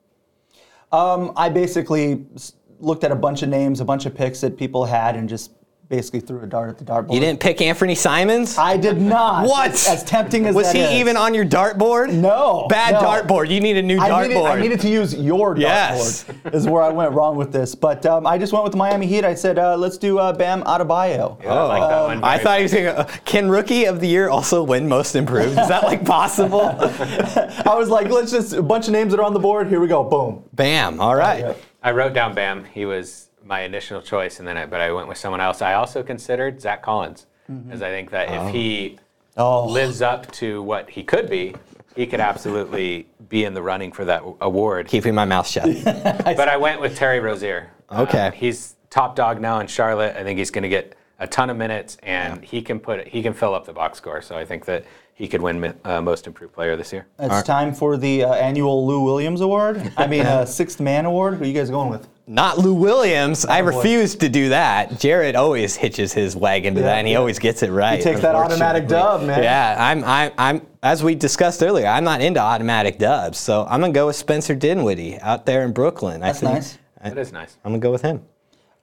Um, 0.93 1.33
I 1.37 1.49
basically 1.51 2.25
s- 2.35 2.55
looked 2.81 3.05
at 3.05 3.13
a 3.13 3.17
bunch 3.17 3.43
of 3.43 3.49
names, 3.51 3.81
a 3.81 3.85
bunch 3.85 4.07
of 4.07 4.15
picks 4.15 4.41
that 4.41 4.57
people 4.57 4.85
had, 4.87 5.17
and 5.17 5.29
just 5.29 5.51
basically 5.91 6.21
threw 6.21 6.41
a 6.41 6.47
dart 6.47 6.71
at 6.71 6.79
the 6.79 6.85
dartboard. 6.85 7.13
You 7.13 7.21
didn't 7.21 7.41
pick 7.41 7.61
Anthony 7.61 7.97
Simons. 7.97 8.57
I 8.57 8.77
did 8.77 9.01
not. 9.03 9.47
What? 9.47 9.73
As, 9.73 9.89
as 9.89 10.05
tempting 10.05 10.47
as 10.47 10.55
was 10.55 10.67
that 10.67 10.77
he 10.77 10.83
is. 10.83 10.93
even 10.93 11.17
on 11.17 11.35
your 11.35 11.45
dartboard? 11.45 12.13
No. 12.13 12.67
Bad 12.69 12.95
no. 12.95 13.01
dartboard. 13.01 13.51
You 13.51 13.61
need 13.61 13.77
a 13.77 13.83
new 13.83 13.99
I 13.99 14.09
dartboard. 14.09 14.29
needed, 14.29 14.45
I 14.47 14.61
needed 14.61 14.81
to 14.81 14.89
use 14.89 15.15
your 15.15 15.59
Yes. 15.59 16.25
dartboard. 16.25 16.55
is 16.55 16.67
where 16.67 16.83
I 16.83 16.91
went 16.91 17.13
wrong 17.13 17.37
with 17.37 17.53
this. 17.53 17.75
But 17.75 18.07
um, 18.07 18.25
I 18.27 18.39
just 18.39 18.53
went 18.53 18.63
with 18.63 18.73
the 18.73 18.79
Miami 18.79 19.07
Heat. 19.07 19.25
I 19.25 19.35
said, 19.35 19.59
uh, 19.59 19.77
let's 19.77 19.99
do 19.99 20.19
uh, 20.19 20.33
Bam 20.33 20.63
Adebayo. 20.63 21.45
I 21.45 21.63
like 21.65 21.91
that 21.91 22.03
one. 22.05 22.25
I 22.25 22.39
thought 22.39 22.59
he 22.59 22.63
was 22.63 22.73
going 22.73 22.95
to. 22.95 23.05
Can 23.25 23.51
Rookie 23.51 23.85
of 23.87 24.01
the 24.01 24.09
Year 24.09 24.29
also 24.31 24.63
win 24.63 24.89
Most 24.89 25.17
Improved? 25.17 25.59
Is 25.59 25.69
that 25.69 25.83
like 25.83 26.05
possible? 26.05 26.63
I 26.81 27.75
was 27.77 27.89
like, 27.89 28.09
let's 28.09 28.31
just 28.31 28.53
a 28.53 28.63
bunch 28.63 28.87
of 28.87 28.93
names 28.93 29.11
that 29.11 29.19
are 29.19 29.25
on 29.25 29.35
the 29.35 29.41
board. 29.41 29.67
Here 29.67 29.81
we 29.81 29.89
go. 29.89 30.05
Boom. 30.05 30.45
Bam. 30.53 31.01
All 31.01 31.17
right. 31.17 31.41
Yeah. 31.41 31.55
I 31.83 31.91
wrote 31.93 32.13
down 32.13 32.35
Bam. 32.35 32.65
He 32.65 32.85
was 32.85 33.30
my 33.51 33.63
initial 33.63 34.01
choice, 34.01 34.39
and 34.39 34.49
then 34.49 34.57
I, 34.57 34.65
but 34.65 34.81
I 34.81 34.93
went 34.93 35.09
with 35.09 35.19
someone 35.19 35.41
else. 35.41 35.61
I 35.61 35.75
also 35.75 36.03
considered 36.03 36.63
Zach 36.63 36.83
Collins, 36.83 37.27
because 37.67 37.83
I 37.83 37.91
think 37.91 38.13
that 38.13 38.31
if 38.31 38.55
he 38.55 38.99
Oh. 39.37 39.67
lives 39.67 40.01
up 40.01 40.31
to 40.33 40.63
what 40.63 40.89
he 40.91 41.03
could 41.03 41.29
be, 41.29 41.55
he 41.97 42.07
could 42.07 42.21
absolutely 42.21 43.09
be 43.29 43.45
in 43.45 43.53
the 43.55 43.63
running 43.63 43.91
for 43.91 44.05
that 44.05 44.23
award. 44.41 44.87
Keeping 44.87 45.15
my 45.15 45.25
mouth 45.25 45.47
shut. 45.49 45.67
but 45.85 46.49
I 46.49 46.57
went 46.57 46.81
with 46.81 46.97
Terry 46.97 47.19
Rozier. 47.21 47.71
Okay. 47.91 48.29
Uh, 48.29 48.31
he's 48.31 48.77
top 48.89 49.17
dog 49.17 49.41
now 49.41 49.59
in 49.59 49.67
Charlotte. 49.67 50.17
I 50.17 50.23
think 50.23 50.39
he's 50.39 50.51
going 50.53 50.63
to 50.63 50.69
get 50.69 50.95
a 51.19 51.27
ton 51.27 51.51
of 51.51 51.57
minutes, 51.57 51.97
and 52.05 52.45
he 52.45 52.63
can 52.63 52.79
put 52.79 53.09
he 53.09 53.23
can 53.23 53.35
fill 53.35 53.55
up 53.55 53.67
the 53.67 53.73
box 53.73 53.99
score. 53.99 54.23
So 54.23 54.37
I 54.37 54.45
think 54.45 54.65
that 54.67 54.85
he 55.15 55.27
could 55.29 55.43
win 55.43 55.75
uh, 55.85 56.01
Most 56.01 56.27
Improved 56.27 56.55
Player 56.55 56.77
this 56.77 56.93
year. 56.93 57.07
It's 57.19 57.43
time 57.43 57.75
for 57.75 57.97
the 57.97 58.25
uh, 58.25 58.35
annual 58.35 58.87
Lou 58.87 59.03
Williams 59.03 59.41
Award. 59.41 59.93
I 59.97 60.07
mean, 60.07 60.25
uh, 60.27 60.47
Sixth 60.47 60.81
Man 60.81 61.05
Award. 61.05 61.35
Who 61.35 61.45
are 61.45 61.47
you 61.47 61.53
guys 61.53 61.71
going 61.71 61.91
with? 61.91 62.09
Not 62.31 62.59
Lou 62.59 62.75
Williams. 62.75 63.45
I 63.45 63.61
boy. 63.61 63.77
refuse 63.77 64.15
to 64.15 64.29
do 64.29 64.51
that. 64.51 65.01
Jared 65.01 65.35
always 65.35 65.75
hitches 65.75 66.13
his 66.13 66.37
wagon 66.37 66.75
to 66.77 66.81
Yeah, 66.81 66.87
that, 66.87 66.99
and 66.99 67.07
he 67.09 67.15
yeah. 67.15 67.19
always 67.19 67.41
gets 67.41 67.65
it 67.65 67.71
right. 67.73 67.97
He 67.99 68.05
takes 68.05 68.21
that 68.21 68.37
automatic 68.37 68.87
dub, 68.87 69.23
man. 69.25 69.43
Yeah, 69.43 69.75
I'm, 69.77 70.05
I'm, 70.05 70.33
I'm. 70.39 70.67
As 70.81 71.03
we 71.03 71.17
discussed 71.17 71.61
earlier, 71.61 71.89
I'm 71.89 72.05
not 72.05 72.21
into 72.21 72.39
automatic 72.39 72.99
dubs, 72.99 73.37
so 73.37 73.67
I'm 73.69 73.81
gonna 73.81 73.93
go 73.93 74.07
with 74.07 74.15
Spencer 74.15 74.55
Dinwiddie 74.55 75.19
out 75.19 75.45
there 75.45 75.65
in 75.65 75.73
Brooklyn. 75.73 76.21
That's 76.21 76.39
I 76.39 76.41
think, 76.41 76.55
nice. 76.55 76.79
That 77.03 77.19
is 77.19 77.33
nice. 77.33 77.57
I'm 77.65 77.73
gonna 77.73 77.81
go 77.81 77.91
with 77.91 78.03
him. 78.03 78.23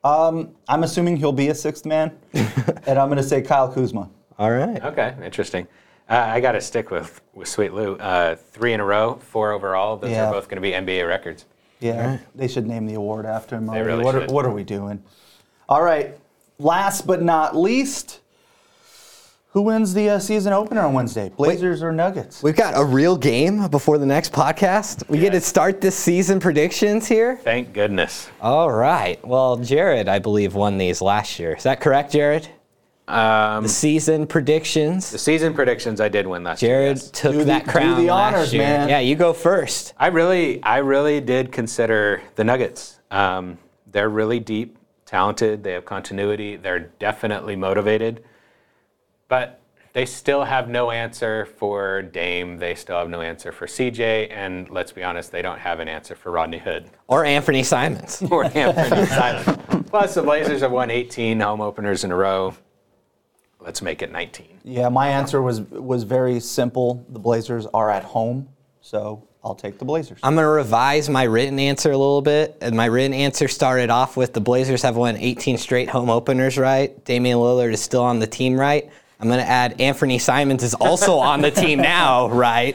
I'm 0.04 0.84
assuming 0.84 1.16
he'll 1.18 1.32
be 1.32 1.48
a 1.48 1.56
sixth 1.56 1.86
man, 1.86 2.18
and 2.34 3.00
I'm 3.00 3.08
going 3.08 3.18
to 3.18 3.24
say 3.24 3.42
Kyle 3.42 3.72
Kuzma. 3.72 4.10
All 4.38 4.52
right. 4.52 4.82
Okay, 4.84 5.16
interesting. 5.24 5.68
Uh, 6.10 6.16
I 6.16 6.40
got 6.40 6.54
to 6.54 6.62
stick 6.62 6.92
with, 6.92 7.20
with 7.34 7.48
Sweet 7.50 7.74
Lou. 7.74 7.96
Uh, 7.96 8.36
three 8.36 8.72
in 8.74 8.80
a 8.80 8.86
row, 8.86 9.16
four 9.22 9.52
overall. 9.52 9.98
Those 9.98 10.12
Yeah. 10.12 10.28
are 10.28 10.32
both 10.34 10.48
going 10.48 10.56
to 10.56 10.62
be 10.62 10.72
NBA 10.72 11.06
records. 11.08 11.46
Yeah, 11.80 12.18
they 12.36 12.48
should 12.48 12.66
name 12.66 12.86
the 12.86 12.96
award 12.96 13.26
after 13.26 13.56
him. 13.56 13.70
already. 13.70 13.86
really 13.86 14.04
what, 14.04 14.16
are, 14.16 14.26
what 14.28 14.46
are 14.46 14.52
we 14.52 14.64
doing? 14.64 15.04
All 15.70 15.84
right. 15.84 16.18
Last 16.60 17.06
but 17.06 17.22
not 17.22 17.56
least, 17.56 18.20
who 19.52 19.62
wins 19.62 19.94
the 19.94 20.10
uh, 20.10 20.20
season 20.20 20.54
opener 20.54 20.82
on 20.82 20.94
Wednesday? 20.94 21.30
Blazers 21.30 21.84
or 21.84 21.92
Nuggets? 21.92 22.42
We've 22.42 22.56
got 22.56 22.76
a 22.76 22.84
real 22.84 23.16
game 23.16 23.68
before 23.68 23.98
the 23.98 24.06
next 24.06 24.32
podcast. 24.32 25.08
We 25.08 25.20
get 25.20 25.32
to 25.32 25.42
start 25.42 25.82
this 25.82 25.96
season 25.96 26.40
predictions 26.40 27.08
here. 27.08 27.38
Thank 27.38 27.74
goodness. 27.74 28.30
All 28.42 28.72
right. 28.72 29.24
Well, 29.26 29.58
Jared, 29.58 30.08
I 30.08 30.20
believe, 30.20 30.56
won 30.56 30.78
these 30.78 31.02
last 31.02 31.40
year. 31.40 31.56
Is 31.56 31.64
that 31.64 31.80
correct, 31.80 32.12
Jared? 32.12 32.50
Um, 33.08 33.64
The 33.64 33.70
season 33.70 34.28
predictions. 34.28 35.12
the 35.12 35.18
season 35.18 35.54
predictions 35.54 36.02
I 36.02 36.10
did 36.10 36.28
win 36.28 36.44
last 36.44 36.62
year. 36.62 36.72
Jared 36.82 36.98
yes. 36.98 37.12
took 37.12 37.32
Do 37.32 37.38
the- 37.40 37.46
that 37.46 37.66
do 37.66 37.72
crown 37.72 37.98
the 38.06 38.12
last 38.14 38.34
honors, 38.36 38.54
year. 38.54 38.64
man. 38.64 38.90
Yeah, 38.90 39.00
you 39.00 39.16
go 39.16 39.32
first. 39.34 39.94
I 39.98 40.08
really, 40.08 40.62
I 40.64 40.78
really 40.80 41.22
did 41.22 41.52
consider 41.52 42.22
the 42.36 42.44
Nuggets. 42.44 43.00
Um, 43.10 43.58
they're 43.90 44.10
really 44.10 44.40
deep, 44.42 44.78
talented. 45.06 45.64
They 45.64 45.72
have 45.72 45.86
continuity. 45.86 46.58
They're 46.58 46.92
definitely 47.00 47.56
motivated, 47.56 48.24
but 49.30 49.62
they 49.94 50.06
still 50.06 50.44
have 50.44 50.68
no 50.68 50.92
answer 50.92 51.46
for 51.46 52.02
Dame. 52.02 52.58
They 52.58 52.76
still 52.76 52.98
have 53.00 53.10
no 53.10 53.22
answer 53.22 53.52
for 53.54 53.66
CJ, 53.68 54.28
and 54.32 54.70
let's 54.70 54.92
be 54.92 55.02
honest, 55.04 55.32
they 55.32 55.42
don't 55.42 55.60
have 55.60 55.80
an 55.80 55.88
answer 55.88 56.14
for 56.14 56.32
Rodney 56.32 56.60
Hood 56.60 56.90
Or 57.08 57.24
Anthony 57.24 57.64
Simons. 57.64 58.22
or 58.30 58.44
Anthony 58.44 59.06
Simons. 59.06 59.90
Plus, 59.90 60.14
the 60.16 60.22
Blazers 60.24 60.60
have 60.62 60.72
won 60.74 60.92
18 60.92 61.40
home 61.40 61.62
openers 61.62 62.04
in 62.04 62.12
a 62.12 62.16
row. 62.16 62.54
Let's 63.68 63.82
make 63.82 64.02
it 64.02 64.14
19. 64.14 64.62
Yeah, 64.64 64.88
my 64.88 65.10
answer 65.10 65.42
was 65.42 65.60
was 65.60 66.04
very 66.04 66.40
simple. 66.40 67.06
The 67.10 67.20
Blazers 67.20 67.66
are 67.74 67.90
at 67.90 68.02
home, 68.02 68.48
so 68.80 69.28
I'll 69.44 69.56
take 69.56 69.78
the 69.78 69.84
Blazers. 69.84 70.20
I'm 70.24 70.36
going 70.36 70.46
to 70.46 70.50
revise 70.50 71.10
my 71.10 71.24
written 71.24 71.60
answer 71.60 71.92
a 71.92 71.98
little 71.98 72.22
bit. 72.22 72.58
And 72.62 72.78
my 72.78 72.86
written 72.86 73.14
answer 73.14 73.50
started 73.50 73.90
off 73.90 74.16
with 74.16 74.32
the 74.32 74.40
Blazers 74.40 74.84
have 74.84 74.96
won 74.96 75.18
18 75.18 75.58
straight 75.58 75.90
home 75.90 76.10
openers, 76.10 76.58
right? 76.58 77.04
Damian 77.04 77.40
Lillard 77.40 77.74
is 77.74 77.82
still 77.82 78.04
on 78.04 78.20
the 78.20 78.26
team, 78.26 78.58
right? 78.58 78.90
I'm 79.20 79.28
going 79.28 79.42
to 79.42 79.50
add 79.50 79.82
Anthony 79.82 80.18
Simons 80.18 80.64
is 80.64 80.74
also 80.74 81.18
on 81.20 81.42
the 81.42 81.52
team 81.52 81.80
now, 81.82 82.30
right? 82.30 82.74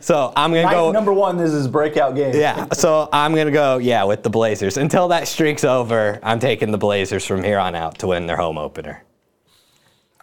So 0.00 0.30
I'm 0.36 0.52
going 0.52 0.68
to 0.68 0.74
go. 0.74 0.92
number 0.92 1.14
one, 1.14 1.38
this 1.38 1.52
is 1.52 1.56
his 1.56 1.68
breakout 1.68 2.14
game. 2.16 2.34
Yeah, 2.36 2.66
so 2.74 3.08
I'm 3.14 3.32
going 3.32 3.46
to 3.46 3.52
go, 3.52 3.78
yeah, 3.78 4.04
with 4.04 4.22
the 4.22 4.30
Blazers. 4.30 4.76
Until 4.76 5.08
that 5.08 5.26
streak's 5.26 5.64
over, 5.64 6.20
I'm 6.22 6.38
taking 6.38 6.70
the 6.70 6.76
Blazers 6.76 7.24
from 7.24 7.42
here 7.42 7.58
on 7.58 7.74
out 7.74 7.98
to 8.00 8.08
win 8.08 8.26
their 8.26 8.36
home 8.36 8.58
opener. 8.58 9.04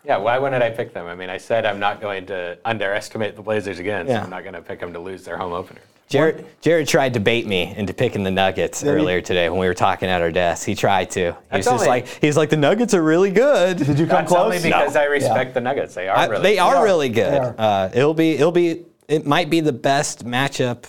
Yeah, 0.04 0.18
why 0.18 0.38
wouldn't 0.40 0.64
I 0.64 0.70
pick 0.72 0.94
them? 0.94 1.06
I 1.06 1.16
mean, 1.16 1.30
I 1.30 1.38
said 1.38 1.66
I'm 1.66 1.80
not 1.80 2.02
going 2.02 2.26
to 2.28 2.58
underestimate 2.66 3.36
the 3.36 3.42
Blazers 3.42 3.80
again, 3.80 4.08
so 4.08 4.14
Yeah. 4.14 4.24
I'm 4.24 4.30
not 4.30 4.44
going 4.44 4.56
to 4.56 4.62
pick 4.62 4.80
them 4.80 4.94
to 4.94 5.00
lose 5.00 5.24
their 5.24 5.38
home 5.38 5.54
opener. 5.54 5.82
Jared, 6.10 6.46
Jared 6.60 6.88
tried 6.90 7.14
to 7.14 7.22
bait 7.22 7.48
me 7.48 7.74
into 7.78 7.94
picking 7.94 8.24
the 8.24 8.32
Nuggets 8.32 8.82
he? 8.82 8.90
earlier 8.90 9.22
today 9.22 9.48
when 9.50 9.60
we 9.60 9.68
were 9.68 9.74
talking 9.74 10.10
at 10.10 10.22
our 10.22 10.32
desk. 10.32 10.66
He 10.66 10.76
tried 10.76 11.10
to. 11.12 11.20
He 11.20 11.26
was 11.28 11.36
That's 11.52 11.66
just 11.66 11.74
only- 11.76 11.88
like, 11.88 12.08
he's 12.08 12.36
like, 12.36 12.50
the 12.50 12.58
Nuggets 12.58 12.94
are 12.94 13.02
really 13.02 13.32
good. 13.32 13.78
Did 13.78 13.88
you 13.98 14.08
come 14.08 14.08
That's 14.18 14.28
close? 14.32 14.44
only 14.44 14.58
because 14.62 14.96
No. 14.96 15.02
I 15.02 15.04
respect 15.06 15.50
Yeah. 15.50 15.54
the 15.54 15.62
Nuggets. 15.62 15.94
They 15.96 16.10
are 16.10 16.18
I- 16.18 16.26
really 16.26 16.44
they 16.44 16.58
are 16.60 16.76
are. 16.78 16.84
really 16.84 17.08
good. 17.10 17.34
Are. 17.40 17.56
Uh, 17.58 17.90
it'll 17.94 18.14
be, 18.14 18.32
it'll 18.34 18.52
be, 18.52 18.84
it 19.08 19.26
might 19.26 19.50
be 19.50 19.62
the 19.62 19.72
best 19.72 20.26
matchup 20.26 20.84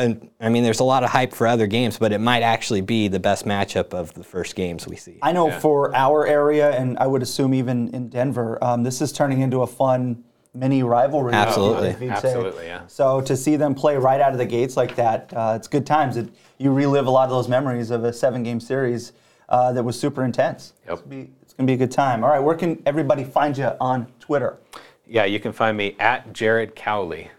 and 0.00 0.30
I 0.40 0.48
mean, 0.48 0.62
there's 0.64 0.80
a 0.80 0.84
lot 0.84 1.04
of 1.04 1.10
hype 1.10 1.32
for 1.32 1.46
other 1.46 1.66
games, 1.66 1.98
but 1.98 2.12
it 2.12 2.18
might 2.20 2.42
actually 2.42 2.80
be 2.80 3.08
the 3.08 3.20
best 3.20 3.44
matchup 3.44 3.92
of 3.94 4.12
the 4.14 4.24
first 4.24 4.54
games 4.56 4.86
we 4.86 4.96
see. 4.96 5.18
I 5.22 5.32
know 5.32 5.48
Yeah. 5.48 5.58
for 5.60 5.94
our 5.94 6.26
area, 6.26 6.70
and 6.70 6.98
I 6.98 7.06
would 7.06 7.22
assume 7.22 7.54
even 7.54 7.88
in 7.94 8.08
Denver, 8.08 8.58
um, 8.62 8.82
this 8.82 9.00
is 9.00 9.12
turning 9.12 9.40
into 9.40 9.62
a 9.62 9.66
fun 9.66 10.24
mini 10.52 10.82
rivalry. 10.82 11.32
Absolutely. 11.32 11.88
if 11.90 12.00
you'd 12.00 12.18
say. 12.18 12.28
Absolutely, 12.28 12.66
yeah. 12.66 12.82
So 12.88 13.20
to 13.20 13.36
see 13.36 13.56
them 13.56 13.74
play 13.74 13.96
right 13.96 14.20
out 14.20 14.32
of 14.32 14.38
the 14.38 14.46
gates 14.46 14.76
like 14.76 14.96
that, 14.96 15.32
uh, 15.36 15.52
it's 15.56 15.68
good 15.68 15.86
times. 15.86 16.16
It, 16.16 16.28
you 16.58 16.72
relive 16.72 17.06
a 17.06 17.10
lot 17.10 17.24
of 17.24 17.30
those 17.30 17.48
memories 17.48 17.90
of 17.90 18.02
a 18.04 18.12
seven-game 18.12 18.58
series 18.60 19.12
uh, 19.48 19.72
that 19.72 19.82
was 19.84 19.98
super 19.98 20.24
intense. 20.24 20.72
Yep. 20.86 20.92
It's 20.92 21.02
gonna, 21.02 21.22
be, 21.24 21.30
it's 21.42 21.52
gonna 21.54 21.66
be 21.68 21.72
a 21.74 21.76
good 21.76 21.92
time. 21.92 22.24
All 22.24 22.30
right, 22.30 22.40
where 22.40 22.56
can 22.56 22.82
everybody 22.84 23.22
find 23.24 23.56
you 23.56 23.70
on 23.80 24.06
Twitter? 24.18 24.58
Yeah, 25.06 25.24
you 25.24 25.40
can 25.40 25.52
find 25.52 25.76
me 25.76 25.96
at 25.98 26.32
Jared 26.32 26.74
Cowley. 26.76 27.30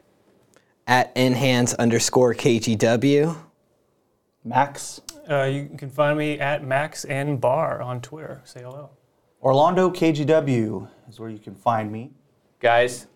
At 0.87 1.13
nhands 1.15 1.75
underscore 1.77 2.33
KGW. 2.33 3.35
Max, 4.43 5.01
Uh, 5.29 5.43
you 5.43 5.69
can 5.77 5.89
find 5.89 6.17
me 6.17 6.39
at 6.39 6.63
Max 6.63 7.05
and 7.05 7.39
Bar 7.39 7.81
on 7.81 8.01
Twitter. 8.01 8.41
Say 8.43 8.61
hello. 8.63 8.89
Orlando 9.41 9.89
KGW 9.89 10.87
is 11.09 11.19
where 11.19 11.29
you 11.29 11.37
can 11.37 11.55
find 11.55 11.91
me. 11.91 12.11
Guys, 12.59 13.07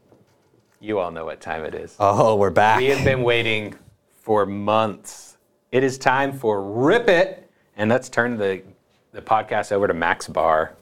you 0.80 1.00
all 1.00 1.12
know 1.12 1.26
what 1.26 1.42
time 1.42 1.64
it 1.66 1.74
is. 1.76 1.96
Oh, 2.00 2.36
we're 2.36 2.52
back. 2.52 2.78
We 2.78 2.86
have 2.86 3.04
been 3.04 3.24
waiting 3.24 3.76
for 4.14 4.46
months. 4.46 5.38
It 5.72 5.84
is 5.84 5.98
time 5.98 6.32
for 6.32 6.62
Rip 6.64 7.08
It. 7.10 7.50
And 7.76 7.90
let's 7.90 8.08
turn 8.08 8.38
the, 8.38 8.62
the 9.12 9.22
podcast 9.22 9.72
over 9.72 9.88
to 9.88 9.94
Max 9.94 10.28
Barr. 10.28 10.76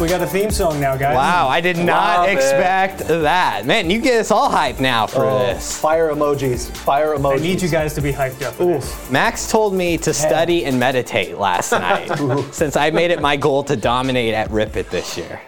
We 0.00 0.08
got 0.08 0.22
a 0.22 0.26
theme 0.26 0.50
song 0.50 0.80
now, 0.80 0.96
guys. 0.96 1.14
Wow, 1.14 1.48
I 1.48 1.60
did 1.60 1.76
not 1.76 2.20
Love 2.20 2.30
it. 2.30 2.32
expect 2.32 3.06
that. 3.06 3.66
Man, 3.66 3.90
you 3.90 4.00
get 4.00 4.18
us 4.18 4.30
all 4.30 4.50
hyped 4.50 4.80
now 4.80 5.06
for 5.06 5.26
oh, 5.26 5.38
this. 5.40 5.78
Fire 5.78 6.08
emojis. 6.08 6.74
Fire 6.74 7.14
emojis. 7.14 7.38
I 7.38 7.42
need 7.42 7.60
you 7.60 7.68
guys 7.68 7.92
to 7.96 8.00
be 8.00 8.10
hyped 8.10 8.40
up 8.40 8.54
for 8.54 8.64
this. 8.64 9.10
Max 9.10 9.50
told 9.50 9.74
me 9.74 9.98
to 9.98 10.14
study 10.14 10.64
and 10.64 10.80
meditate 10.80 11.36
last 11.36 11.72
night 11.72 12.08
since 12.50 12.76
I 12.76 12.88
made 12.88 13.10
it 13.10 13.20
my 13.20 13.36
goal 13.36 13.62
to 13.64 13.76
dominate 13.76 14.32
at 14.32 14.50
Rip 14.50 14.74
It 14.76 14.88
this 14.88 15.18
year. 15.18 15.38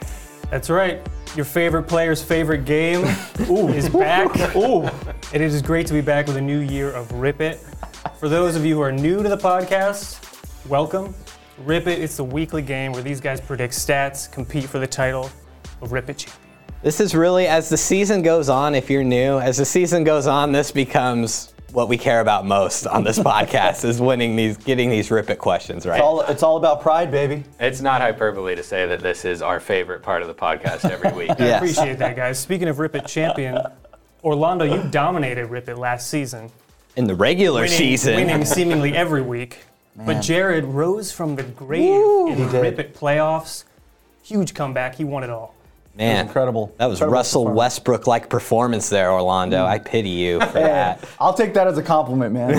That's 0.50 0.68
right. 0.68 1.00
Your 1.34 1.46
favorite 1.46 1.84
player's 1.84 2.22
favorite 2.22 2.66
game 2.66 3.04
is 3.38 3.88
back. 3.88 4.36
Ooh. 4.56 4.82
And 5.32 5.36
it 5.36 5.40
is 5.40 5.62
great 5.62 5.86
to 5.86 5.94
be 5.94 6.02
back 6.02 6.26
with 6.26 6.36
a 6.36 6.42
new 6.42 6.58
year 6.58 6.90
of 6.90 7.10
Rip 7.12 7.40
It. 7.40 7.56
For 8.18 8.28
those 8.28 8.54
of 8.54 8.66
you 8.66 8.74
who 8.74 8.82
are 8.82 8.92
new 8.92 9.22
to 9.22 9.30
the 9.30 9.38
podcast, 9.38 10.20
welcome. 10.68 11.14
Rip 11.58 11.86
It, 11.86 12.00
it's 12.00 12.16
the 12.16 12.24
weekly 12.24 12.62
game 12.62 12.92
where 12.92 13.02
these 13.02 13.20
guys 13.20 13.40
predict 13.40 13.74
stats, 13.74 14.30
compete 14.30 14.64
for 14.64 14.78
the 14.78 14.86
title 14.86 15.30
of 15.80 15.92
Rip 15.92 16.08
It 16.10 16.18
champion. 16.18 16.38
This 16.82 16.98
is 16.98 17.14
really, 17.14 17.46
as 17.46 17.68
the 17.68 17.76
season 17.76 18.22
goes 18.22 18.48
on, 18.48 18.74
if 18.74 18.90
you're 18.90 19.04
new, 19.04 19.38
as 19.38 19.56
the 19.58 19.64
season 19.64 20.02
goes 20.02 20.26
on, 20.26 20.50
this 20.50 20.72
becomes 20.72 21.54
what 21.72 21.88
we 21.88 21.96
care 21.96 22.20
about 22.20 22.44
most 22.44 22.86
on 22.86 23.04
this 23.04 23.18
podcast 23.20 23.84
is 23.84 24.00
winning 24.00 24.34
these, 24.36 24.56
getting 24.56 24.90
these 24.90 25.10
Rip 25.10 25.30
It 25.30 25.38
questions 25.38 25.86
right. 25.86 25.96
It's 25.96 26.02
all, 26.02 26.20
it's 26.22 26.42
all 26.42 26.56
about 26.56 26.80
pride, 26.80 27.10
baby. 27.10 27.44
It's 27.60 27.80
not 27.80 28.00
hyperbole 28.00 28.56
to 28.56 28.62
say 28.62 28.86
that 28.86 29.00
this 29.00 29.24
is 29.24 29.42
our 29.42 29.60
favorite 29.60 30.02
part 30.02 30.22
of 30.22 30.28
the 30.28 30.34
podcast 30.34 30.90
every 30.90 31.12
week. 31.26 31.30
I 31.40 31.46
appreciate 31.48 31.98
that, 31.98 32.16
guys. 32.16 32.38
Speaking 32.38 32.68
of 32.68 32.78
Rip 32.78 32.94
It 32.94 33.06
champion, 33.06 33.58
Orlando, 34.24 34.64
you 34.64 34.82
dominated 34.90 35.46
Rip 35.46 35.68
It 35.68 35.78
last 35.78 36.10
season. 36.10 36.50
In 36.96 37.06
the 37.06 37.14
regular 37.14 37.62
winning, 37.62 37.78
season, 37.78 38.16
winning 38.16 38.44
seemingly 38.44 38.94
every 38.94 39.22
week. 39.22 39.64
But 39.96 40.20
Jared 40.20 40.64
rose 40.64 41.12
from 41.12 41.36
the 41.36 41.42
grave 41.42 41.82
in 42.30 42.36
He 42.36 42.44
the 42.44 42.50
did. 42.62 42.78
Rip 42.78 42.94
playoffs. 42.96 43.64
Huge 44.22 44.54
comeback. 44.54 44.94
He 44.94 45.04
won 45.04 45.22
it 45.24 45.30
all. 45.30 45.54
man, 45.94 46.24
Incredible. 46.26 46.72
That 46.78 46.86
was 46.86 46.98
Incredible 47.00 47.12
Russell 47.12 47.42
performance. 47.42 47.58
Westbrook 47.58 48.06
like 48.06 48.28
performance 48.30 48.88
there, 48.88 49.12
Orlando. 49.12 49.58
Mm. 49.64 49.68
I 49.68 49.78
pity 49.78 50.08
you 50.08 50.40
for 50.40 50.58
Yeah, 50.58 50.94
that. 50.94 51.08
I'll 51.20 51.34
take 51.34 51.52
that 51.54 51.66
as 51.66 51.76
a 51.76 51.82
compliment, 51.82 52.32
man. 52.32 52.52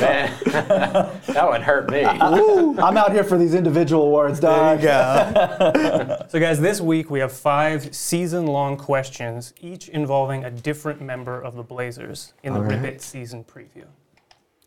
Man, 0.00 0.30
that 0.44 1.48
one 1.48 1.62
hurt 1.62 1.90
me. 1.90 2.04
I'm 2.04 2.96
out 2.96 3.12
here 3.12 3.24
for 3.24 3.36
these 3.36 3.54
individual 3.54 4.04
awards, 4.04 4.38
dog. 4.40 4.80
So, 6.30 6.38
guys, 6.38 6.60
this 6.60 6.80
week 6.80 7.10
we 7.10 7.18
have 7.18 7.32
five 7.32 7.92
season 7.94 8.46
long 8.46 8.76
questions, 8.76 9.52
each 9.60 9.88
involving 9.88 10.44
a 10.44 10.50
different 10.50 11.00
member 11.00 11.40
of 11.40 11.56
the 11.56 11.62
Blazers 11.64 12.34
in 12.44 12.52
the 12.54 12.60
Rip 12.60 12.84
It 12.84 13.02
season 13.02 13.42
preview. 13.42 13.86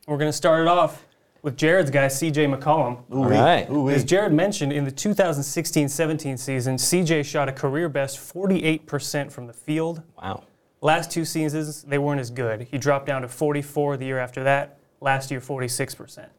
We're 0.06 0.18
going 0.18 0.28
to 0.30 0.36
start 0.36 0.62
it 0.64 0.68
off 0.68 1.06
with 1.44 1.58
Jared's 1.58 1.92
guy, 1.92 2.08
CJ 2.08 2.58
McCollum. 2.58 3.04
All 3.12 3.26
right. 3.26 3.70
As 3.94 4.04
Jared 4.04 4.34
mentioned, 4.34 4.74
in 4.74 4.86
the 4.86 4.92
2016 4.92 5.90
17 5.90 6.38
season, 6.38 6.78
CJ 6.78 7.24
shot 7.26 7.48
a 7.48 7.52
career 7.52 7.90
best 7.90 8.18
48% 8.18 9.32
from 9.32 9.46
the 9.46 9.54
field. 9.54 10.02
Wow. 10.20 10.46
Last 10.82 11.12
two 11.12 11.26
seasons, 11.26 11.84
they 11.84 11.98
weren't 11.98 12.20
as 12.20 12.30
good. 12.30 12.68
He 12.72 12.78
dropped 12.78 13.06
down 13.06 13.22
to 13.22 13.28
44 13.28 13.98
the 13.98 14.06
year 14.06 14.20
after 14.20 14.44
that. 14.44 14.80
Last 15.00 15.30
year, 15.32 15.40
46%. 15.40 16.30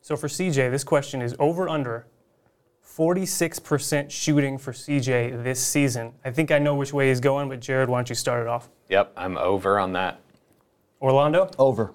So 0.00 0.16
for 0.16 0.28
CJ, 0.28 0.70
this 0.70 0.84
question 0.84 1.20
is 1.20 1.34
over 1.38 1.68
under 1.68 2.06
46% 2.96 4.10
shooting 4.10 4.58
for 4.58 4.72
CJ 4.72 5.42
this 5.44 5.64
season. 5.64 6.12
I 6.24 6.30
think 6.30 6.50
I 6.50 6.58
know 6.58 6.74
which 6.74 6.92
way 6.92 7.08
he's 7.08 7.20
going, 7.20 7.48
but 7.48 7.60
Jared, 7.60 7.88
why 7.88 7.98
don't 7.98 8.08
you 8.08 8.14
start 8.14 8.42
it 8.42 8.48
off? 8.48 8.68
Yep, 8.88 9.12
I'm 9.16 9.38
over 9.38 9.78
on 9.78 9.92
that. 9.92 10.20
Orlando? 11.00 11.50
Over. 11.58 11.92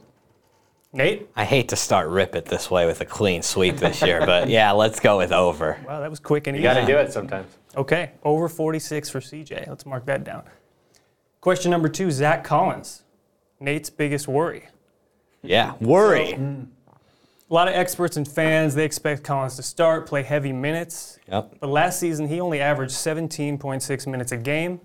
Nate? 0.96 1.30
I 1.36 1.44
hate 1.44 1.70
to 1.70 1.76
start 1.76 2.08
Rip 2.08 2.36
It 2.36 2.46
this 2.46 2.72
way 2.72 2.86
with 2.86 3.02
a 3.02 3.06
clean 3.06 3.42
sweep 3.42 3.78
this 3.78 4.02
year, 4.02 4.26
but 4.26 4.50
yeah, 4.50 4.72
let's 4.72 5.00
go 5.00 5.18
with 5.18 5.32
over. 5.32 5.78
Wow, 5.86 6.00
that 6.00 6.10
was 6.10 6.20
quick 6.20 6.48
and 6.48 6.56
easy. 6.56 6.64
You 6.64 6.70
got 6.70 6.80
to 6.80 6.86
do 6.86 6.98
it 6.98 7.12
sometimes. 7.12 7.58
Okay, 7.76 8.12
over 8.24 8.48
46 8.48 9.10
for 9.10 9.20
CJ. 9.20 9.68
Let's 9.68 9.86
mark 9.86 10.06
that 10.06 10.24
down. 10.24 10.44
Question 11.42 11.70
number 11.70 11.90
two 11.90 12.10
Zach 12.12 12.44
Collins. 12.44 13.04
Nate's 13.60 13.90
biggest 13.90 14.28
worry. 14.28 14.70
Yeah. 15.44 15.74
Worry. 15.80 16.34
A 16.34 17.54
lot 17.54 17.68
of 17.68 17.76
experts 17.76 18.18
and 18.18 18.28
fans, 18.28 18.74
they 18.74 18.86
expect 18.86 19.24
Collins 19.24 19.56
to 19.58 19.64
start, 19.64 20.08
play 20.08 20.24
heavy 20.24 20.52
minutes. 20.52 21.20
Yep. 21.28 21.58
But 21.60 21.70
last 21.70 22.00
season, 22.00 22.28
he 22.28 22.40
only 22.40 22.60
averaged 22.60 22.94
17.6 22.94 24.08
minutes 24.08 24.32
a 24.32 24.38
game. 24.38 24.80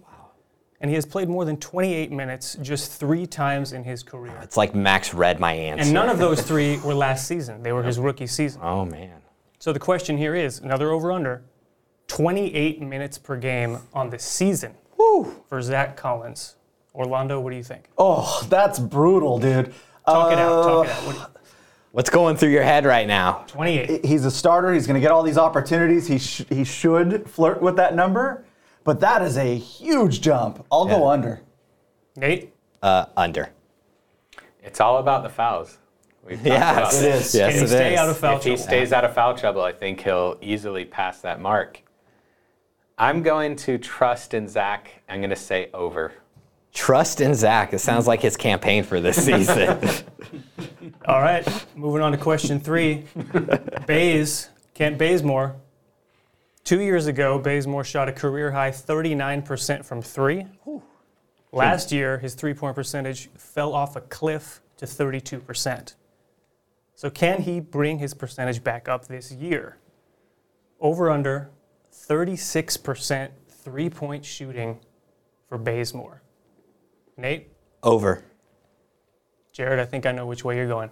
And 0.80 0.88
he 0.90 0.94
has 0.94 1.04
played 1.04 1.28
more 1.28 1.44
than 1.44 1.58
28 1.58 2.10
minutes 2.10 2.56
just 2.62 2.90
three 2.92 3.26
times 3.26 3.72
in 3.74 3.84
his 3.84 4.02
career. 4.02 4.38
It's 4.42 4.56
like 4.56 4.74
Max 4.74 5.12
read 5.12 5.38
my 5.38 5.52
answer. 5.52 5.84
And 5.84 5.92
none 5.92 6.08
of 6.08 6.18
those 6.18 6.40
three 6.50 6.78
were 6.78 6.94
last 6.94 7.26
season. 7.28 7.62
They 7.62 7.72
were 7.72 7.82
his 7.82 7.98
rookie 7.98 8.26
season. 8.26 8.62
Oh 8.64 8.84
man. 8.86 9.20
So 9.58 9.72
the 9.74 9.78
question 9.78 10.16
here 10.16 10.34
is 10.34 10.58
another 10.60 10.90
over 10.90 11.12
under 11.12 11.42
28 12.08 12.80
minutes 12.82 13.18
per 13.18 13.36
game 13.36 13.78
on 13.92 14.10
the 14.10 14.18
season 14.18 14.74
for 15.48 15.60
Zach 15.62 15.96
Collins. 15.96 16.56
Orlando, 16.94 17.40
what 17.40 17.50
do 17.50 17.56
you 17.56 17.62
think? 17.62 17.84
Oh, 17.96 18.44
that's 18.48 18.78
brutal, 18.78 19.38
dude. 19.38 19.72
Talk 20.06 20.32
it 20.32 20.38
out. 20.38 20.62
Talk 20.64 20.86
Uh, 20.86 20.90
it 20.90 20.90
out. 20.90 21.06
What 21.06 21.12
do 21.14 21.18
you- 21.20 21.26
What's 21.92 22.10
going 22.10 22.36
through 22.36 22.50
your 22.50 22.62
head 22.62 22.84
right 22.84 23.06
now? 23.06 23.44
28. 23.48 24.04
He's 24.04 24.24
a 24.24 24.30
starter. 24.30 24.72
He's 24.72 24.86
going 24.86 24.94
to 24.94 25.00
get 25.00 25.10
all 25.10 25.22
these 25.24 25.38
opportunities. 25.38 26.06
He, 26.06 26.18
sh- 26.18 26.44
he 26.48 26.62
should 26.62 27.28
flirt 27.28 27.60
with 27.60 27.74
that 27.76 27.96
number, 27.96 28.44
but 28.84 29.00
that 29.00 29.22
is 29.22 29.36
a 29.36 29.56
huge 29.56 30.20
jump. 30.20 30.64
I'll 30.70 30.86
go 30.86 31.04
Yeah. 31.06 31.12
under. 31.12 31.40
Nate? 32.16 32.52
Uh, 32.82 33.06
under. 33.16 33.50
It's 34.62 34.80
all 34.80 34.98
about 34.98 35.22
the 35.22 35.28
fouls. 35.28 35.78
We've 36.24 36.36
talked 36.38 36.46
Yes. 36.48 36.76
about 36.78 36.94
It 36.94 37.12
this. 37.12 37.34
Yes, 37.34 37.50
Can 37.52 37.58
he 37.58 37.64
it 37.64 37.68
stay 37.68 37.92
is. 37.94 37.98
out 38.00 38.08
of 38.10 38.18
foul 38.18 38.36
If 38.36 38.42
he 38.44 38.50
trouble? 38.50 38.62
stays 38.62 38.92
out 38.92 39.04
of 39.04 39.14
foul 39.14 39.34
trouble, 39.36 39.62
I 39.62 39.72
think 39.72 40.00
he'll 40.02 40.36
easily 40.40 40.84
pass 40.84 41.20
that 41.22 41.40
mark. 41.40 41.82
I'm 42.98 43.22
going 43.22 43.56
to 43.56 43.78
trust 43.78 44.34
in 44.34 44.46
Zach. 44.46 44.90
I'm 45.08 45.20
going 45.20 45.30
to 45.30 45.36
say 45.36 45.70
over. 45.72 46.12
Trust 46.74 47.20
in 47.22 47.34
Zach. 47.34 47.72
It 47.72 47.78
sounds 47.78 48.06
like 48.06 48.20
his 48.20 48.36
campaign 48.36 48.84
for 48.84 49.00
this 49.00 49.24
season. 49.24 49.78
All 51.06 51.20
right, 51.20 51.46
moving 51.74 52.02
on 52.02 52.12
to 52.12 52.18
question 52.18 52.60
three. 52.60 53.04
Bays, 53.86 54.50
Kent 54.74 54.98
Bazemore. 54.98 55.56
Two 56.64 56.80
years 56.80 57.06
ago, 57.06 57.38
Bazemore 57.38 57.84
shot 57.84 58.08
a 58.08 58.12
career 58.12 58.52
high 58.52 58.70
39% 58.70 59.84
from 59.84 60.02
three. 60.02 60.46
Last 61.52 61.90
year, 61.90 62.18
his 62.18 62.34
three 62.34 62.54
point 62.54 62.76
percentage 62.76 63.30
fell 63.36 63.74
off 63.74 63.96
a 63.96 64.00
cliff 64.02 64.60
to 64.76 64.86
32%. 64.86 65.94
So, 66.94 67.10
can 67.10 67.42
he 67.42 67.60
bring 67.60 67.98
his 67.98 68.14
percentage 68.14 68.62
back 68.62 68.88
up 68.88 69.08
this 69.08 69.32
year? 69.32 69.78
Over 70.80 71.10
under 71.10 71.50
36% 71.92 73.30
three 73.48 73.90
point 73.90 74.24
shooting 74.24 74.78
for 75.48 75.58
Bazemore. 75.58 76.22
Nate, 77.16 77.48
Over. 77.82 78.24
Jared, 79.52 79.78
I 79.78 79.84
think 79.84 80.06
I 80.06 80.12
know 80.12 80.26
which 80.26 80.44
way 80.44 80.56
you're 80.56 80.68
going. 80.68 80.90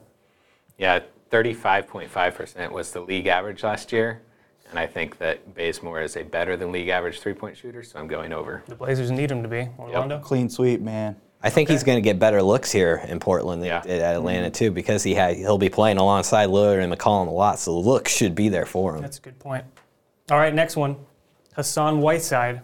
Yeah, 0.77 1.01
35.5% 1.31 2.73
was 2.73 2.93
the 2.93 3.01
league 3.01 3.27
average 3.27 3.63
last 3.63 3.93
year. 3.93 4.23
And 4.71 4.79
I 4.79 4.87
think 4.87 5.19
that 5.19 5.55
Bazemore 5.55 6.03
is 6.03 6.17
a 6.17 6.23
better 6.23 6.57
than 6.57 6.73
league 6.73 6.89
average 6.89 7.21
three 7.21 7.35
point 7.35 7.57
shooter, 7.57 7.83
so 7.83 7.99
I'm 7.99 8.07
going 8.09 8.33
over. 8.33 8.63
The 8.67 8.75
Blazers 8.75 9.11
need 9.11 9.31
him 9.31 9.43
to 9.43 9.49
be. 9.49 9.69
Orlando? 9.79 10.19
Clean 10.21 10.49
sweep, 10.49 10.81
man. 10.81 11.17
I 11.41 11.51
think 11.51 11.69
he's 11.69 11.85
going 11.85 11.97
to 11.97 12.03
get 12.03 12.19
better 12.19 12.43
looks 12.43 12.73
here 12.73 13.01
in 13.07 13.21
Portland 13.21 13.63
than 13.63 13.69
Yeah. 13.69 13.83
he 13.83 13.89
did 13.89 14.03
at 14.03 14.17
Atlanta 14.17 14.51
too, 14.51 14.71
because 14.73 15.05
he 15.05 15.15
had 15.15 15.37
he'll 15.37 15.57
be 15.59 15.69
playing 15.69 15.99
alongside 15.99 16.49
Lillard 16.49 16.83
and 16.83 16.93
McCollum 16.93 17.29
a 17.29 17.31
lot, 17.31 17.59
so 17.61 17.73
the 17.73 17.89
looks 17.89 18.13
should 18.13 18.35
be 18.35 18.49
there 18.49 18.67
for 18.67 18.97
him. 18.97 19.03
That's 19.03 19.19
a 19.19 19.23
good 19.23 19.39
point. 19.39 19.65
All 20.31 20.39
right, 20.39 20.53
next 20.53 20.77
one. 20.77 20.97
Hassan 21.55 22.01
Whiteside. 22.01 22.61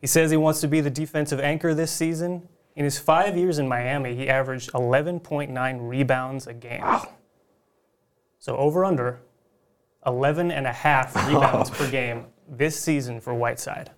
He 0.00 0.06
says 0.06 0.30
he 0.30 0.36
wants 0.38 0.60
to 0.62 0.68
be 0.68 0.80
the 0.80 0.90
defensive 0.90 1.38
anchor 1.40 1.74
this 1.74 1.92
season. 1.92 2.48
In 2.76 2.84
his 2.84 2.98
five 2.98 3.36
years 3.36 3.58
in 3.58 3.68
Miami, 3.68 4.14
he 4.16 4.28
averaged 4.28 4.72
11.9 4.72 5.88
rebounds 5.88 6.46
a 6.46 6.54
game. 6.54 6.82
So 8.38 8.56
over 8.56 8.84
under 8.86 9.20
11 10.06 10.50
and 10.50 10.66
a 10.66 10.72
half 10.72 11.14
rebounds 11.28 11.70
per 11.70 11.90
game 11.90 12.26
this 12.48 12.78
season 12.78 13.20
for 13.20 13.34
Whiteside. 13.34 13.90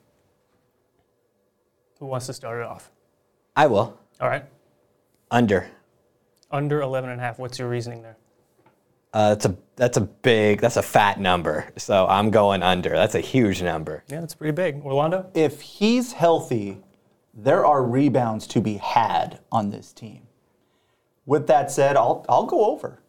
Who 1.98 2.07
wants 2.07 2.26
to 2.26 2.32
start 2.32 2.61
it 2.61 2.66
off? 2.66 2.90
I 3.55 3.66
will 3.66 3.98
All 4.20 4.28
right. 4.28 4.44
under. 5.30 5.68
Under 6.50 6.80
11 6.82 7.11
and 7.11 7.20
a 7.20 7.24
half. 7.24 7.38
What's 7.38 7.59
your 7.59 7.68
reasoning 7.68 8.03
there? 8.03 8.16
Uh, 9.14 9.30
that's 9.30 9.44
a 9.44 9.57
that's 9.76 9.96
a 9.98 10.00
big 10.00 10.61
that's 10.61 10.78
a 10.78 10.82
fat 10.82 11.20
number. 11.20 11.70
So 11.76 12.07
I'm 12.07 12.30
going 12.30 12.62
under. 12.62 12.90
That's 12.90 13.14
a 13.14 13.20
huge 13.20 13.62
number. 13.62 14.05
Yeah, 14.09 14.20
that's 14.20 14.34
pretty 14.34 14.53
big. 14.53 14.82
Orlando? 14.84 15.30
If 15.34 15.61
he's 15.61 16.12
healthy, 16.12 16.78
there 17.34 17.66
are 17.66 17.84
rebounds 17.84 18.46
to 18.48 18.61
be 18.62 18.78
had 18.78 19.40
on 19.50 19.70
this 19.70 19.92
team. 19.92 20.22
With 21.26 21.46
that 21.48 21.70
said, 21.70 21.96
I'll 21.96 22.24
I'll 22.28 22.46
go 22.46 22.64
over. 22.70 23.01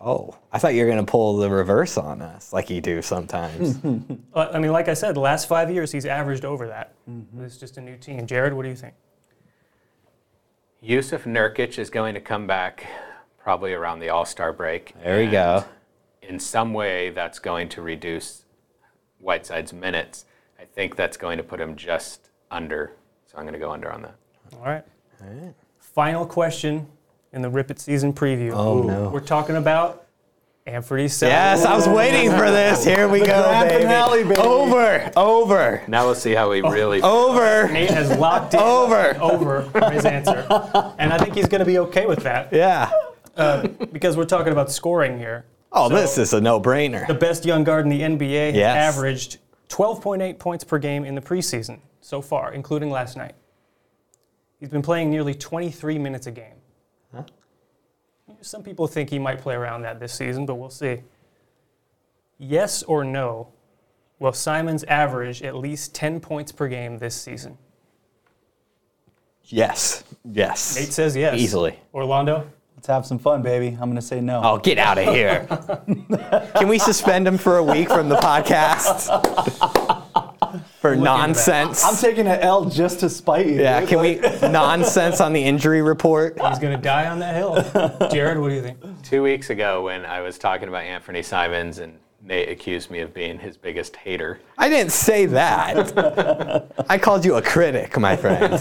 Oh, 0.00 0.36
I 0.52 0.58
thought 0.58 0.74
you 0.74 0.82
were 0.84 0.90
going 0.90 1.04
to 1.04 1.10
pull 1.10 1.36
the 1.38 1.48
reverse 1.48 1.96
on 1.96 2.20
us, 2.20 2.52
like 2.52 2.68
you 2.68 2.80
do 2.80 3.00
sometimes. 3.02 3.78
Uh, 4.34 4.50
I 4.52 4.58
mean, 4.58 4.72
like 4.72 4.88
I 4.88 4.94
said, 4.94 5.14
the 5.14 5.20
last 5.20 5.46
five 5.46 5.70
years 5.70 5.92
he's 5.92 6.06
averaged 6.06 6.44
over 6.44 6.66
that. 6.66 6.92
It's 7.38 7.56
just 7.56 7.76
a 7.76 7.80
new 7.80 7.96
team. 7.96 8.26
Jared, 8.26 8.52
what 8.52 8.64
do 8.64 8.68
you 8.68 8.74
think? 8.74 8.94
Jusuf 10.82 11.22
Nurkic 11.22 11.78
is 11.78 11.88
going 11.88 12.14
to 12.14 12.20
come 12.20 12.48
back 12.48 12.84
probably 13.38 13.72
around 13.72 14.00
the 14.00 14.08
All 14.08 14.24
Star 14.24 14.52
break. 14.52 14.92
there 15.04 15.18
we 15.18 15.22
and 15.24 15.32
go. 15.32 15.64
In 16.22 16.40
some 16.40 16.72
way, 16.74 17.10
that's 17.10 17.38
going 17.38 17.68
to 17.70 17.82
reduce 17.82 18.44
Whiteside's 19.20 19.72
minutes. 19.72 20.24
I 20.60 20.64
think 20.64 20.96
that's 20.96 21.16
going 21.16 21.38
to 21.38 21.44
put 21.44 21.60
him 21.60 21.76
just 21.76 22.30
under. 22.50 22.96
So 23.26 23.38
I'm 23.38 23.44
going 23.44 23.54
to 23.54 23.60
go 23.60 23.70
under 23.70 23.92
on 23.92 24.02
that. 24.02 24.16
All 24.56 24.64
right. 24.64 24.84
Final 25.78 26.26
question 26.26 26.88
in 27.34 27.42
the 27.42 27.50
Rip 27.50 27.70
It 27.70 27.80
season 27.80 28.12
preview. 28.12 28.52
Oh, 28.54 28.82
no. 28.82 29.08
We're 29.10 29.20
talking 29.20 29.56
about 29.56 30.06
Anthony 30.66 31.08
Simons. 31.08 31.32
Yes, 31.32 31.64
I 31.66 31.74
was 31.76 31.86
waiting 31.88 32.30
for 32.30 32.50
this. 32.50 32.84
Here 32.84 33.06
we 33.08 33.18
go, 33.18 33.26
grand 33.26 33.68
baby. 33.68 33.82
finale, 33.82 34.22
baby. 34.22 34.36
Over, 34.40 35.10
over, 35.16 35.82
Now 35.88 36.06
we'll 36.06 36.14
see 36.14 36.32
how 36.32 36.50
he 36.52 36.62
really. 36.62 37.00
Oh, 37.02 37.30
over. 37.32 37.70
Nate 37.72 37.90
has 37.90 38.16
locked 38.18 38.54
in 38.54 38.60
Over. 38.60 39.16
over 39.20 39.62
for 39.62 39.90
his 39.90 40.04
answer, 40.06 40.46
and 40.98 41.12
I 41.12 41.18
think 41.18 41.34
he's 41.34 41.48
going 41.48 41.58
to 41.58 41.64
be 41.66 41.78
okay 41.80 42.06
with 42.06 42.20
that 42.20 42.52
Yeah. 42.52 42.90
Uh, 43.36 43.66
because 43.92 44.16
we're 44.16 44.24
talking 44.24 44.52
about 44.52 44.70
scoring 44.70 45.18
here. 45.18 45.44
Oh, 45.72 45.88
So- 45.88 45.94
this 45.96 46.16
is 46.18 46.32
a 46.32 46.40
no-brainer. 46.40 47.06
The 47.08 47.14
best 47.14 47.44
young 47.44 47.64
guard 47.64 47.84
in 47.84 47.90
the 47.90 48.00
NBA 48.02 48.46
has 48.46 48.54
Yes. 48.54 48.94
averaged 48.94 49.38
12.8 49.68 50.38
points 50.38 50.62
per 50.64 50.78
game 50.78 51.04
in 51.04 51.14
the 51.16 51.20
preseason 51.20 51.80
so 52.00 52.22
far, 52.22 52.52
including 52.54 52.90
last 52.90 53.16
night. 53.16 53.34
He's 54.60 54.68
been 54.68 54.82
playing 54.82 55.10
nearly 55.10 55.34
23 55.34 55.98
minutes 55.98 56.26
a 56.26 56.30
game. 56.30 56.54
Some 58.40 58.62
people 58.62 58.86
think 58.86 59.10
he 59.10 59.18
might 59.18 59.40
play 59.40 59.54
around 59.54 59.82
that 59.82 60.00
this 60.00 60.12
season, 60.12 60.46
but 60.46 60.54
we'll 60.54 60.70
see. 60.70 61.02
Yes 62.38 62.82
or 62.82 63.04
no, 63.04 63.48
will 64.18 64.32
Simons 64.32 64.84
average 64.84 65.42
at 65.42 65.54
least 65.54 65.94
10 65.94 66.20
points 66.20 66.52
per 66.52 66.68
game 66.68 66.98
this 66.98 67.14
season? 67.14 67.58
Yes, 69.44 70.04
yes. 70.24 70.76
Nate 70.76 70.92
says 70.92 71.14
yes. 71.14 71.38
Easily. 71.38 71.78
Orlando? 71.92 72.50
Let's 72.76 72.86
have 72.86 73.06
some 73.06 73.18
fun, 73.18 73.42
baby. 73.42 73.68
I'm 73.80 73.88
gonna 73.88 74.02
say 74.02 74.20
no. 74.20 74.40
Oh, 74.42 74.58
get 74.58 74.78
out 74.78 74.98
of 74.98 75.06
here. 75.06 75.46
Can 76.56 76.68
we 76.68 76.78
suspend 76.78 77.26
him 77.26 77.38
for 77.38 77.58
a 77.58 77.62
week 77.62 77.88
from 77.88 78.08
the 78.08 78.16
podcast? 78.16 79.80
for 80.84 80.94
nonsense. 80.94 81.82
I'm 81.82 81.96
taking 81.96 82.26
an 82.26 82.40
L 82.40 82.66
just 82.66 83.00
to 83.00 83.08
spite 83.08 83.46
you. 83.46 83.54
yeah, 83.62 83.80
dude. 83.80 83.88
can 83.88 84.00
we 84.00 84.16
nonsense 84.50 85.18
on 85.18 85.32
the 85.32 85.42
injury 85.42 85.80
report? 85.80 86.38
He's 86.38 86.58
going 86.58 86.76
to 86.76 86.82
die 86.82 87.06
on 87.08 87.18
that 87.20 87.34
hill. 87.34 87.54
Jared, 88.12 88.38
what 88.38 88.50
do 88.50 88.54
you 88.54 88.60
think? 88.60 89.02
Two 89.02 89.22
weeks 89.22 89.48
ago, 89.48 89.82
when 89.84 90.04
I 90.04 90.20
was 90.20 90.36
talking 90.36 90.68
about 90.68 90.82
Anthony 90.82 91.22
Simons 91.22 91.78
and 91.78 91.98
Nate 92.22 92.50
accused 92.50 92.90
me 92.90 92.98
of 92.98 93.14
being 93.14 93.38
his 93.38 93.56
biggest 93.56 93.96
hater, 93.96 94.40
I 94.58 94.68
didn't 94.68 94.92
say 94.92 95.24
that. 95.24 96.70
I 96.90 96.98
called 96.98 97.24
you 97.24 97.36
a 97.36 97.42
critic, 97.42 97.98
my 97.98 98.14
friend. 98.14 98.52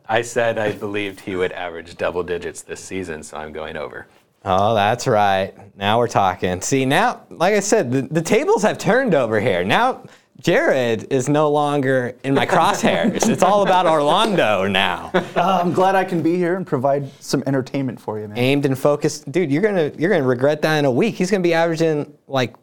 I 0.08 0.22
said 0.22 0.58
I 0.58 0.72
believed 0.72 1.20
he 1.20 1.36
would 1.36 1.52
average 1.52 1.96
double 1.96 2.24
digits 2.24 2.62
this 2.62 2.82
season, 2.82 3.22
so 3.22 3.36
I'm 3.36 3.52
going 3.52 3.76
over. 3.76 4.08
Oh, 4.44 4.74
that's 4.74 5.06
right. 5.06 5.54
Now 5.76 5.98
we're 5.98 6.08
talking. 6.08 6.60
See, 6.62 6.84
now, 6.84 7.22
like 7.30 7.54
I 7.54 7.60
said, 7.60 7.92
the, 7.92 8.02
the 8.02 8.22
tables 8.22 8.62
have 8.62 8.78
turned 8.78 9.14
over 9.14 9.40
here. 9.40 9.62
Now, 9.62 10.04
Jared 10.40 11.12
is 11.12 11.28
no 11.28 11.50
longer 11.50 12.14
in 12.22 12.32
my 12.34 12.46
crosshairs. 12.46 13.28
it's 13.28 13.42
all 13.42 13.62
about 13.62 13.86
Orlando 13.86 14.66
now. 14.66 15.10
Uh, 15.38 15.60
I'm 15.62 15.72
glad 15.72 15.94
I 15.94 16.04
can 16.04 16.20
be 16.22 16.36
here 16.36 16.56
and 16.56 16.66
provide 16.66 17.10
some 17.20 17.42
entertainment 17.46 18.00
for 18.00 18.18
you, 18.18 18.26
man. 18.28 18.38
Aimed 18.38 18.66
and 18.66 18.76
focused, 18.76 19.30
dude. 19.30 19.50
You're 19.52 19.62
gonna 19.62 19.92
you're 19.96 20.10
gonna 20.10 20.24
regret 20.26 20.62
that 20.62 20.78
in 20.78 20.84
a 20.84 20.90
week. 20.90 21.14
He's 21.14 21.30
gonna 21.30 21.42
be 21.42 21.54
averaging 21.54 22.12
like. 22.26 22.56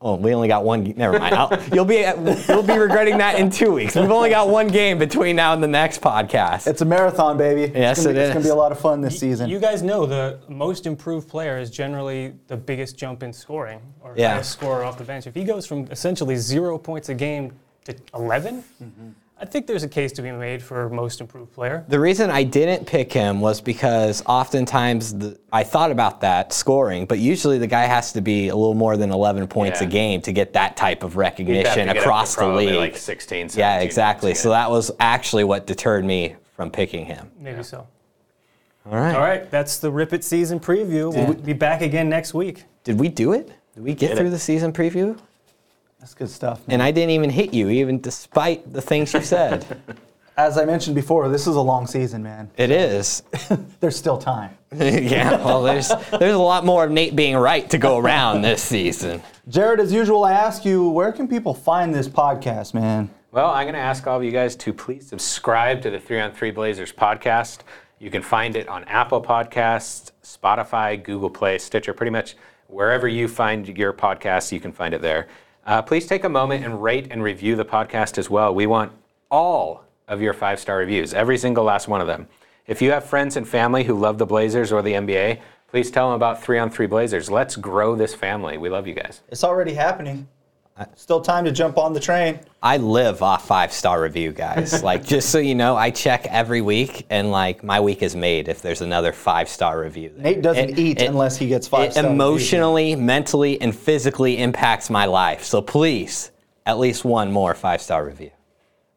Oh, 0.00 0.14
we 0.14 0.32
only 0.32 0.46
got 0.46 0.64
one. 0.64 0.84
Never 0.96 1.18
mind. 1.18 1.34
I'll, 1.34 1.60
you'll 1.72 1.84
be 1.84 2.06
you'll 2.48 2.62
be 2.62 2.78
regretting 2.78 3.18
that 3.18 3.38
in 3.38 3.50
two 3.50 3.72
weeks. 3.72 3.96
We've 3.96 4.10
only 4.10 4.30
got 4.30 4.48
one 4.48 4.68
game 4.68 4.96
between 4.96 5.34
now 5.34 5.52
and 5.54 5.62
the 5.62 5.66
next 5.68 6.00
podcast. 6.00 6.68
It's 6.68 6.82
a 6.82 6.84
marathon, 6.84 7.36
baby. 7.36 7.72
Yes, 7.74 7.98
it's 7.98 8.06
gonna 8.06 8.14
be, 8.14 8.20
it 8.20 8.24
It's 8.26 8.34
gonna 8.34 8.44
be 8.44 8.50
a 8.50 8.54
lot 8.54 8.70
of 8.70 8.78
fun 8.78 9.00
this 9.00 9.18
season. 9.18 9.50
You 9.50 9.58
guys 9.58 9.82
know 9.82 10.06
the 10.06 10.38
most 10.48 10.86
improved 10.86 11.28
player 11.28 11.58
is 11.58 11.70
generally 11.70 12.34
the 12.46 12.56
biggest 12.56 12.96
jump 12.96 13.24
in 13.24 13.32
scoring 13.32 13.80
or 14.00 14.14
Yeah. 14.16 14.34
highest 14.34 14.52
scorer 14.52 14.84
off 14.84 14.98
the 14.98 15.04
bench. 15.04 15.26
If 15.26 15.34
he 15.34 15.42
goes 15.42 15.66
from 15.66 15.88
essentially 15.90 16.36
zero 16.36 16.78
points 16.78 17.08
a 17.08 17.14
game 17.14 17.52
to 17.86 17.96
11, 18.14 18.62
mm-hmm. 18.82 19.08
I 19.40 19.44
think 19.44 19.66
there's 19.68 19.84
a 19.84 19.88
case 19.88 20.10
to 20.12 20.22
be 20.22 20.32
made 20.32 20.60
for 20.62 20.88
most 20.88 21.20
improved 21.20 21.52
player. 21.52 21.84
The 21.86 22.00
reason 22.00 22.28
I 22.28 22.42
didn't 22.42 22.86
pick 22.86 23.12
him 23.12 23.40
was 23.40 23.60
because 23.60 24.20
oftentimes 24.26 25.14
the, 25.16 25.38
I 25.52 25.62
thought 25.62 25.92
about 25.92 26.20
that 26.22 26.52
scoring, 26.52 27.06
but 27.06 27.20
usually 27.20 27.56
the 27.58 27.66
guy 27.68 27.82
has 27.84 28.12
to 28.14 28.20
be 28.20 28.48
a 28.48 28.56
little 28.56 28.74
more 28.74 28.96
than 28.96 29.12
11 29.12 29.46
points 29.46 29.80
Yeah. 29.80 29.86
a 29.86 29.90
game 29.90 30.20
to 30.22 30.32
get 30.32 30.54
that 30.54 30.76
type 30.76 31.04
of 31.04 31.12
He'd 31.12 31.20
have 31.22 31.36
to 31.36 31.40
recognition 31.44 31.74
get 31.86 31.88
up 31.90 31.94
to 31.96 32.00
across 32.00 32.34
the 32.34 32.38
probably 32.40 32.66
league. 32.66 32.76
like 32.78 32.96
16, 32.96 33.48
17 33.50 33.58
yeah, 33.60 33.78
points 33.78 33.84
exactly. 33.84 34.34
So 34.34 34.50
that 34.50 34.68
was 34.70 34.90
actually 34.98 35.44
what 35.44 35.66
deterred 35.68 36.04
me 36.04 36.34
from 36.56 36.70
picking 36.70 37.04
him. 37.06 37.30
Maybe 37.38 37.62
so. 37.62 37.86
All 38.86 38.94
right. 38.98 39.14
All 39.14 39.20
right, 39.20 39.48
that's 39.50 39.78
the 39.78 39.90
Rip 39.92 40.12
It 40.14 40.24
season 40.24 40.58
preview. 40.58 41.14
We'll 41.14 41.34
be 41.34 41.52
back 41.52 41.82
again 41.82 42.08
next 42.08 42.34
week. 42.34 42.64
Did 42.82 42.98
we 42.98 43.08
do 43.08 43.34
it? 43.34 43.52
Did 43.74 43.84
we 43.84 43.94
get 43.94 44.08
Did 44.08 44.16
through 44.18 44.28
it. 44.28 44.30
the 44.30 44.38
season 44.38 44.72
preview? 44.72 45.16
That's 46.00 46.14
good 46.14 46.30
stuff. 46.30 46.66
man. 46.66 46.74
And 46.74 46.82
I 46.82 46.90
didn't 46.90 47.10
even 47.10 47.30
hit 47.30 47.52
you, 47.52 47.68
even 47.70 48.00
despite 48.00 48.72
the 48.72 48.80
things 48.80 49.12
you 49.12 49.22
said. 49.22 49.64
As 50.36 50.56
I 50.56 50.64
mentioned 50.64 50.94
before, 50.94 51.28
this 51.28 51.48
is 51.48 51.56
a 51.56 51.60
long 51.60 51.88
season, 51.88 52.22
man. 52.22 52.48
it 52.56 52.70
is. 52.70 53.24
There's 53.80 53.96
still 53.96 54.18
time. 54.18 54.56
yeah. 54.72 55.36
Well, 55.44 55.62
there's 55.62 55.90
there's 56.10 56.34
a 56.34 56.38
lot 56.38 56.64
more 56.64 56.84
of 56.84 56.92
Nate 56.92 57.16
being 57.16 57.34
right 57.34 57.68
to 57.70 57.78
go 57.78 57.96
around 57.96 58.42
this 58.42 58.62
season. 58.62 59.22
Jared, 59.48 59.80
as 59.80 59.92
usual, 59.92 60.24
I 60.24 60.32
ask 60.32 60.64
you, 60.64 60.90
where 60.90 61.10
can 61.10 61.26
people 61.26 61.54
find 61.54 61.92
this 61.92 62.06
podcast, 62.06 62.74
man? 62.74 63.10
Well, 63.32 63.50
I'm 63.50 63.64
going 63.64 63.74
to 63.74 63.80
ask 63.80 64.06
all 64.06 64.18
of 64.18 64.22
you 64.22 64.30
guys 64.30 64.54
to 64.56 64.72
please 64.72 65.08
subscribe 65.08 65.82
to 65.82 65.90
the 65.90 65.98
Three 65.98 66.20
on 66.20 66.32
Three 66.32 66.50
Blazers 66.50 66.92
podcast. 66.92 67.60
You 67.98 68.10
can 68.10 68.22
find 68.22 68.54
it 68.54 68.68
on 68.68 68.84
Apple 68.84 69.22
Podcasts, 69.22 70.12
Spotify, 70.22 71.02
Google 71.02 71.30
Play, 71.30 71.58
Stitcher, 71.58 71.94
pretty 71.94 72.10
much 72.10 72.36
wherever 72.68 73.08
you 73.08 73.26
find 73.26 73.66
your 73.76 73.92
podcasts, 73.92 74.52
you 74.52 74.60
can 74.60 74.72
find 74.72 74.94
it 74.94 75.02
there. 75.02 75.26
Uh, 75.68 75.82
please 75.82 76.06
take 76.06 76.24
a 76.24 76.28
moment 76.30 76.64
and 76.64 76.82
rate 76.82 77.08
and 77.10 77.22
review 77.22 77.54
the 77.54 77.64
podcast 77.64 78.16
as 78.16 78.30
well. 78.30 78.54
We 78.54 78.66
want 78.66 78.90
all 79.30 79.84
of 80.08 80.22
your 80.22 80.32
five 80.32 80.58
star 80.58 80.78
reviews, 80.78 81.12
every 81.12 81.36
single 81.36 81.62
last 81.62 81.88
one 81.88 82.00
of 82.00 82.06
them. 82.06 82.26
If 82.66 82.80
you 82.80 82.90
have 82.92 83.04
friends 83.04 83.36
and 83.36 83.46
family 83.46 83.84
who 83.84 83.92
love 83.92 84.16
the 84.16 84.24
Blazers 84.24 84.72
or 84.72 84.80
the 84.80 84.94
NBA, 84.94 85.40
please 85.70 85.90
tell 85.90 86.08
them 86.08 86.16
about 86.16 86.42
Three 86.42 86.58
on 86.58 86.70
Three 86.70 86.86
Blazers. 86.86 87.30
Let's 87.30 87.54
grow 87.54 87.94
this 87.94 88.14
family. 88.14 88.56
We 88.56 88.70
love 88.70 88.86
you 88.86 88.94
guys. 88.94 89.20
It's 89.28 89.44
already 89.44 89.74
happening. 89.74 90.26
Still 90.94 91.20
time 91.20 91.44
to 91.44 91.52
jump 91.52 91.78
on 91.78 91.92
the 91.92 92.00
train. 92.00 92.40
I 92.62 92.76
live 92.76 93.22
off 93.22 93.46
five 93.46 93.72
star 93.72 94.02
review, 94.02 94.32
guys. 94.32 94.82
like, 94.84 95.04
just 95.04 95.30
so 95.30 95.38
you 95.38 95.54
know, 95.54 95.76
I 95.76 95.90
check 95.90 96.26
every 96.26 96.60
week, 96.60 97.06
and 97.10 97.30
like 97.30 97.62
my 97.64 97.80
week 97.80 98.02
is 98.02 98.14
made 98.16 98.48
if 98.48 98.62
there's 98.62 98.80
another 98.80 99.12
five 99.12 99.48
star 99.48 99.80
review. 99.80 100.10
there. 100.10 100.22
Nate 100.22 100.42
doesn't 100.42 100.70
It- 100.70 100.78
eat 100.78 101.00
it- 101.02 101.06
unless 101.08 101.36
he 101.36 101.48
gets 101.48 101.66
five 101.68 101.88
It 101.90 101.92
stars. 101.92 102.06
emotionally, 102.06 102.94
mentally, 102.96 103.60
and 103.60 103.74
physically 103.76 104.38
impacts 104.38 104.90
my 104.90 105.04
life. 105.06 105.44
So 105.44 105.60
please, 105.62 106.30
at 106.66 106.78
least 106.78 107.04
one 107.04 107.32
more 107.32 107.54
five 107.54 107.80
star 107.82 108.04
review. 108.04 108.30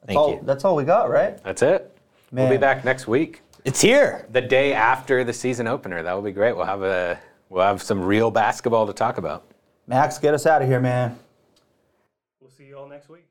Thank 0.05 0.19
Oh, 0.19 0.31
you. 0.33 0.39
that's 0.43 0.65
all 0.65 0.75
we 0.75 0.83
got, 0.83 1.09
right? 1.09 1.41
That's 1.43 1.61
it. 1.61 1.95
We'll 2.31 2.49
be 2.49 2.57
back 2.57 2.83
next 2.85 3.07
week. 3.07 3.41
It's 3.65 3.81
here. 3.81 4.25
the 4.31 4.41
day 4.41 4.73
after 4.73 5.23
the 5.23 5.33
season 5.33 5.67
opener. 5.67 6.01
That 6.01 6.13
will 6.13 6.21
be 6.23 6.31
great. 6.31 6.55
We'll 6.55 6.65
have 6.65 6.81
a 6.81 7.19
we'll 7.49 7.63
have 7.63 7.81
some 7.81 8.01
real 8.01 8.31
basketball 8.31 8.87
to 8.87 8.93
talk 8.93 9.17
about. 9.17 9.43
Max, 9.87 10.17
get 10.17 10.33
us 10.33 10.45
out 10.45 10.61
of 10.61 10.67
here, 10.67 10.79
man. 10.79 11.19
Next 12.87 13.09
week. 13.09 13.30